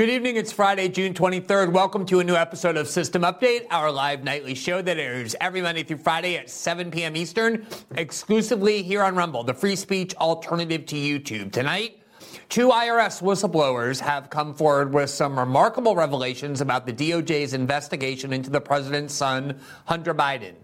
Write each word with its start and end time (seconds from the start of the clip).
Good 0.00 0.08
evening. 0.08 0.36
It's 0.36 0.50
Friday, 0.50 0.88
June 0.88 1.12
23rd. 1.12 1.72
Welcome 1.72 2.06
to 2.06 2.20
a 2.20 2.24
new 2.24 2.34
episode 2.34 2.78
of 2.78 2.88
System 2.88 3.20
Update, 3.20 3.66
our 3.70 3.92
live 3.92 4.24
nightly 4.24 4.54
show 4.54 4.80
that 4.80 4.96
airs 4.96 5.36
every 5.42 5.60
Monday 5.60 5.82
through 5.82 5.98
Friday 5.98 6.38
at 6.38 6.48
7 6.48 6.90
p.m. 6.90 7.16
Eastern, 7.16 7.66
exclusively 7.96 8.82
here 8.82 9.02
on 9.02 9.14
Rumble, 9.14 9.44
the 9.44 9.52
free 9.52 9.76
speech 9.76 10.14
alternative 10.14 10.86
to 10.86 10.96
YouTube. 10.96 11.52
Tonight, 11.52 12.00
two 12.48 12.68
IRS 12.68 13.20
whistleblowers 13.20 14.00
have 14.00 14.30
come 14.30 14.54
forward 14.54 14.94
with 14.94 15.10
some 15.10 15.38
remarkable 15.38 15.94
revelations 15.94 16.62
about 16.62 16.86
the 16.86 16.94
DOJ's 16.94 17.52
investigation 17.52 18.32
into 18.32 18.48
the 18.48 18.62
president's 18.62 19.12
son, 19.12 19.60
Hunter 19.84 20.14
Biden. 20.14 20.54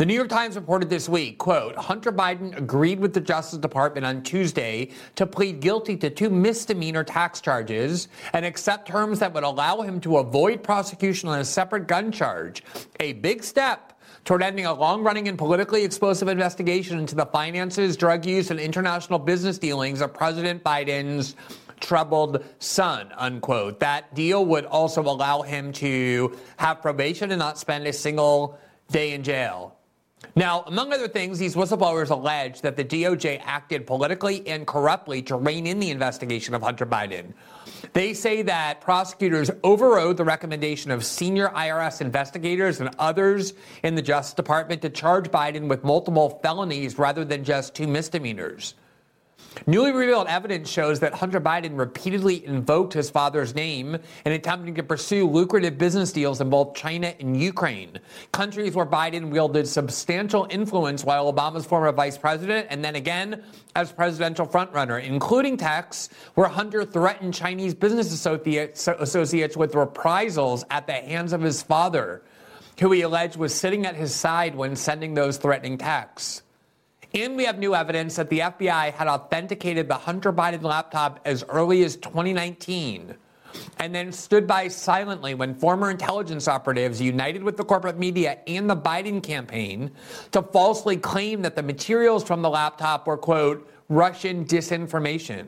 The 0.00 0.06
New 0.06 0.14
York 0.14 0.28
Times 0.28 0.56
reported 0.56 0.88
this 0.88 1.08
week, 1.08 1.38
quote, 1.38 1.76
Hunter 1.76 2.12
Biden 2.12 2.56
agreed 2.56 3.00
with 3.00 3.12
the 3.12 3.20
Justice 3.20 3.58
Department 3.58 4.06
on 4.06 4.22
Tuesday 4.22 4.90
to 5.14 5.26
plead 5.26 5.60
guilty 5.60 5.96
to 5.98 6.08
two 6.08 6.30
misdemeanor 6.30 7.04
tax 7.04 7.40
charges 7.40 8.08
and 8.32 8.44
accept 8.44 8.88
terms 8.88 9.18
that 9.18 9.32
would 9.34 9.42
allow 9.42 9.82
him 9.82 10.00
to 10.00 10.18
avoid 10.18 10.62
prosecution 10.62 11.28
on 11.28 11.40
a 11.40 11.44
separate 11.44 11.86
gun 11.86 12.12
charge. 12.12 12.62
A 13.00 13.14
big 13.14 13.42
step 13.42 13.98
toward 14.24 14.42
ending 14.42 14.66
a 14.66 14.72
long-running 14.72 15.28
and 15.28 15.36
politically 15.36 15.84
explosive 15.84 16.28
investigation 16.28 16.98
into 16.98 17.14
the 17.14 17.26
finances, 17.26 17.96
drug 17.96 18.24
use, 18.24 18.50
and 18.50 18.60
international 18.60 19.18
business 19.18 19.58
dealings 19.58 20.00
of 20.00 20.12
President 20.14 20.62
Biden's 20.64 21.36
troubled 21.80 22.44
son, 22.58 23.12
unquote. 23.16 23.80
That 23.80 24.14
deal 24.14 24.44
would 24.44 24.66
also 24.66 25.02
allow 25.02 25.42
him 25.42 25.72
to 25.72 26.36
have 26.58 26.82
probation 26.82 27.30
and 27.32 27.38
not 27.38 27.58
spend 27.58 27.86
a 27.86 27.92
single 27.92 28.58
day 28.90 29.12
in 29.12 29.22
jail. 29.22 29.76
Now, 30.36 30.62
among 30.66 30.92
other 30.92 31.08
things, 31.08 31.38
these 31.38 31.56
whistleblowers 31.56 32.10
allege 32.10 32.60
that 32.60 32.76
the 32.76 32.84
DOJ 32.84 33.40
acted 33.42 33.86
politically 33.86 34.46
and 34.46 34.66
corruptly 34.66 35.22
to 35.22 35.36
rein 35.36 35.66
in 35.66 35.80
the 35.80 35.90
investigation 35.90 36.54
of 36.54 36.62
Hunter 36.62 36.86
Biden. 36.86 37.32
They 37.94 38.12
say 38.12 38.42
that 38.42 38.80
prosecutors 38.80 39.50
overrode 39.64 40.16
the 40.16 40.24
recommendation 40.24 40.90
of 40.90 41.04
senior 41.04 41.48
IRS 41.48 42.00
investigators 42.00 42.80
and 42.80 42.90
others 42.98 43.54
in 43.82 43.94
the 43.94 44.02
Justice 44.02 44.34
Department 44.34 44.82
to 44.82 44.90
charge 44.90 45.30
Biden 45.30 45.68
with 45.68 45.82
multiple 45.84 46.38
felonies 46.42 46.98
rather 46.98 47.24
than 47.24 47.42
just 47.42 47.74
two 47.74 47.86
misdemeanors. 47.86 48.74
Newly 49.66 49.92
revealed 49.92 50.28
evidence 50.28 50.70
shows 50.70 51.00
that 51.00 51.12
Hunter 51.12 51.40
Biden 51.40 51.76
repeatedly 51.76 52.44
invoked 52.46 52.92
his 52.92 53.10
father's 53.10 53.54
name 53.54 53.96
in 54.24 54.32
attempting 54.32 54.76
to 54.76 54.82
pursue 54.82 55.28
lucrative 55.28 55.76
business 55.76 56.12
deals 56.12 56.40
in 56.40 56.48
both 56.48 56.74
China 56.74 57.12
and 57.18 57.40
Ukraine, 57.40 57.98
countries 58.32 58.74
where 58.74 58.86
Biden 58.86 59.30
wielded 59.30 59.66
substantial 59.66 60.46
influence 60.50 61.04
while 61.04 61.32
Obama's 61.32 61.66
former 61.66 61.90
vice 61.90 62.16
president 62.16 62.68
and 62.70 62.84
then 62.84 62.94
again 62.94 63.42
as 63.74 63.92
presidential 63.92 64.46
frontrunner, 64.46 65.02
including 65.02 65.56
texts 65.56 66.10
where 66.34 66.48
Hunter 66.48 66.84
threatened 66.84 67.34
Chinese 67.34 67.74
business 67.74 68.12
associates, 68.12 68.86
associates 68.86 69.56
with 69.56 69.74
reprisals 69.74 70.64
at 70.70 70.86
the 70.86 70.92
hands 70.92 71.32
of 71.32 71.42
his 71.42 71.60
father, 71.60 72.22
who 72.78 72.92
he 72.92 73.02
alleged 73.02 73.36
was 73.36 73.52
sitting 73.52 73.84
at 73.84 73.96
his 73.96 74.14
side 74.14 74.54
when 74.54 74.76
sending 74.76 75.14
those 75.14 75.38
threatening 75.38 75.76
texts. 75.76 76.42
And 77.12 77.36
we 77.36 77.44
have 77.44 77.58
new 77.58 77.74
evidence 77.74 78.16
that 78.16 78.30
the 78.30 78.38
FBI 78.38 78.92
had 78.92 79.08
authenticated 79.08 79.88
the 79.88 79.94
Hunter 79.94 80.32
Biden 80.32 80.62
laptop 80.62 81.20
as 81.24 81.44
early 81.48 81.82
as 81.82 81.96
2019 81.96 83.16
and 83.78 83.94
then 83.94 84.12
stood 84.12 84.46
by 84.46 84.68
silently 84.68 85.34
when 85.34 85.54
former 85.54 85.90
intelligence 85.90 86.46
operatives 86.46 87.00
united 87.00 87.42
with 87.42 87.56
the 87.56 87.64
corporate 87.64 87.98
media 87.98 88.38
and 88.46 88.70
the 88.70 88.76
Biden 88.76 89.20
campaign 89.20 89.90
to 90.30 90.40
falsely 90.40 90.96
claim 90.96 91.42
that 91.42 91.56
the 91.56 91.62
materials 91.62 92.22
from 92.22 92.42
the 92.42 92.50
laptop 92.50 93.08
were, 93.08 93.16
quote, 93.16 93.68
Russian 93.88 94.44
disinformation. 94.44 95.46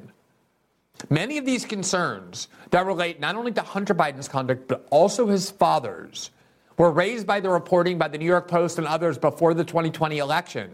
Many 1.11 1.39
of 1.39 1.47
these 1.47 1.65
concerns 1.65 2.49
that 2.71 2.87
relate 2.87 3.21
not 3.21 3.37
only 3.37 3.53
to 3.53 3.63
Hunter 3.63 3.95
Biden's 3.95 4.29
conduct, 4.29 4.67
but 4.67 4.87
also 4.91 5.29
his 5.29 5.51
father's, 5.51 6.31
were 6.77 6.91
raised 6.91 7.27
by 7.27 7.39
the 7.39 7.51
reporting 7.51 7.99
by 7.99 8.09
the 8.09 8.19
New 8.19 8.27
York 8.27 8.49
Post 8.49 8.79
and 8.79 8.87
others 8.87 9.19
before 9.19 9.55
the 9.55 9.65
2020 9.65 10.19
election. 10.19 10.73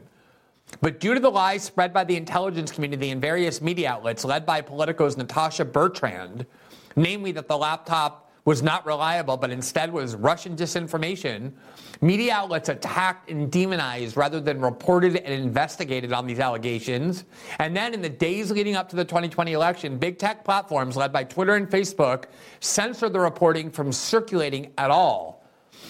But 0.81 1.01
due 1.01 1.15
to 1.15 1.21
the 1.21 1.31
lies 1.31 1.65
spread 1.65 1.93
by 1.93 2.05
the 2.05 2.17
intelligence 2.17 2.71
community 2.71 3.11
and 3.11 3.21
various 3.21 3.61
media 3.61 3.91
outlets 3.91 4.25
led 4.25 4.47
by 4.47 4.61
Politico's 4.61 5.17
Natasha 5.17 5.65
Bertrand, 5.65 6.47
namely 6.95 7.33
that 7.33 7.49
the 7.49 7.56
laptop 7.56 8.31
was 8.45 8.62
not 8.62 8.87
reliable 8.87 9.37
but 9.37 9.51
instead 9.51 9.93
was 9.93 10.15
Russian 10.15 10.57
disinformation, 10.57 11.53
media 12.01 12.33
outlets 12.33 12.71
attacked 12.71 13.28
and 13.28 13.51
demonized 13.51 14.17
rather 14.17 14.41
than 14.41 14.61
reported 14.61 15.17
and 15.17 15.34
investigated 15.34 16.12
on 16.12 16.27
these 16.27 16.41
allegations. 16.41 17.25
And 17.59 17.77
then 17.77 17.93
in 17.93 18.01
the 18.01 18.09
days 18.09 18.51
leading 18.51 18.75
up 18.75 18.89
to 18.89 18.97
the 18.97 19.05
2020 19.05 19.53
election, 19.53 19.99
big 19.99 20.19
tech 20.19 20.45
platforms 20.45 20.97
led 20.97 21.12
by 21.12 21.25
Twitter 21.25 21.57
and 21.57 21.69
Facebook 21.69 22.25
censored 22.61 23.12
the 23.12 23.21
reporting 23.21 23.71
from 23.71 23.93
circulating 23.93 24.73
at 24.78 24.91
all. 24.91 25.45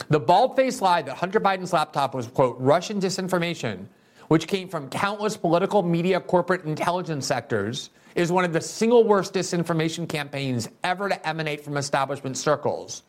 The 0.09 0.19
bald 0.19 0.57
faced 0.57 0.83
lie 0.83 1.03
that 1.03 1.17
Hunter 1.17 1.41
Biden's 1.41 1.73
laptop 1.73 2.13
was, 2.15 2.27
quote, 2.27 2.57
Russian 2.59 3.01
disinformation 3.01 3.87
which 4.29 4.47
came 4.47 4.69
from 4.69 4.89
countless 4.89 5.37
political, 5.37 5.83
media, 5.83 6.21
corporate 6.21 6.65
intelligence 6.65 7.27
sectors, 7.27 7.91
is 8.15 8.31
one 8.31 8.45
of 8.45 8.53
the 8.53 8.61
single 8.61 9.05
worst 9.05 9.35
disinformation 9.35 10.09
campaigns 10.09 10.69
ever 10.85 11.09
to 11.09 11.29
emanate 11.29 11.65
from 11.65 11.77
establishment 11.77 12.37
circles. 12.37 13.03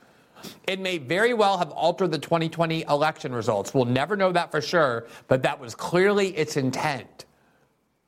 It 0.67 0.79
may 0.79 0.97
very 0.97 1.33
well 1.33 1.57
have 1.57 1.71
altered 1.71 2.11
the 2.11 2.19
2020 2.19 2.83
election 2.83 3.33
results. 3.33 3.73
We'll 3.73 3.85
never 3.85 4.15
know 4.15 4.31
that 4.31 4.51
for 4.51 4.61
sure, 4.61 5.07
but 5.27 5.43
that 5.43 5.59
was 5.59 5.75
clearly 5.75 6.35
its 6.37 6.55
intent. 6.57 7.25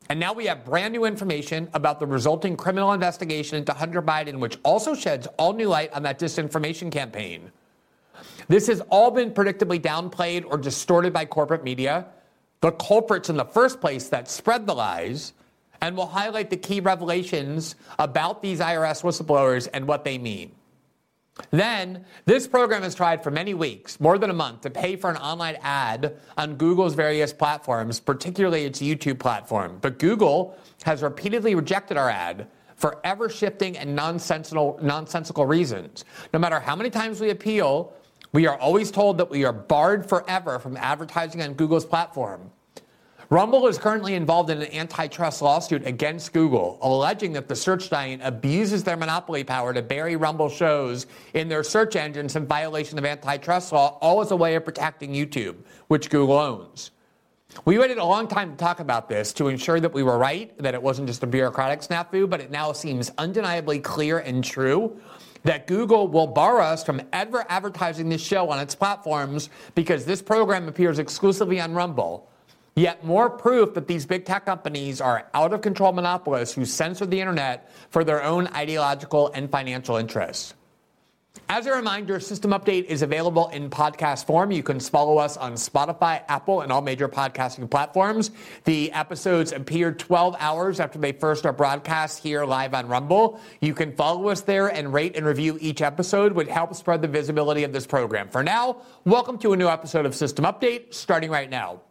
And 0.10 0.20
now 0.20 0.34
we 0.34 0.46
have 0.46 0.66
brand 0.66 0.94
new 0.94 1.06
information 1.06 1.70
about 1.74 2.00
the 2.00 2.06
resulting 2.06 2.58
criminal 2.58 2.94
investigation 2.94 3.58
into 3.58 3.74
Hunter 3.74 4.02
Biden, 4.02 4.40
which 4.40 4.58
also 4.64 4.94
sheds 4.94 5.28
all 5.38 5.54
new 5.54 5.68
light 5.68 5.92
on 5.94 6.04
that 6.04 6.20
disinformation 6.20 6.92
campaign. 6.92 7.52
This 8.48 8.68
has 8.68 8.82
all 8.90 9.12
been 9.12 9.32
predictably 9.32 9.80
downplayed 9.80 10.46
or 10.46 10.58
distorted 10.58 11.14
by 11.14 11.26
corporate 11.26 11.64
media 11.64 12.08
the 12.62 12.72
culprits 12.72 13.30
in 13.30 13.38
the 13.38 13.46
first 13.46 13.82
place 13.82 14.08
that 14.10 14.30
spread 14.30 14.66
the 14.66 14.74
lies, 14.74 15.34
and 15.82 15.98
will 15.98 16.08
highlight 16.08 16.50
the 16.50 16.58
key 16.58 16.80
revelations 16.80 17.76
about 17.98 18.42
these 18.42 18.60
IRS 18.60 19.02
whistleblowers 19.02 19.68
and 19.74 19.88
what 19.88 20.06
they 20.06 20.18
mean. 20.18 20.52
Then, 21.50 22.06
this 22.26 22.48
program 22.48 22.84
has 22.84 22.94
tried 22.94 23.24
for 23.24 23.32
many 23.32 23.56
weeks, 23.56 24.00
more 24.00 24.20
than 24.20 24.30
a 24.30 24.34
month, 24.34 24.62
to 24.62 24.70
pay 24.70 24.96
for 24.96 25.10
an 25.10 25.18
online 25.18 25.58
ad 25.62 26.18
on 26.38 26.56
Google's 26.56 26.94
various 26.94 27.34
platforms, 27.34 28.00
particularly 28.00 28.66
its 28.66 28.80
YouTube 28.80 29.18
platform. 29.18 29.80
But 29.82 29.98
Google 29.98 30.56
has 30.84 31.02
repeatedly 31.02 31.56
rejected 31.56 31.98
our 31.98 32.10
ad 32.10 32.48
for 32.76 33.00
ever 33.04 33.30
shifting 33.30 33.78
and 33.78 33.96
nonsensical, 33.96 34.78
nonsensical 34.84 35.46
reasons. 35.46 36.06
No 36.34 36.40
matter 36.40 36.60
how 36.60 36.76
many 36.76 36.90
times 36.90 37.20
we 37.20 37.30
appeal, 37.32 37.94
we 38.34 38.47
are 38.47 38.58
always 38.58 38.92
told 38.92 39.18
that 39.18 39.30
we 39.30 39.44
are 39.44 39.53
barred 39.53 40.08
forever 40.08 40.59
from 40.59 40.78
advertising 40.78 41.42
on 41.42 41.53
Google's 41.53 41.86
platform. 41.86 42.52
Rumble 43.30 43.68
is 43.68 43.78
currently 43.78 44.16
involved 44.16 44.50
in 44.50 44.62
an 44.62 44.74
antitrust 44.74 45.42
lawsuit 45.42 45.88
against 45.88 46.34
Google, 46.34 46.78
alleging 46.81 47.31
that 47.34 47.47
the 47.47 47.56
search 47.56 47.90
giant 47.90 48.22
abuses 48.25 48.84
their 48.84 48.97
monopoly 48.97 49.46
power 49.46 49.74
to 49.74 49.81
bury 49.81 50.18
Rumble 50.18 50.50
shows 50.50 51.08
in 51.34 51.47
their 51.47 51.64
search 51.64 51.96
engines 51.96 52.36
in 52.36 52.46
violation 52.46 52.97
of 52.97 53.06
antitrust 53.06 53.72
law, 53.72 53.97
all 54.02 54.20
as 54.20 54.31
a 54.31 54.36
way 54.36 54.56
of 54.56 54.66
protecting 54.66 55.14
YouTube, 55.14 55.56
which 55.88 56.09
Google 56.09 56.38
owns. 56.38 56.91
We 57.64 57.78
waited 57.78 58.00
a 58.00 58.06
long 58.06 58.28
time 58.28 58.52
to 58.52 58.58
talk 58.58 58.81
about 58.81 59.08
this 59.08 59.31
to 59.34 59.47
ensure 59.47 59.80
that 59.80 59.94
we 59.94 60.03
were 60.03 60.18
right, 60.18 60.58
that 60.59 60.74
it 60.74 60.81
wasn't 60.81 61.08
just 61.08 61.24
a 61.24 61.28
bureaucratic 61.28 61.81
snafu, 61.81 62.30
but 62.30 62.41
it 62.41 62.52
now 62.52 62.74
seems 62.74 63.12
undeniably 63.18 63.80
clear 63.80 64.20
and 64.20 64.44
true 64.44 65.00
that 65.44 65.68
Google 65.68 66.07
will 66.07 66.28
bar 66.28 66.62
us 66.62 66.84
from 66.84 67.02
ever 67.14 67.46
advertising 67.49 68.09
this 68.09 68.22
show 68.22 68.49
on 68.49 68.59
its 68.59 68.76
platforms 68.76 69.49
because 69.76 70.05
this 70.05 70.22
program 70.22 70.67
appears 70.67 70.99
exclusively 70.99 71.59
on 71.59 71.73
Rumble. 71.73 72.28
Yet 72.76 73.03
more 73.03 73.29
proof 73.29 73.73
that 73.73 73.88
these 73.88 74.05
big 74.05 74.26
tech 74.26 74.46
companies 74.46 75.02
are 75.02 75.28
out 75.34 75.53
of 75.53 75.61
control 75.61 75.91
monopolists 75.91 76.55
who 76.55 76.64
censor 76.64 77.05
the 77.05 77.20
internet 77.20 77.70
for 77.90 78.03
their 78.03 78.23
own 78.23 78.47
ideological 78.47 79.32
and 79.34 79.49
financial 79.52 79.97
interests. 79.97 80.53
As 81.54 81.66
a 81.66 81.74
reminder, 81.74 82.20
System 82.22 82.52
Update 82.52 82.86
is 82.86 83.02
available 83.02 83.50
in 83.50 83.70
podcast 83.70 84.26
form. 84.26 84.52
You 84.52 84.64
can 84.64 84.80
follow 84.80 85.18
us 85.18 85.36
on 85.36 85.54
Spotify, 85.54 86.24
Apple, 86.30 86.62
and 86.62 86.72
all 86.72 86.82
major 86.82 87.10
podcasting 87.10 87.70
platforms. 87.70 88.32
The 88.64 88.92
episodes 88.94 89.52
appear 89.52 89.92
12 89.92 90.38
hours 90.40 90.80
after 90.80 90.98
they 90.98 91.12
first 91.12 91.46
are 91.46 91.52
broadcast 91.52 92.24
here 92.24 92.46
live 92.46 92.74
on 92.74 92.88
Rumble. 92.88 93.40
You 93.60 93.74
can 93.74 93.94
follow 93.96 94.30
us 94.30 94.42
there 94.42 94.70
and 94.70 94.94
rate 94.94 95.18
and 95.18 95.26
review 95.26 95.58
each 95.60 95.82
episode, 95.82 96.32
which 96.32 96.48
helps 96.48 96.80
spread 96.80 97.02
the 97.02 97.10
visibility 97.10 97.66
of 97.66 97.74
this 97.74 97.86
program. 97.86 98.30
For 98.30 98.44
now, 98.44 98.82
welcome 99.04 99.38
to 99.40 99.52
a 99.52 99.58
new 99.58 99.68
episode 99.68 100.06
of 100.06 100.16
System 100.16 100.46
Update, 100.46 100.94
starting 100.94 101.32
right 101.32 101.50
now. 101.50 101.82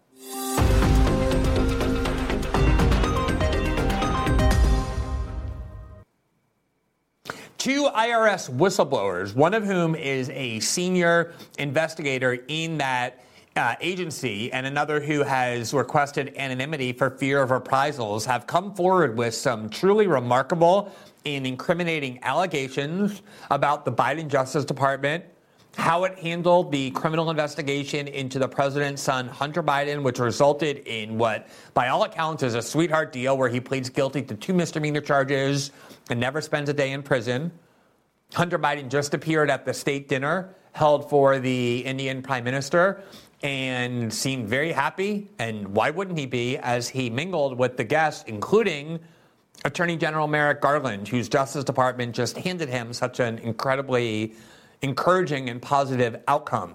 Two 7.60 7.90
IRS 7.94 8.48
whistleblowers, 8.48 9.34
one 9.34 9.52
of 9.52 9.62
whom 9.62 9.94
is 9.94 10.30
a 10.30 10.58
senior 10.60 11.34
investigator 11.58 12.38
in 12.48 12.78
that 12.78 13.22
uh, 13.54 13.74
agency 13.82 14.50
and 14.50 14.64
another 14.64 14.98
who 14.98 15.22
has 15.22 15.74
requested 15.74 16.32
anonymity 16.38 16.90
for 16.90 17.10
fear 17.10 17.42
of 17.42 17.50
reprisals 17.50 18.24
have 18.24 18.46
come 18.46 18.74
forward 18.74 19.14
with 19.14 19.34
some 19.34 19.68
truly 19.68 20.06
remarkable 20.06 20.90
and 21.26 21.46
incriminating 21.46 22.18
allegations 22.22 23.20
about 23.50 23.84
the 23.84 23.92
Biden 23.92 24.26
Justice 24.26 24.64
Department, 24.64 25.22
how 25.76 26.04
it 26.04 26.18
handled 26.18 26.72
the 26.72 26.90
criminal 26.92 27.28
investigation 27.28 28.08
into 28.08 28.38
the 28.38 28.48
president's 28.48 29.02
son, 29.02 29.28
Hunter 29.28 29.62
Biden, 29.62 30.02
which 30.02 30.18
resulted 30.18 30.78
in 30.86 31.18
what, 31.18 31.46
by 31.74 31.88
all 31.88 32.04
accounts, 32.04 32.42
is 32.42 32.54
a 32.54 32.62
sweetheart 32.62 33.12
deal 33.12 33.36
where 33.36 33.50
he 33.50 33.60
pleads 33.60 33.90
guilty 33.90 34.22
to 34.22 34.34
two 34.34 34.54
misdemeanor 34.54 35.02
charges 35.02 35.72
and 36.10 36.20
never 36.20 36.40
spends 36.40 36.68
a 36.68 36.74
day 36.74 36.92
in 36.92 37.02
prison. 37.02 37.52
Hunter 38.34 38.58
Biden 38.58 38.88
just 38.88 39.14
appeared 39.14 39.50
at 39.50 39.64
the 39.64 39.74
state 39.74 40.08
dinner 40.08 40.54
held 40.72 41.10
for 41.10 41.38
the 41.38 41.78
Indian 41.78 42.22
prime 42.22 42.44
minister 42.44 43.02
and 43.42 44.12
seemed 44.12 44.48
very 44.48 44.72
happy. 44.72 45.28
And 45.38 45.68
why 45.68 45.90
wouldn't 45.90 46.18
he 46.18 46.26
be 46.26 46.58
as 46.58 46.88
he 46.88 47.10
mingled 47.10 47.58
with 47.58 47.76
the 47.76 47.84
guests, 47.84 48.24
including 48.26 49.00
Attorney 49.64 49.96
General 49.96 50.26
Merrick 50.26 50.60
Garland, 50.60 51.08
whose 51.08 51.28
Justice 51.28 51.64
Department 51.64 52.14
just 52.14 52.36
handed 52.36 52.68
him 52.68 52.92
such 52.92 53.20
an 53.20 53.38
incredibly 53.38 54.34
encouraging 54.82 55.50
and 55.50 55.60
positive 55.60 56.20
outcome. 56.28 56.74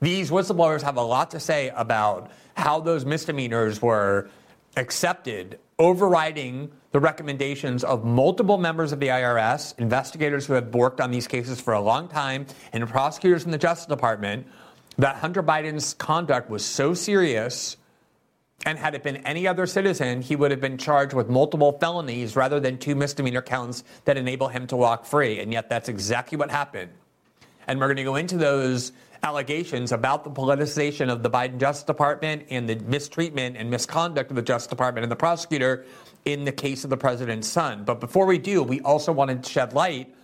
These 0.00 0.30
whistleblowers 0.30 0.82
have 0.82 0.96
a 0.96 1.02
lot 1.02 1.30
to 1.32 1.40
say 1.40 1.70
about 1.74 2.30
how 2.56 2.80
those 2.80 3.04
misdemeanors 3.04 3.82
were 3.82 4.30
accepted, 4.76 5.58
overriding 5.78 6.70
the 6.96 7.00
recommendations 7.00 7.84
of 7.84 8.06
multiple 8.06 8.56
members 8.56 8.90
of 8.90 9.00
the 9.00 9.08
IRS, 9.08 9.78
investigators 9.78 10.46
who 10.46 10.54
have 10.54 10.74
worked 10.74 10.98
on 10.98 11.10
these 11.10 11.28
cases 11.28 11.60
for 11.60 11.74
a 11.74 11.80
long 11.80 12.08
time, 12.08 12.46
and 12.72 12.88
prosecutors 12.88 13.44
in 13.44 13.50
the 13.50 13.58
Justice 13.58 13.84
Department 13.84 14.46
that 14.96 15.16
Hunter 15.16 15.42
Biden's 15.42 15.92
conduct 15.92 16.48
was 16.48 16.64
so 16.64 16.94
serious. 16.94 17.76
And 18.64 18.78
had 18.78 18.94
it 18.94 19.02
been 19.02 19.18
any 19.26 19.46
other 19.46 19.66
citizen, 19.66 20.22
he 20.22 20.36
would 20.36 20.50
have 20.50 20.62
been 20.62 20.78
charged 20.78 21.12
with 21.12 21.28
multiple 21.28 21.76
felonies 21.78 22.34
rather 22.34 22.60
than 22.60 22.78
two 22.78 22.94
misdemeanor 22.94 23.42
counts 23.42 23.84
that 24.06 24.16
enable 24.16 24.48
him 24.48 24.66
to 24.68 24.76
walk 24.78 25.04
free. 25.04 25.38
And 25.40 25.52
yet, 25.52 25.68
that's 25.68 25.90
exactly 25.90 26.38
what 26.38 26.50
happened. 26.50 26.92
And 27.66 27.78
we're 27.78 27.88
going 27.88 27.98
to 27.98 28.04
go 28.04 28.16
into 28.16 28.38
those 28.38 28.92
allegations 29.22 29.92
about 29.92 30.24
the 30.24 30.30
politicization 30.30 31.10
of 31.10 31.22
the 31.22 31.30
Biden 31.30 31.58
Justice 31.58 31.84
Department 31.84 32.46
and 32.50 32.68
the 32.68 32.76
mistreatment 32.76 33.56
and 33.56 33.70
misconduct 33.70 34.30
of 34.30 34.36
the 34.36 34.42
Justice 34.42 34.68
Department 34.68 35.04
and 35.04 35.10
the 35.10 35.16
prosecutor 35.16 35.84
in 36.24 36.44
the 36.44 36.52
case 36.52 36.84
of 36.84 36.90
the 36.90 36.96
president's 36.96 37.48
son. 37.48 37.84
But 37.84 38.00
before 38.00 38.26
we 38.26 38.38
do, 38.38 38.62
we 38.62 38.80
also 38.80 39.12
wanted 39.12 39.44
to 39.44 39.50
shed 39.50 39.72
light 39.72 40.14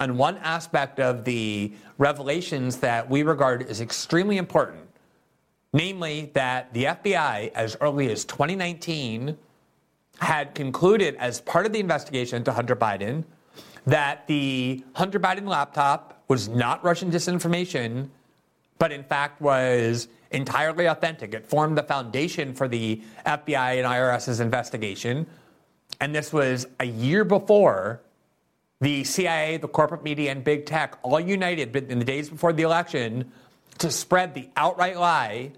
on 0.00 0.16
one 0.16 0.36
aspect 0.38 0.98
of 0.98 1.24
the 1.24 1.72
revelations 1.98 2.78
that 2.78 3.08
we 3.08 3.22
regard 3.22 3.62
as 3.68 3.80
extremely 3.80 4.36
important, 4.36 4.82
namely 5.72 6.30
that 6.34 6.72
the 6.74 6.84
FBI, 6.84 7.52
as 7.52 7.76
early 7.80 8.10
as 8.10 8.24
2019, 8.24 9.36
had 10.20 10.54
concluded 10.54 11.16
as 11.16 11.40
part 11.40 11.66
of 11.66 11.72
the 11.72 11.80
investigation 11.80 12.38
into 12.38 12.52
Hunter 12.52 12.76
Biden 12.76 13.24
that 13.86 14.26
the 14.26 14.82
Hunter 14.94 15.20
Biden 15.20 15.46
laptop 15.46 16.22
was 16.28 16.48
not 16.48 16.82
Russian 16.82 17.10
disinformation, 17.10 18.08
but 18.78 18.92
in 18.92 19.04
fact 19.04 19.40
was 19.40 20.08
entirely 20.30 20.86
authentic. 20.86 21.32
It 21.32 21.46
formed 21.46 21.78
the 21.78 21.82
foundation 21.82 22.54
for 22.54 22.68
the 22.68 23.00
FBI 23.24 23.78
and 23.78 23.86
IRS's 23.86 24.40
investigation. 24.40 25.26
And 26.00 26.14
this 26.14 26.32
was 26.32 26.66
a 26.80 26.84
year 26.84 27.24
before 27.24 28.00
the 28.80 29.04
CIA, 29.04 29.56
the 29.56 29.68
corporate 29.68 30.02
media, 30.02 30.32
and 30.32 30.42
big 30.42 30.66
tech 30.66 30.98
all 31.02 31.20
united 31.20 31.74
in 31.76 31.98
the 31.98 32.04
days 32.04 32.28
before 32.28 32.52
the 32.52 32.64
election 32.64 33.32
to 33.78 33.90
spread 33.90 34.34
the 34.34 34.48
outright 34.56 34.98
lie 34.98 35.52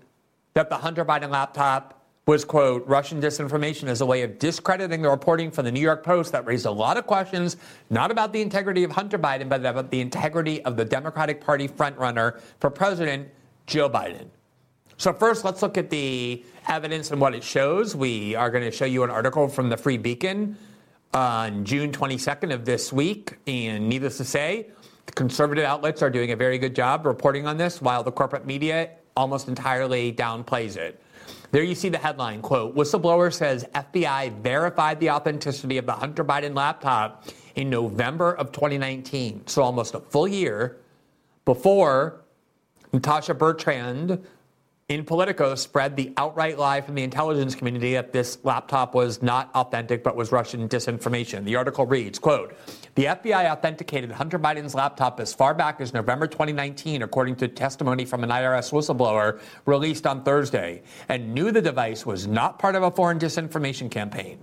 that 0.54 0.68
the 0.70 0.76
Hunter 0.76 1.04
Biden 1.04 1.30
laptop 1.30 1.95
was, 2.26 2.44
quote, 2.44 2.84
Russian 2.88 3.20
disinformation 3.20 3.84
as 3.84 4.00
a 4.00 4.06
way 4.06 4.22
of 4.22 4.40
discrediting 4.40 5.00
the 5.00 5.08
reporting 5.08 5.52
from 5.52 5.64
the 5.64 5.70
New 5.70 5.80
York 5.80 6.02
Post 6.02 6.32
that 6.32 6.44
raised 6.44 6.66
a 6.66 6.70
lot 6.70 6.96
of 6.96 7.06
questions, 7.06 7.56
not 7.88 8.10
about 8.10 8.32
the 8.32 8.42
integrity 8.42 8.82
of 8.82 8.90
Hunter 8.90 9.16
Biden, 9.16 9.48
but 9.48 9.64
about 9.64 9.92
the 9.92 10.00
integrity 10.00 10.60
of 10.64 10.76
the 10.76 10.84
Democratic 10.84 11.40
Party 11.40 11.68
frontrunner 11.68 12.40
for 12.58 12.68
President 12.68 13.28
Joe 13.68 13.88
Biden. 13.88 14.26
So, 14.96 15.12
first, 15.12 15.44
let's 15.44 15.62
look 15.62 15.78
at 15.78 15.88
the 15.88 16.44
evidence 16.66 17.12
and 17.12 17.20
what 17.20 17.32
it 17.32 17.44
shows. 17.44 17.94
We 17.94 18.34
are 18.34 18.50
going 18.50 18.64
to 18.64 18.72
show 18.72 18.86
you 18.86 19.04
an 19.04 19.10
article 19.10 19.46
from 19.46 19.68
the 19.68 19.76
Free 19.76 19.98
Beacon 19.98 20.56
on 21.14 21.64
June 21.64 21.92
22nd 21.92 22.52
of 22.52 22.64
this 22.64 22.92
week. 22.92 23.38
And 23.46 23.88
needless 23.88 24.16
to 24.16 24.24
say, 24.24 24.70
the 25.04 25.12
conservative 25.12 25.64
outlets 25.64 26.02
are 26.02 26.10
doing 26.10 26.32
a 26.32 26.36
very 26.36 26.58
good 26.58 26.74
job 26.74 27.06
reporting 27.06 27.46
on 27.46 27.56
this, 27.56 27.80
while 27.80 28.02
the 28.02 28.10
corporate 28.10 28.46
media 28.46 28.90
almost 29.16 29.46
entirely 29.46 30.12
downplays 30.12 30.76
it. 30.76 31.00
There 31.56 31.64
you 31.64 31.74
see 31.74 31.88
the 31.88 31.96
headline 31.96 32.42
quote 32.42 32.76
Whistleblower 32.76 33.32
says 33.32 33.64
FBI 33.74 34.42
verified 34.42 35.00
the 35.00 35.08
authenticity 35.08 35.78
of 35.78 35.86
the 35.86 35.92
Hunter 35.92 36.22
Biden 36.22 36.54
laptop 36.54 37.24
in 37.54 37.70
November 37.70 38.34
of 38.34 38.52
2019. 38.52 39.46
So 39.46 39.62
almost 39.62 39.94
a 39.94 40.00
full 40.00 40.28
year 40.28 40.76
before 41.46 42.20
Natasha 42.92 43.32
Bertrand 43.32 44.22
in 44.90 45.02
Politico 45.06 45.54
spread 45.54 45.96
the 45.96 46.12
outright 46.18 46.58
lie 46.58 46.82
from 46.82 46.94
the 46.94 47.02
intelligence 47.02 47.54
community 47.54 47.94
that 47.94 48.12
this 48.12 48.36
laptop 48.44 48.94
was 48.94 49.22
not 49.22 49.50
authentic 49.54 50.04
but 50.04 50.14
was 50.14 50.32
Russian 50.32 50.68
disinformation. 50.68 51.42
The 51.44 51.56
article 51.56 51.86
reads, 51.86 52.18
quote, 52.18 52.54
the 52.96 53.04
FBI 53.04 53.50
authenticated 53.52 54.10
Hunter 54.10 54.38
Biden's 54.38 54.74
laptop 54.74 55.20
as 55.20 55.34
far 55.34 55.52
back 55.52 55.82
as 55.82 55.92
November 55.92 56.26
2019, 56.26 57.02
according 57.02 57.36
to 57.36 57.46
testimony 57.46 58.06
from 58.06 58.24
an 58.24 58.30
IRS 58.30 58.72
whistleblower 58.72 59.38
released 59.66 60.06
on 60.06 60.24
Thursday, 60.24 60.82
and 61.10 61.34
knew 61.34 61.52
the 61.52 61.60
device 61.60 62.06
was 62.06 62.26
not 62.26 62.58
part 62.58 62.74
of 62.74 62.82
a 62.82 62.90
foreign 62.90 63.18
disinformation 63.18 63.90
campaign. 63.90 64.38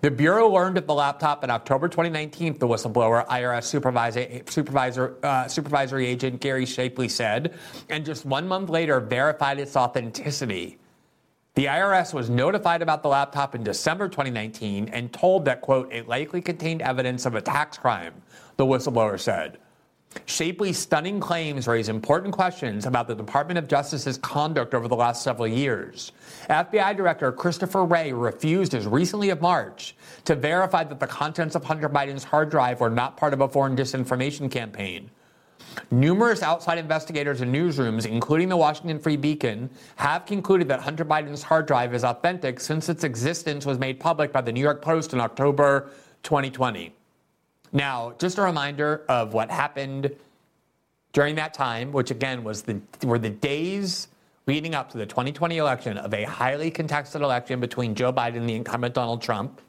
The 0.00 0.10
Bureau 0.10 0.48
learned 0.48 0.78
of 0.78 0.86
the 0.86 0.94
laptop 0.94 1.44
in 1.44 1.50
October 1.50 1.88
2019, 1.88 2.56
the 2.58 2.66
whistleblower 2.66 3.26
IRS 3.26 3.64
supervisor, 3.64 4.40
supervisor, 4.48 5.16
uh, 5.22 5.46
supervisory 5.46 6.06
agent 6.06 6.40
Gary 6.40 6.64
Shapley 6.64 7.10
said, 7.10 7.52
and 7.90 8.02
just 8.02 8.24
one 8.24 8.48
month 8.48 8.70
later 8.70 8.98
verified 8.98 9.58
its 9.58 9.76
authenticity. 9.76 10.78
The 11.54 11.66
IRS 11.66 12.12
was 12.12 12.28
notified 12.28 12.82
about 12.82 13.04
the 13.04 13.08
laptop 13.08 13.54
in 13.54 13.62
December 13.62 14.08
2019 14.08 14.88
and 14.88 15.12
told 15.12 15.44
that, 15.44 15.60
quote, 15.60 15.92
it 15.92 16.08
likely 16.08 16.40
contained 16.40 16.82
evidence 16.82 17.26
of 17.26 17.36
a 17.36 17.40
tax 17.40 17.78
crime, 17.78 18.12
the 18.56 18.66
whistleblower 18.66 19.20
said. 19.20 19.58
Shapley's 20.26 20.78
stunning 20.78 21.20
claims 21.20 21.68
raise 21.68 21.88
important 21.88 22.34
questions 22.34 22.86
about 22.86 23.06
the 23.06 23.14
Department 23.14 23.58
of 23.58 23.68
Justice's 23.68 24.18
conduct 24.18 24.74
over 24.74 24.88
the 24.88 24.96
last 24.96 25.22
several 25.22 25.46
years. 25.46 26.10
FBI 26.50 26.96
Director 26.96 27.30
Christopher 27.30 27.84
Wray 27.84 28.12
refused 28.12 28.74
as 28.74 28.88
recently 28.88 29.30
as 29.30 29.40
March 29.40 29.94
to 30.24 30.34
verify 30.34 30.82
that 30.82 30.98
the 30.98 31.06
contents 31.06 31.54
of 31.54 31.62
Hunter 31.62 31.88
Biden's 31.88 32.24
hard 32.24 32.50
drive 32.50 32.80
were 32.80 32.90
not 32.90 33.16
part 33.16 33.32
of 33.32 33.40
a 33.40 33.48
foreign 33.48 33.76
disinformation 33.76 34.50
campaign. 34.50 35.08
Numerous 35.90 36.42
outside 36.42 36.78
investigators 36.78 37.40
and 37.40 37.54
newsrooms, 37.54 38.06
including 38.06 38.48
the 38.48 38.56
Washington 38.56 38.98
Free 38.98 39.16
Beacon, 39.16 39.70
have 39.96 40.26
concluded 40.26 40.68
that 40.68 40.80
Hunter 40.80 41.04
Biden's 41.04 41.42
hard 41.42 41.66
drive 41.66 41.94
is 41.94 42.04
authentic 42.04 42.60
since 42.60 42.88
its 42.88 43.04
existence 43.04 43.66
was 43.66 43.78
made 43.78 44.00
public 44.00 44.32
by 44.32 44.40
the 44.40 44.52
New 44.52 44.60
York 44.60 44.82
Post 44.82 45.12
in 45.12 45.20
October 45.20 45.90
2020. 46.22 46.92
Now, 47.72 48.14
just 48.18 48.38
a 48.38 48.42
reminder 48.42 49.04
of 49.08 49.34
what 49.34 49.50
happened 49.50 50.14
during 51.12 51.34
that 51.36 51.54
time, 51.54 51.92
which 51.92 52.10
again 52.10 52.44
was 52.44 52.62
the 52.62 52.80
were 53.02 53.18
the 53.18 53.30
days 53.30 54.08
leading 54.46 54.74
up 54.74 54.90
to 54.90 54.98
the 54.98 55.06
2020 55.06 55.56
election 55.56 55.96
of 55.96 56.12
a 56.12 56.24
highly 56.24 56.70
contested 56.70 57.22
election 57.22 57.60
between 57.60 57.94
Joe 57.94 58.12
Biden 58.12 58.36
and 58.36 58.48
the 58.48 58.54
incumbent 58.54 58.94
Donald 58.94 59.22
Trump. 59.22 59.60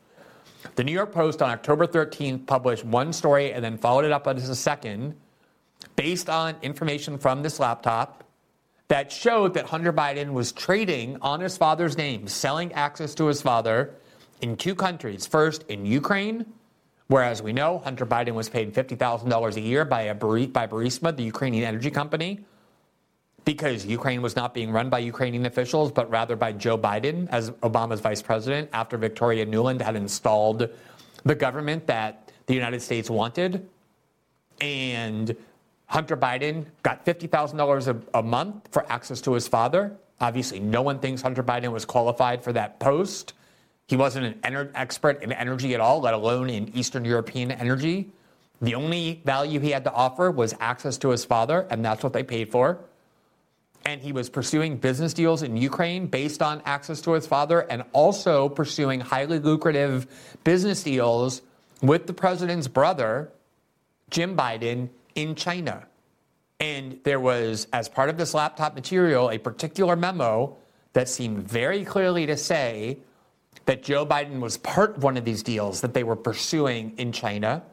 The 0.75 0.83
New 0.83 0.91
York 0.91 1.13
Post 1.13 1.41
on 1.41 1.49
October 1.49 1.87
13th 1.87 2.45
published 2.45 2.83
one 2.83 3.13
story 3.13 3.53
and 3.53 3.63
then 3.63 3.77
followed 3.77 4.03
it 4.03 4.11
up 4.11 4.27
as 4.27 4.49
a 4.49 4.55
second 4.55 5.15
based 5.95 6.29
on 6.29 6.55
information 6.61 7.17
from 7.17 7.43
this 7.43 7.59
laptop 7.59 8.23
that 8.87 9.11
showed 9.11 9.53
that 9.55 9.65
Hunter 9.65 9.93
Biden 9.93 10.33
was 10.33 10.51
trading 10.51 11.17
on 11.21 11.39
his 11.39 11.57
father's 11.57 11.97
name, 11.97 12.27
selling 12.27 12.71
access 12.73 13.15
to 13.15 13.25
his 13.25 13.41
father 13.41 13.95
in 14.41 14.55
two 14.55 14.75
countries. 14.75 15.25
First, 15.25 15.63
in 15.69 15.85
Ukraine 15.85 16.45
where, 17.07 17.23
as 17.23 17.41
we 17.41 17.53
know 17.53 17.79
Hunter 17.79 18.05
Biden 18.05 18.33
was 18.33 18.49
paid 18.49 18.73
$50,000 18.73 19.55
a 19.55 19.61
year 19.61 19.85
by, 19.85 20.03
a, 20.03 20.15
by 20.15 20.67
Burisma, 20.67 21.15
the 21.15 21.23
Ukrainian 21.23 21.63
energy 21.63 21.91
company, 21.91 22.43
because 23.43 23.85
Ukraine 23.85 24.23
was 24.23 24.35
not 24.35 24.55
being 24.55 24.71
run 24.71 24.89
by 24.89 24.99
Ukrainian 24.99 25.45
officials, 25.45 25.91
but 25.91 26.09
rather 26.09 26.35
by 26.35 26.51
Joe 26.51 26.77
Biden 26.77 27.29
as 27.29 27.51
Obama's 27.51 28.01
vice 28.01 28.21
president 28.21 28.69
after 28.73 28.97
Victoria 28.97 29.45
Nuland 29.45 29.81
had 29.81 29.95
installed 29.95 30.67
the 31.23 31.35
government 31.35 31.85
that 31.85 32.31
the 32.47 32.55
United 32.55 32.81
States 32.81 33.07
wanted. 33.07 33.69
And 34.61 35.35
Hunter 35.87 36.17
Biden 36.17 36.65
got 36.83 37.05
$50,000 37.05 38.03
a 38.13 38.23
month 38.23 38.67
for 38.71 38.89
access 38.91 39.21
to 39.21 39.33
his 39.33 39.47
father. 39.47 39.95
Obviously, 40.19 40.59
no 40.59 40.81
one 40.81 40.99
thinks 40.99 41.21
Hunter 41.21 41.43
Biden 41.43 41.71
was 41.71 41.85
qualified 41.85 42.43
for 42.43 42.53
that 42.53 42.79
post. 42.79 43.33
He 43.87 43.95
wasn't 43.95 44.25
an 44.25 44.33
ener- 44.43 44.71
expert 44.73 45.21
in 45.21 45.31
energy 45.31 45.75
at 45.75 45.79
all, 45.81 46.01
let 46.01 46.13
alone 46.13 46.49
in 46.49 46.75
Eastern 46.75 47.05
European 47.05 47.51
energy. 47.51 48.09
The 48.61 48.75
only 48.75 49.21
value 49.25 49.59
he 49.59 49.71
had 49.71 49.83
to 49.83 49.91
offer 49.91 50.31
was 50.31 50.55
access 50.59 50.97
to 50.99 51.09
his 51.09 51.23
father, 51.25 51.67
and 51.69 51.85
that's 51.85 52.03
what 52.03 52.13
they 52.13 52.23
paid 52.23 52.51
for. 52.51 52.79
and 53.87 54.01
he 54.01 54.11
was 54.11 54.31
pursuing 54.31 54.77
business 54.77 55.13
deals 55.13 55.43
in 55.43 55.55
Ukraine 55.55 56.07
based 56.07 56.41
on 56.41 56.59
access 56.65 57.01
to 57.01 57.11
his 57.11 57.27
father 57.27 57.59
and 57.59 57.83
also 57.93 58.49
pursuing 58.49 58.99
highly 58.99 59.37
lucrative 59.37 60.07
business 60.43 60.81
deals 60.81 61.43
with 61.83 62.07
the 62.07 62.13
president's 62.13 62.67
brother, 62.67 63.29
Jim 64.09 64.35
Biden, 64.35 64.89
in 65.15 65.35
China. 65.35 65.87
And 66.59 66.99
there 67.03 67.19
was, 67.19 67.67
as 67.73 67.89
part 67.89 68.09
of 68.09 68.17
this 68.17 68.33
laptop 68.33 68.75
material, 68.75 69.29
a 69.29 69.37
particular 69.37 69.95
memo 69.95 70.55
that 70.93 71.09
seemed 71.09 71.47
very 71.47 71.83
clearly 71.83 72.25
to 72.25 72.37
say 72.37 72.99
that 73.65 73.83
Joe 73.83 74.05
Biden 74.05 74.39
was 74.39 74.57
part 74.57 74.97
of 74.97 75.03
one 75.03 75.17
of 75.17 75.25
these 75.25 75.43
deals 75.43 75.81
that 75.81 75.93
they 75.93 76.03
were 76.03 76.15
pursuing 76.15 76.93
in 76.97 77.11
China. 77.11 77.63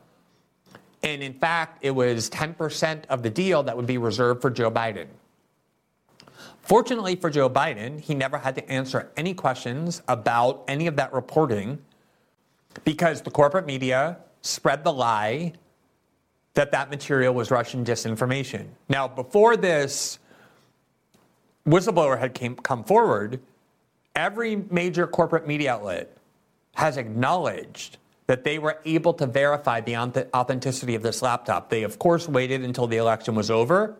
And 1.02 1.22
in 1.22 1.34
fact, 1.34 1.84
it 1.84 1.90
was 1.90 2.30
10% 2.30 3.06
of 3.06 3.22
the 3.22 3.30
deal 3.30 3.62
that 3.64 3.76
would 3.76 3.86
be 3.86 3.98
reserved 3.98 4.40
for 4.40 4.50
Joe 4.50 4.70
Biden. 4.70 5.06
Fortunately 6.62 7.16
for 7.16 7.28
Joe 7.28 7.50
Biden, 7.50 8.00
he 8.00 8.14
never 8.14 8.38
had 8.38 8.54
to 8.54 8.70
answer 8.70 9.10
any 9.16 9.34
questions 9.34 10.00
about 10.08 10.64
any 10.68 10.86
of 10.86 10.96
that 10.96 11.12
reporting 11.12 11.78
because 12.84 13.20
the 13.22 13.30
corporate 13.30 13.66
media 13.66 14.18
spread 14.42 14.84
the 14.84 14.92
lie 14.92 15.52
that 16.54 16.72
that 16.72 16.90
material 16.90 17.34
was 17.34 17.50
Russian 17.50 17.84
disinformation. 17.84 18.66
Now, 18.88 19.08
before 19.08 19.56
this 19.56 20.18
whistleblower 21.66 22.18
had 22.18 22.34
came, 22.34 22.56
come 22.56 22.84
forward, 22.84 23.40
every 24.14 24.56
major 24.56 25.06
corporate 25.06 25.46
media 25.46 25.74
outlet 25.74 26.16
has 26.74 26.96
acknowledged 26.96 27.98
that 28.26 28.44
they 28.44 28.58
were 28.58 28.78
able 28.84 29.14
to 29.14 29.26
verify 29.26 29.80
the 29.80 29.96
authenticity 29.96 30.94
of 30.94 31.02
this 31.02 31.22
laptop. 31.22 31.70
They, 31.70 31.82
of 31.82 31.98
course, 31.98 32.28
waited 32.28 32.62
until 32.62 32.86
the 32.86 32.96
election 32.96 33.34
was 33.34 33.50
over 33.50 33.96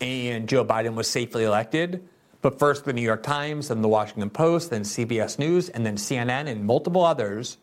and 0.00 0.48
Joe 0.48 0.64
Biden 0.64 0.94
was 0.94 1.08
safely 1.08 1.44
elected. 1.44 2.06
But 2.42 2.58
first, 2.58 2.84
the 2.84 2.92
New 2.92 3.02
York 3.02 3.22
Times, 3.22 3.70
and 3.70 3.82
the 3.82 3.88
Washington 3.88 4.30
Post, 4.30 4.70
then 4.70 4.82
CBS 4.82 5.38
News, 5.38 5.68
and 5.68 5.84
then 5.84 5.96
CNN, 5.96 6.48
and 6.48 6.64
multiple 6.64 7.04
others, 7.04 7.56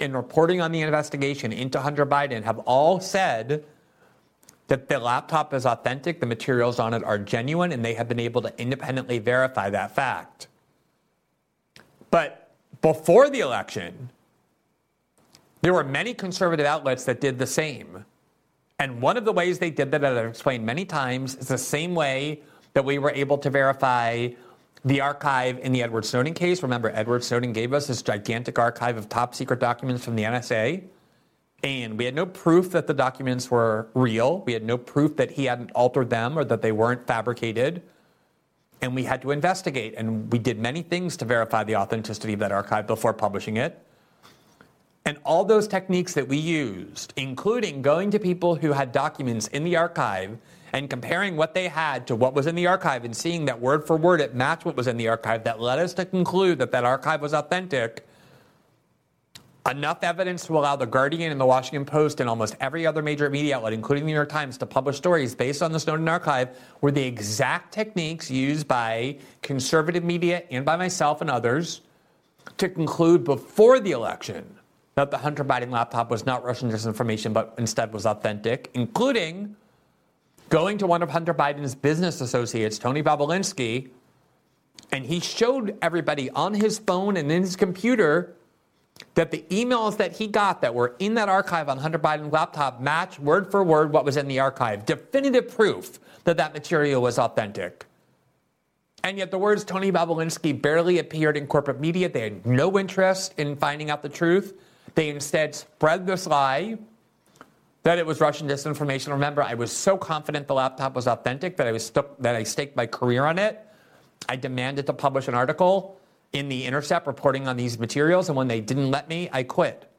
in 0.00 0.14
reporting 0.14 0.60
on 0.60 0.72
the 0.72 0.80
investigation 0.80 1.52
into 1.52 1.80
Hunter 1.80 2.06
Biden, 2.06 2.42
have 2.42 2.58
all 2.60 3.00
said 3.00 3.64
that 4.68 4.88
the 4.88 4.98
laptop 4.98 5.52
is 5.52 5.66
authentic, 5.66 6.20
the 6.20 6.26
materials 6.26 6.78
on 6.78 6.94
it 6.94 7.02
are 7.04 7.18
genuine, 7.18 7.72
and 7.72 7.84
they 7.84 7.94
have 7.94 8.08
been 8.08 8.20
able 8.20 8.40
to 8.42 8.60
independently 8.60 9.18
verify 9.18 9.68
that 9.70 9.94
fact. 9.94 10.46
But 12.10 12.52
before 12.80 13.28
the 13.30 13.40
election, 13.40 14.10
there 15.62 15.74
were 15.74 15.84
many 15.84 16.14
conservative 16.14 16.66
outlets 16.66 17.04
that 17.04 17.20
did 17.20 17.38
the 17.38 17.46
same. 17.46 18.04
And 18.78 19.02
one 19.02 19.16
of 19.16 19.24
the 19.24 19.32
ways 19.32 19.58
they 19.58 19.70
did 19.70 19.90
that, 19.90 20.02
as 20.04 20.16
I've 20.16 20.26
explained 20.26 20.64
many 20.64 20.84
times, 20.84 21.36
is 21.36 21.48
the 21.48 21.58
same 21.58 21.94
way 21.94 22.40
that 22.72 22.84
we 22.84 22.98
were 22.98 23.10
able 23.10 23.38
to 23.38 23.50
verify 23.50 24.28
the 24.84 25.00
archive 25.00 25.58
in 25.58 25.72
the 25.72 25.82
Edward 25.82 26.04
Snowden 26.04 26.34
case. 26.34 26.62
Remember, 26.62 26.90
Edward 26.94 27.22
Snowden 27.22 27.52
gave 27.52 27.72
us 27.72 27.86
this 27.86 28.02
gigantic 28.02 28.58
archive 28.58 28.96
of 28.96 29.08
top 29.08 29.34
secret 29.34 29.60
documents 29.60 30.04
from 30.04 30.16
the 30.16 30.22
NSA. 30.22 30.82
And 31.62 31.98
we 31.98 32.06
had 32.06 32.14
no 32.14 32.24
proof 32.24 32.70
that 32.70 32.86
the 32.86 32.94
documents 32.94 33.50
were 33.50 33.88
real. 33.92 34.40
We 34.46 34.54
had 34.54 34.64
no 34.64 34.78
proof 34.78 35.16
that 35.16 35.32
he 35.32 35.44
hadn't 35.44 35.70
altered 35.72 36.08
them 36.08 36.38
or 36.38 36.44
that 36.44 36.62
they 36.62 36.72
weren't 36.72 37.06
fabricated. 37.06 37.82
And 38.80 38.94
we 38.94 39.04
had 39.04 39.20
to 39.22 39.30
investigate. 39.30 39.94
And 39.98 40.32
we 40.32 40.38
did 40.38 40.58
many 40.58 40.80
things 40.80 41.18
to 41.18 41.26
verify 41.26 41.64
the 41.64 41.76
authenticity 41.76 42.32
of 42.32 42.38
that 42.40 42.52
archive 42.52 42.86
before 42.86 43.12
publishing 43.12 43.58
it. 43.58 43.78
And 45.04 45.18
all 45.24 45.44
those 45.44 45.66
techniques 45.66 46.12
that 46.14 46.28
we 46.28 46.36
used, 46.36 47.14
including 47.16 47.82
going 47.82 48.10
to 48.10 48.18
people 48.18 48.54
who 48.54 48.72
had 48.72 48.92
documents 48.92 49.48
in 49.48 49.64
the 49.64 49.76
archive 49.76 50.36
and 50.72 50.88
comparing 50.88 51.36
what 51.36 51.54
they 51.54 51.68
had 51.68 52.06
to 52.06 52.14
what 52.14 52.34
was 52.34 52.46
in 52.46 52.54
the 52.54 52.66
archive 52.66 53.04
and 53.04 53.16
seeing 53.16 53.46
that 53.46 53.60
word 53.60 53.86
for 53.86 53.96
word 53.96 54.20
it 54.20 54.34
matched 54.34 54.64
what 54.64 54.76
was 54.76 54.86
in 54.86 54.96
the 54.96 55.08
archive, 55.08 55.44
that 55.44 55.60
led 55.60 55.78
us 55.78 55.94
to 55.94 56.04
conclude 56.04 56.58
that 56.58 56.70
that 56.72 56.84
archive 56.84 57.22
was 57.22 57.32
authentic. 57.32 58.06
Enough 59.68 60.02
evidence 60.02 60.46
to 60.46 60.56
allow 60.56 60.76
The 60.76 60.86
Guardian 60.86 61.32
and 61.32 61.40
The 61.40 61.46
Washington 61.46 61.84
Post 61.84 62.20
and 62.20 62.30
almost 62.30 62.56
every 62.60 62.86
other 62.86 63.02
major 63.02 63.28
media 63.28 63.56
outlet, 63.56 63.72
including 63.72 64.04
the 64.04 64.10
New 64.10 64.16
York 64.16 64.28
Times, 64.28 64.56
to 64.58 64.66
publish 64.66 64.96
stories 64.96 65.34
based 65.34 65.62
on 65.62 65.72
the 65.72 65.80
Snowden 65.80 66.08
archive 66.08 66.56
were 66.80 66.90
the 66.90 67.02
exact 67.02 67.72
techniques 67.72 68.30
used 68.30 68.68
by 68.68 69.18
conservative 69.42 70.04
media 70.04 70.44
and 70.50 70.64
by 70.64 70.76
myself 70.76 71.20
and 71.20 71.30
others 71.30 71.82
to 72.56 72.68
conclude 72.68 73.24
before 73.24 73.80
the 73.80 73.90
election 73.90 74.59
that 75.00 75.10
the 75.10 75.18
Hunter 75.18 75.44
Biden 75.44 75.70
laptop 75.70 76.10
was 76.10 76.26
not 76.26 76.44
Russian 76.44 76.70
disinformation, 76.70 77.32
but 77.32 77.54
instead 77.56 77.92
was 77.92 78.04
authentic, 78.06 78.70
including 78.74 79.56
going 80.50 80.76
to 80.78 80.86
one 80.86 81.02
of 81.02 81.08
Hunter 81.08 81.32
Biden's 81.32 81.74
business 81.74 82.20
associates, 82.20 82.78
Tony 82.78 83.02
Bobulinski, 83.02 83.88
and 84.92 85.06
he 85.06 85.20
showed 85.20 85.76
everybody 85.80 86.28
on 86.30 86.52
his 86.52 86.78
phone 86.78 87.16
and 87.16 87.30
in 87.32 87.42
his 87.42 87.56
computer 87.56 88.34
that 89.14 89.30
the 89.30 89.44
emails 89.48 89.96
that 89.96 90.12
he 90.12 90.26
got 90.26 90.60
that 90.60 90.74
were 90.74 90.94
in 90.98 91.14
that 91.14 91.28
archive 91.28 91.68
on 91.68 91.78
Hunter 91.78 91.98
Biden's 91.98 92.32
laptop 92.32 92.80
match 92.80 93.18
word 93.18 93.50
for 93.50 93.64
word 93.64 93.92
what 93.92 94.04
was 94.04 94.16
in 94.16 94.28
the 94.28 94.40
archive. 94.40 94.84
Definitive 94.84 95.48
proof 95.48 95.98
that 96.24 96.36
that 96.36 96.52
material 96.52 97.00
was 97.00 97.18
authentic. 97.18 97.86
And 99.02 99.16
yet 99.16 99.30
the 99.30 99.38
words 99.38 99.64
Tony 99.64 99.90
Bobulinski 99.90 100.60
barely 100.60 100.98
appeared 100.98 101.38
in 101.38 101.46
corporate 101.46 101.80
media. 101.80 102.10
They 102.10 102.20
had 102.20 102.44
no 102.44 102.78
interest 102.78 103.32
in 103.38 103.56
finding 103.56 103.88
out 103.88 104.02
the 104.02 104.10
truth. 104.10 104.52
They 104.94 105.08
instead 105.08 105.54
spread 105.54 106.06
this 106.06 106.26
lie 106.26 106.78
that 107.82 107.98
it 107.98 108.04
was 108.04 108.20
Russian 108.20 108.46
disinformation. 108.46 109.08
Remember, 109.08 109.42
I 109.42 109.54
was 109.54 109.72
so 109.72 109.96
confident 109.96 110.46
the 110.46 110.54
laptop 110.54 110.94
was 110.94 111.06
authentic 111.06 111.56
that 111.56 111.66
I 111.66 111.72
was 111.72 111.90
that 111.90 112.36
I 112.36 112.42
staked 112.42 112.76
my 112.76 112.86
career 112.86 113.24
on 113.24 113.38
it. 113.38 113.66
I 114.28 114.36
demanded 114.36 114.86
to 114.86 114.92
publish 114.92 115.28
an 115.28 115.34
article 115.34 115.98
in 116.32 116.48
the 116.48 116.64
Intercept 116.64 117.06
reporting 117.06 117.48
on 117.48 117.56
these 117.56 117.78
materials, 117.78 118.28
and 118.28 118.36
when 118.36 118.48
they 118.48 118.60
didn't 118.60 118.90
let 118.90 119.08
me, 119.08 119.28
I 119.32 119.42
quit. 119.42 119.90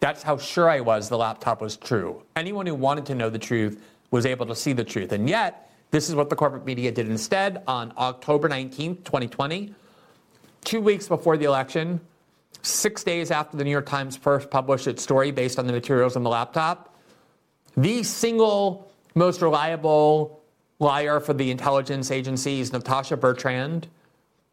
That's 0.00 0.22
how 0.22 0.36
sure 0.36 0.68
I 0.68 0.80
was 0.80 1.08
the 1.08 1.16
laptop 1.16 1.60
was 1.62 1.76
true. 1.76 2.22
Anyone 2.36 2.66
who 2.66 2.74
wanted 2.74 3.06
to 3.06 3.14
know 3.14 3.30
the 3.30 3.38
truth 3.38 3.82
was 4.10 4.26
able 4.26 4.46
to 4.46 4.54
see 4.54 4.72
the 4.72 4.84
truth. 4.84 5.12
And 5.12 5.28
yet, 5.28 5.72
this 5.90 6.08
is 6.08 6.14
what 6.14 6.28
the 6.28 6.36
corporate 6.36 6.64
media 6.64 6.92
did 6.92 7.08
instead 7.08 7.62
on 7.66 7.92
October 7.96 8.48
19th, 8.48 9.04
2020, 9.04 9.74
two 10.62 10.80
weeks 10.80 11.08
before 11.08 11.36
the 11.36 11.46
election 11.46 12.00
six 12.64 13.04
days 13.04 13.30
after 13.30 13.56
the 13.56 13.64
New 13.64 13.70
York 13.70 13.86
Times 13.86 14.16
first 14.16 14.50
published 14.50 14.86
its 14.86 15.02
story 15.02 15.30
based 15.30 15.58
on 15.58 15.66
the 15.66 15.72
materials 15.72 16.16
on 16.16 16.22
the 16.22 16.30
laptop, 16.30 16.96
the 17.76 18.02
single 18.02 18.90
most 19.14 19.42
reliable 19.42 20.42
liar 20.78 21.20
for 21.20 21.34
the 21.34 21.50
intelligence 21.50 22.10
agencies, 22.10 22.72
Natasha 22.72 23.16
Bertrand, 23.16 23.88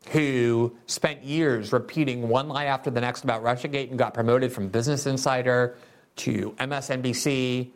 who 0.09 0.75
spent 0.87 1.23
years 1.23 1.71
repeating 1.71 2.27
one 2.27 2.47
lie 2.47 2.65
after 2.65 2.89
the 2.89 3.01
next 3.01 3.23
about 3.23 3.43
Russiagate 3.43 3.89
and 3.89 3.97
got 3.97 4.13
promoted 4.13 4.51
from 4.51 4.67
Business 4.67 5.05
Insider 5.05 5.77
to 6.17 6.51
MSNBC 6.59 7.69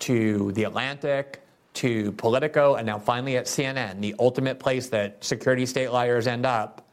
to 0.00 0.52
The 0.52 0.64
Atlantic 0.64 1.42
to 1.74 2.12
Politico 2.12 2.74
and 2.74 2.86
now 2.86 2.98
finally 2.98 3.36
at 3.36 3.46
CNN, 3.46 4.00
the 4.00 4.14
ultimate 4.18 4.58
place 4.58 4.88
that 4.88 5.22
security 5.22 5.66
state 5.66 5.92
liars 5.92 6.26
end 6.26 6.44
up 6.44 6.87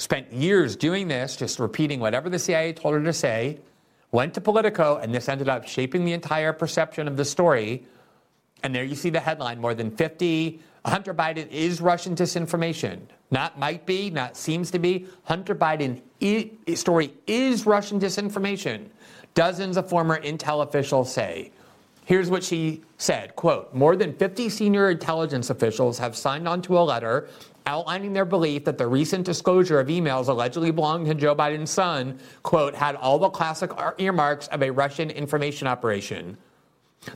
spent 0.00 0.32
years 0.32 0.76
doing 0.76 1.08
this, 1.08 1.36
just 1.36 1.58
repeating 1.58 2.00
whatever 2.00 2.30
the 2.30 2.38
CIA 2.38 2.72
told 2.72 2.94
her 2.94 3.04
to 3.04 3.12
say, 3.12 3.58
went 4.12 4.32
to 4.34 4.40
Politico, 4.40 4.96
and 4.96 5.14
this 5.14 5.28
ended 5.28 5.48
up 5.48 5.68
shaping 5.68 6.06
the 6.06 6.14
entire 6.14 6.54
perception 6.54 7.06
of 7.06 7.18
the 7.18 7.24
story. 7.24 7.84
And 8.62 8.74
there 8.74 8.82
you 8.82 8.94
see 8.94 9.10
the 9.10 9.20
headline 9.20 9.60
more 9.60 9.74
than 9.74 9.90
50 9.90 10.60
Hunter 10.86 11.12
Biden 11.12 11.46
is 11.50 11.82
Russian 11.82 12.16
disinformation. 12.16 13.00
Not 13.30 13.58
might 13.58 13.84
be, 13.84 14.08
not 14.08 14.34
seems 14.36 14.70
to 14.70 14.78
be. 14.78 15.06
Hunter 15.24 15.54
Biden 15.54 16.00
story 16.74 17.12
is 17.26 17.66
Russian 17.66 18.00
disinformation. 18.00 18.86
Dozens 19.34 19.76
of 19.76 19.90
former 19.90 20.18
intel 20.22 20.62
officials 20.62 21.12
say. 21.12 21.52
Here's 22.06 22.30
what 22.30 22.42
she 22.42 22.82
said, 22.96 23.36
quote, 23.36 23.72
more 23.74 23.94
than 23.94 24.14
50 24.14 24.48
senior 24.48 24.90
intelligence 24.90 25.50
officials 25.50 25.98
have 25.98 26.16
signed 26.16 26.48
on 26.48 26.62
to 26.62 26.78
a 26.78 26.80
letter 26.80 27.28
outlining 27.66 28.12
their 28.12 28.24
belief 28.24 28.64
that 28.64 28.78
the 28.78 28.86
recent 28.86 29.24
disclosure 29.24 29.80
of 29.80 29.88
emails 29.88 30.28
allegedly 30.28 30.70
belonging 30.70 31.06
to 31.06 31.14
Joe 31.14 31.34
Biden's 31.34 31.70
son, 31.70 32.18
quote, 32.42 32.74
had 32.74 32.96
all 32.96 33.18
the 33.18 33.30
classic 33.30 33.70
earmarks 33.98 34.46
of 34.48 34.62
a 34.62 34.70
Russian 34.70 35.10
information 35.10 35.66
operation. 35.66 36.36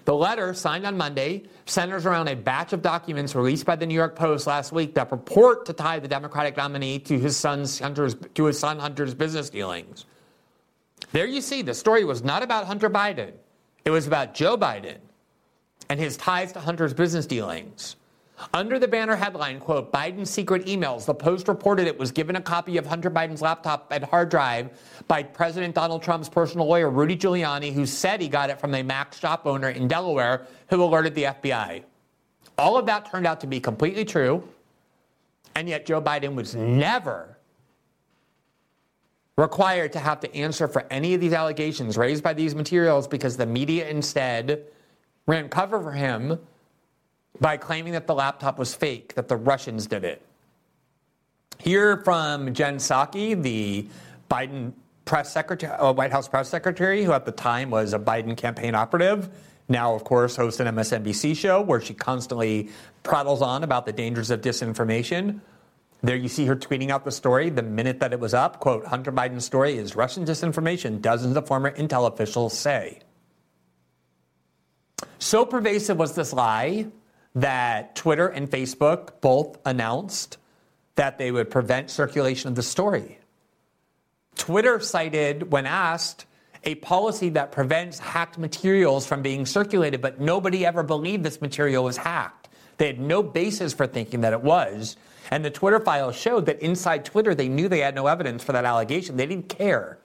The 0.06 0.14
letter, 0.14 0.54
signed 0.54 0.86
on 0.86 0.96
Monday, 0.96 1.44
centers 1.66 2.06
around 2.06 2.28
a 2.28 2.36
batch 2.36 2.72
of 2.72 2.80
documents 2.80 3.34
released 3.34 3.66
by 3.66 3.76
the 3.76 3.84
New 3.84 3.94
York 3.94 4.16
Post 4.16 4.46
last 4.46 4.72
week 4.72 4.94
that 4.94 5.10
purport 5.10 5.66
to 5.66 5.74
tie 5.74 5.98
the 5.98 6.08
Democratic 6.08 6.56
nominee 6.56 6.98
to 7.00 7.18
his 7.18 7.36
son's 7.36 7.78
Hunter's, 7.78 8.16
to 8.34 8.44
his 8.44 8.58
son 8.58 8.78
Hunter's 8.78 9.14
business 9.14 9.50
dealings. 9.50 10.06
There 11.12 11.26
you 11.26 11.42
see, 11.42 11.60
the 11.60 11.74
story 11.74 12.04
was 12.04 12.24
not 12.24 12.42
about 12.42 12.66
Hunter 12.66 12.88
Biden. 12.88 13.32
It 13.84 13.90
was 13.90 14.06
about 14.06 14.32
Joe 14.32 14.56
Biden 14.56 14.96
and 15.90 16.00
his 16.00 16.16
ties 16.16 16.52
to 16.52 16.60
Hunter's 16.60 16.94
business 16.94 17.26
dealings. 17.26 17.96
Under 18.52 18.78
the 18.78 18.88
banner 18.88 19.16
headline, 19.16 19.58
quote, 19.58 19.92
Biden's 19.92 20.30
secret 20.30 20.66
emails, 20.66 21.06
the 21.06 21.14
Post 21.14 21.48
reported 21.48 21.86
it 21.86 21.98
was 21.98 22.10
given 22.10 22.36
a 22.36 22.40
copy 22.40 22.76
of 22.76 22.86
Hunter 22.86 23.10
Biden's 23.10 23.40
laptop 23.40 23.90
and 23.90 24.04
hard 24.04 24.28
drive 24.28 24.70
by 25.08 25.22
President 25.22 25.74
Donald 25.74 26.02
Trump's 26.02 26.28
personal 26.28 26.66
lawyer, 26.66 26.90
Rudy 26.90 27.16
Giuliani, 27.16 27.72
who 27.72 27.86
said 27.86 28.20
he 28.20 28.28
got 28.28 28.50
it 28.50 28.60
from 28.60 28.74
a 28.74 28.82
Mac 28.82 29.14
shop 29.14 29.46
owner 29.46 29.70
in 29.70 29.88
Delaware 29.88 30.46
who 30.68 30.82
alerted 30.82 31.14
the 31.14 31.24
FBI. 31.24 31.84
All 32.58 32.76
of 32.76 32.86
that 32.86 33.10
turned 33.10 33.26
out 33.26 33.40
to 33.40 33.46
be 33.46 33.60
completely 33.60 34.04
true. 34.04 34.46
And 35.56 35.68
yet, 35.68 35.86
Joe 35.86 36.02
Biden 36.02 36.34
was 36.34 36.54
never 36.54 37.38
required 39.36 39.92
to 39.92 39.98
have 39.98 40.20
to 40.20 40.34
answer 40.34 40.68
for 40.68 40.86
any 40.90 41.14
of 41.14 41.20
these 41.20 41.32
allegations 41.32 41.96
raised 41.96 42.22
by 42.22 42.32
these 42.32 42.54
materials 42.54 43.08
because 43.08 43.36
the 43.36 43.46
media 43.46 43.88
instead 43.88 44.66
ran 45.26 45.48
cover 45.48 45.80
for 45.80 45.92
him 45.92 46.38
by 47.40 47.56
claiming 47.56 47.92
that 47.92 48.06
the 48.06 48.14
laptop 48.14 48.58
was 48.58 48.74
fake, 48.74 49.14
that 49.14 49.28
the 49.28 49.36
Russians 49.36 49.86
did 49.86 50.04
it. 50.04 50.22
Here 51.58 51.98
from 51.98 52.52
Jen 52.52 52.76
Psaki, 52.76 53.40
the 53.40 53.88
Biden 54.30 54.72
press 55.04 55.32
secretary, 55.32 55.72
uh, 55.72 55.92
White 55.92 56.12
House 56.12 56.28
press 56.28 56.48
secretary, 56.48 57.04
who 57.04 57.12
at 57.12 57.24
the 57.24 57.32
time 57.32 57.70
was 57.70 57.92
a 57.92 57.98
Biden 57.98 58.36
campaign 58.36 58.74
operative. 58.74 59.28
Now, 59.68 59.94
of 59.94 60.04
course, 60.04 60.36
hosts 60.36 60.60
an 60.60 60.66
MSNBC 60.74 61.36
show 61.36 61.62
where 61.62 61.80
she 61.80 61.94
constantly 61.94 62.68
prattles 63.02 63.40
on 63.40 63.64
about 63.64 63.86
the 63.86 63.92
dangers 63.92 64.30
of 64.30 64.40
disinformation. 64.40 65.40
There 66.02 66.16
you 66.16 66.28
see 66.28 66.44
her 66.44 66.56
tweeting 66.56 66.90
out 66.90 67.04
the 67.04 67.12
story 67.12 67.48
the 67.48 67.62
minute 67.62 68.00
that 68.00 68.12
it 68.12 68.20
was 68.20 68.34
up. 68.34 68.60
Quote, 68.60 68.84
Hunter 68.84 69.10
Biden's 69.10 69.46
story 69.46 69.78
is 69.78 69.96
Russian 69.96 70.26
disinformation, 70.26 71.00
dozens 71.00 71.34
of 71.36 71.46
former 71.46 71.70
intel 71.70 72.12
officials 72.12 72.56
say. 72.56 73.00
So 75.18 75.46
pervasive 75.46 75.96
was 75.96 76.14
this 76.14 76.34
lie 76.34 76.88
that 77.34 77.96
Twitter 77.96 78.28
and 78.28 78.50
Facebook 78.50 79.20
both 79.20 79.58
announced 79.64 80.38
that 80.94 81.18
they 81.18 81.32
would 81.32 81.50
prevent 81.50 81.90
circulation 81.90 82.48
of 82.48 82.54
the 82.54 82.62
story. 82.62 83.18
Twitter 84.36 84.78
cited, 84.80 85.50
when 85.50 85.66
asked, 85.66 86.26
a 86.64 86.76
policy 86.76 87.28
that 87.30 87.52
prevents 87.52 87.98
hacked 87.98 88.38
materials 88.38 89.06
from 89.06 89.22
being 89.22 89.46
circulated, 89.46 90.00
but 90.00 90.20
nobody 90.20 90.64
ever 90.64 90.82
believed 90.82 91.24
this 91.24 91.40
material 91.40 91.84
was 91.84 91.96
hacked. 91.96 92.48
They 92.78 92.86
had 92.86 93.00
no 93.00 93.22
basis 93.22 93.72
for 93.72 93.86
thinking 93.86 94.22
that 94.22 94.32
it 94.32 94.42
was. 94.42 94.96
And 95.30 95.44
the 95.44 95.50
Twitter 95.50 95.80
files 95.80 96.16
showed 96.16 96.46
that 96.46 96.60
inside 96.60 97.04
Twitter, 97.04 97.34
they 97.34 97.48
knew 97.48 97.68
they 97.68 97.80
had 97.80 97.94
no 97.94 98.06
evidence 98.06 98.42
for 98.42 98.52
that 98.52 98.64
allegation. 98.64 99.16
They 99.16 99.26
didn't 99.26 99.48
care. 99.48 99.98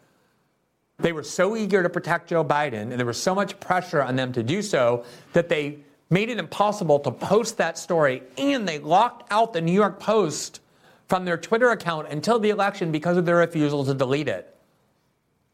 They 0.97 1.13
were 1.13 1.23
so 1.23 1.55
eager 1.55 1.81
to 1.81 1.89
protect 1.89 2.29
Joe 2.29 2.43
Biden, 2.43 2.73
and 2.73 2.93
there 2.93 3.05
was 3.05 3.21
so 3.21 3.33
much 3.33 3.59
pressure 3.59 4.01
on 4.01 4.15
them 4.15 4.33
to 4.33 4.43
do 4.43 4.61
so, 4.61 5.05
that 5.33 5.49
they 5.49 5.79
made 6.09 6.29
it 6.29 6.37
impossible 6.37 6.99
to 6.99 7.11
post 7.11 7.57
that 7.57 7.77
story. 7.77 8.23
And 8.37 8.67
they 8.67 8.79
locked 8.79 9.31
out 9.31 9.53
the 9.53 9.61
New 9.61 9.71
York 9.71 9.99
Post 9.99 10.61
from 11.07 11.25
their 11.25 11.37
Twitter 11.37 11.69
account 11.69 12.07
until 12.09 12.39
the 12.39 12.49
election 12.49 12.91
because 12.91 13.17
of 13.17 13.25
their 13.25 13.37
refusal 13.37 13.85
to 13.85 13.93
delete 13.93 14.27
it. 14.27 14.55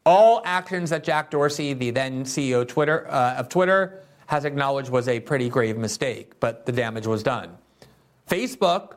All 0.04 0.40
actions 0.44 0.90
that 0.90 1.02
Jack 1.02 1.30
Dorsey, 1.30 1.72
the 1.72 1.90
then 1.90 2.24
CEO 2.24 2.66
Twitter, 2.66 3.08
uh, 3.10 3.34
of 3.34 3.48
Twitter, 3.48 4.02
has 4.26 4.44
acknowledged 4.44 4.90
was 4.90 5.08
a 5.08 5.20
pretty 5.20 5.48
grave 5.48 5.76
mistake, 5.76 6.38
but 6.40 6.66
the 6.66 6.72
damage 6.72 7.06
was 7.06 7.22
done. 7.22 7.56
Facebook 8.28 8.94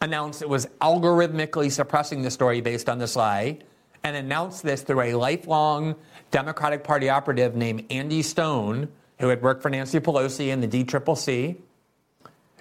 announced 0.00 0.42
it 0.42 0.48
was 0.48 0.66
algorithmically 0.80 1.70
suppressing 1.70 2.22
the 2.22 2.30
story 2.30 2.60
based 2.60 2.88
on 2.88 2.98
this 2.98 3.16
lie 3.16 3.58
and 4.02 4.16
announced 4.16 4.62
this 4.62 4.82
through 4.82 5.00
a 5.02 5.14
lifelong 5.14 5.94
Democratic 6.30 6.82
Party 6.82 7.08
operative 7.08 7.54
named 7.54 7.84
Andy 7.90 8.22
Stone, 8.22 8.88
who 9.20 9.28
had 9.28 9.42
worked 9.42 9.62
for 9.62 9.70
Nancy 9.70 10.00
Pelosi 10.00 10.48
in 10.48 10.60
the 10.60 10.68
DCCC. 10.68 11.56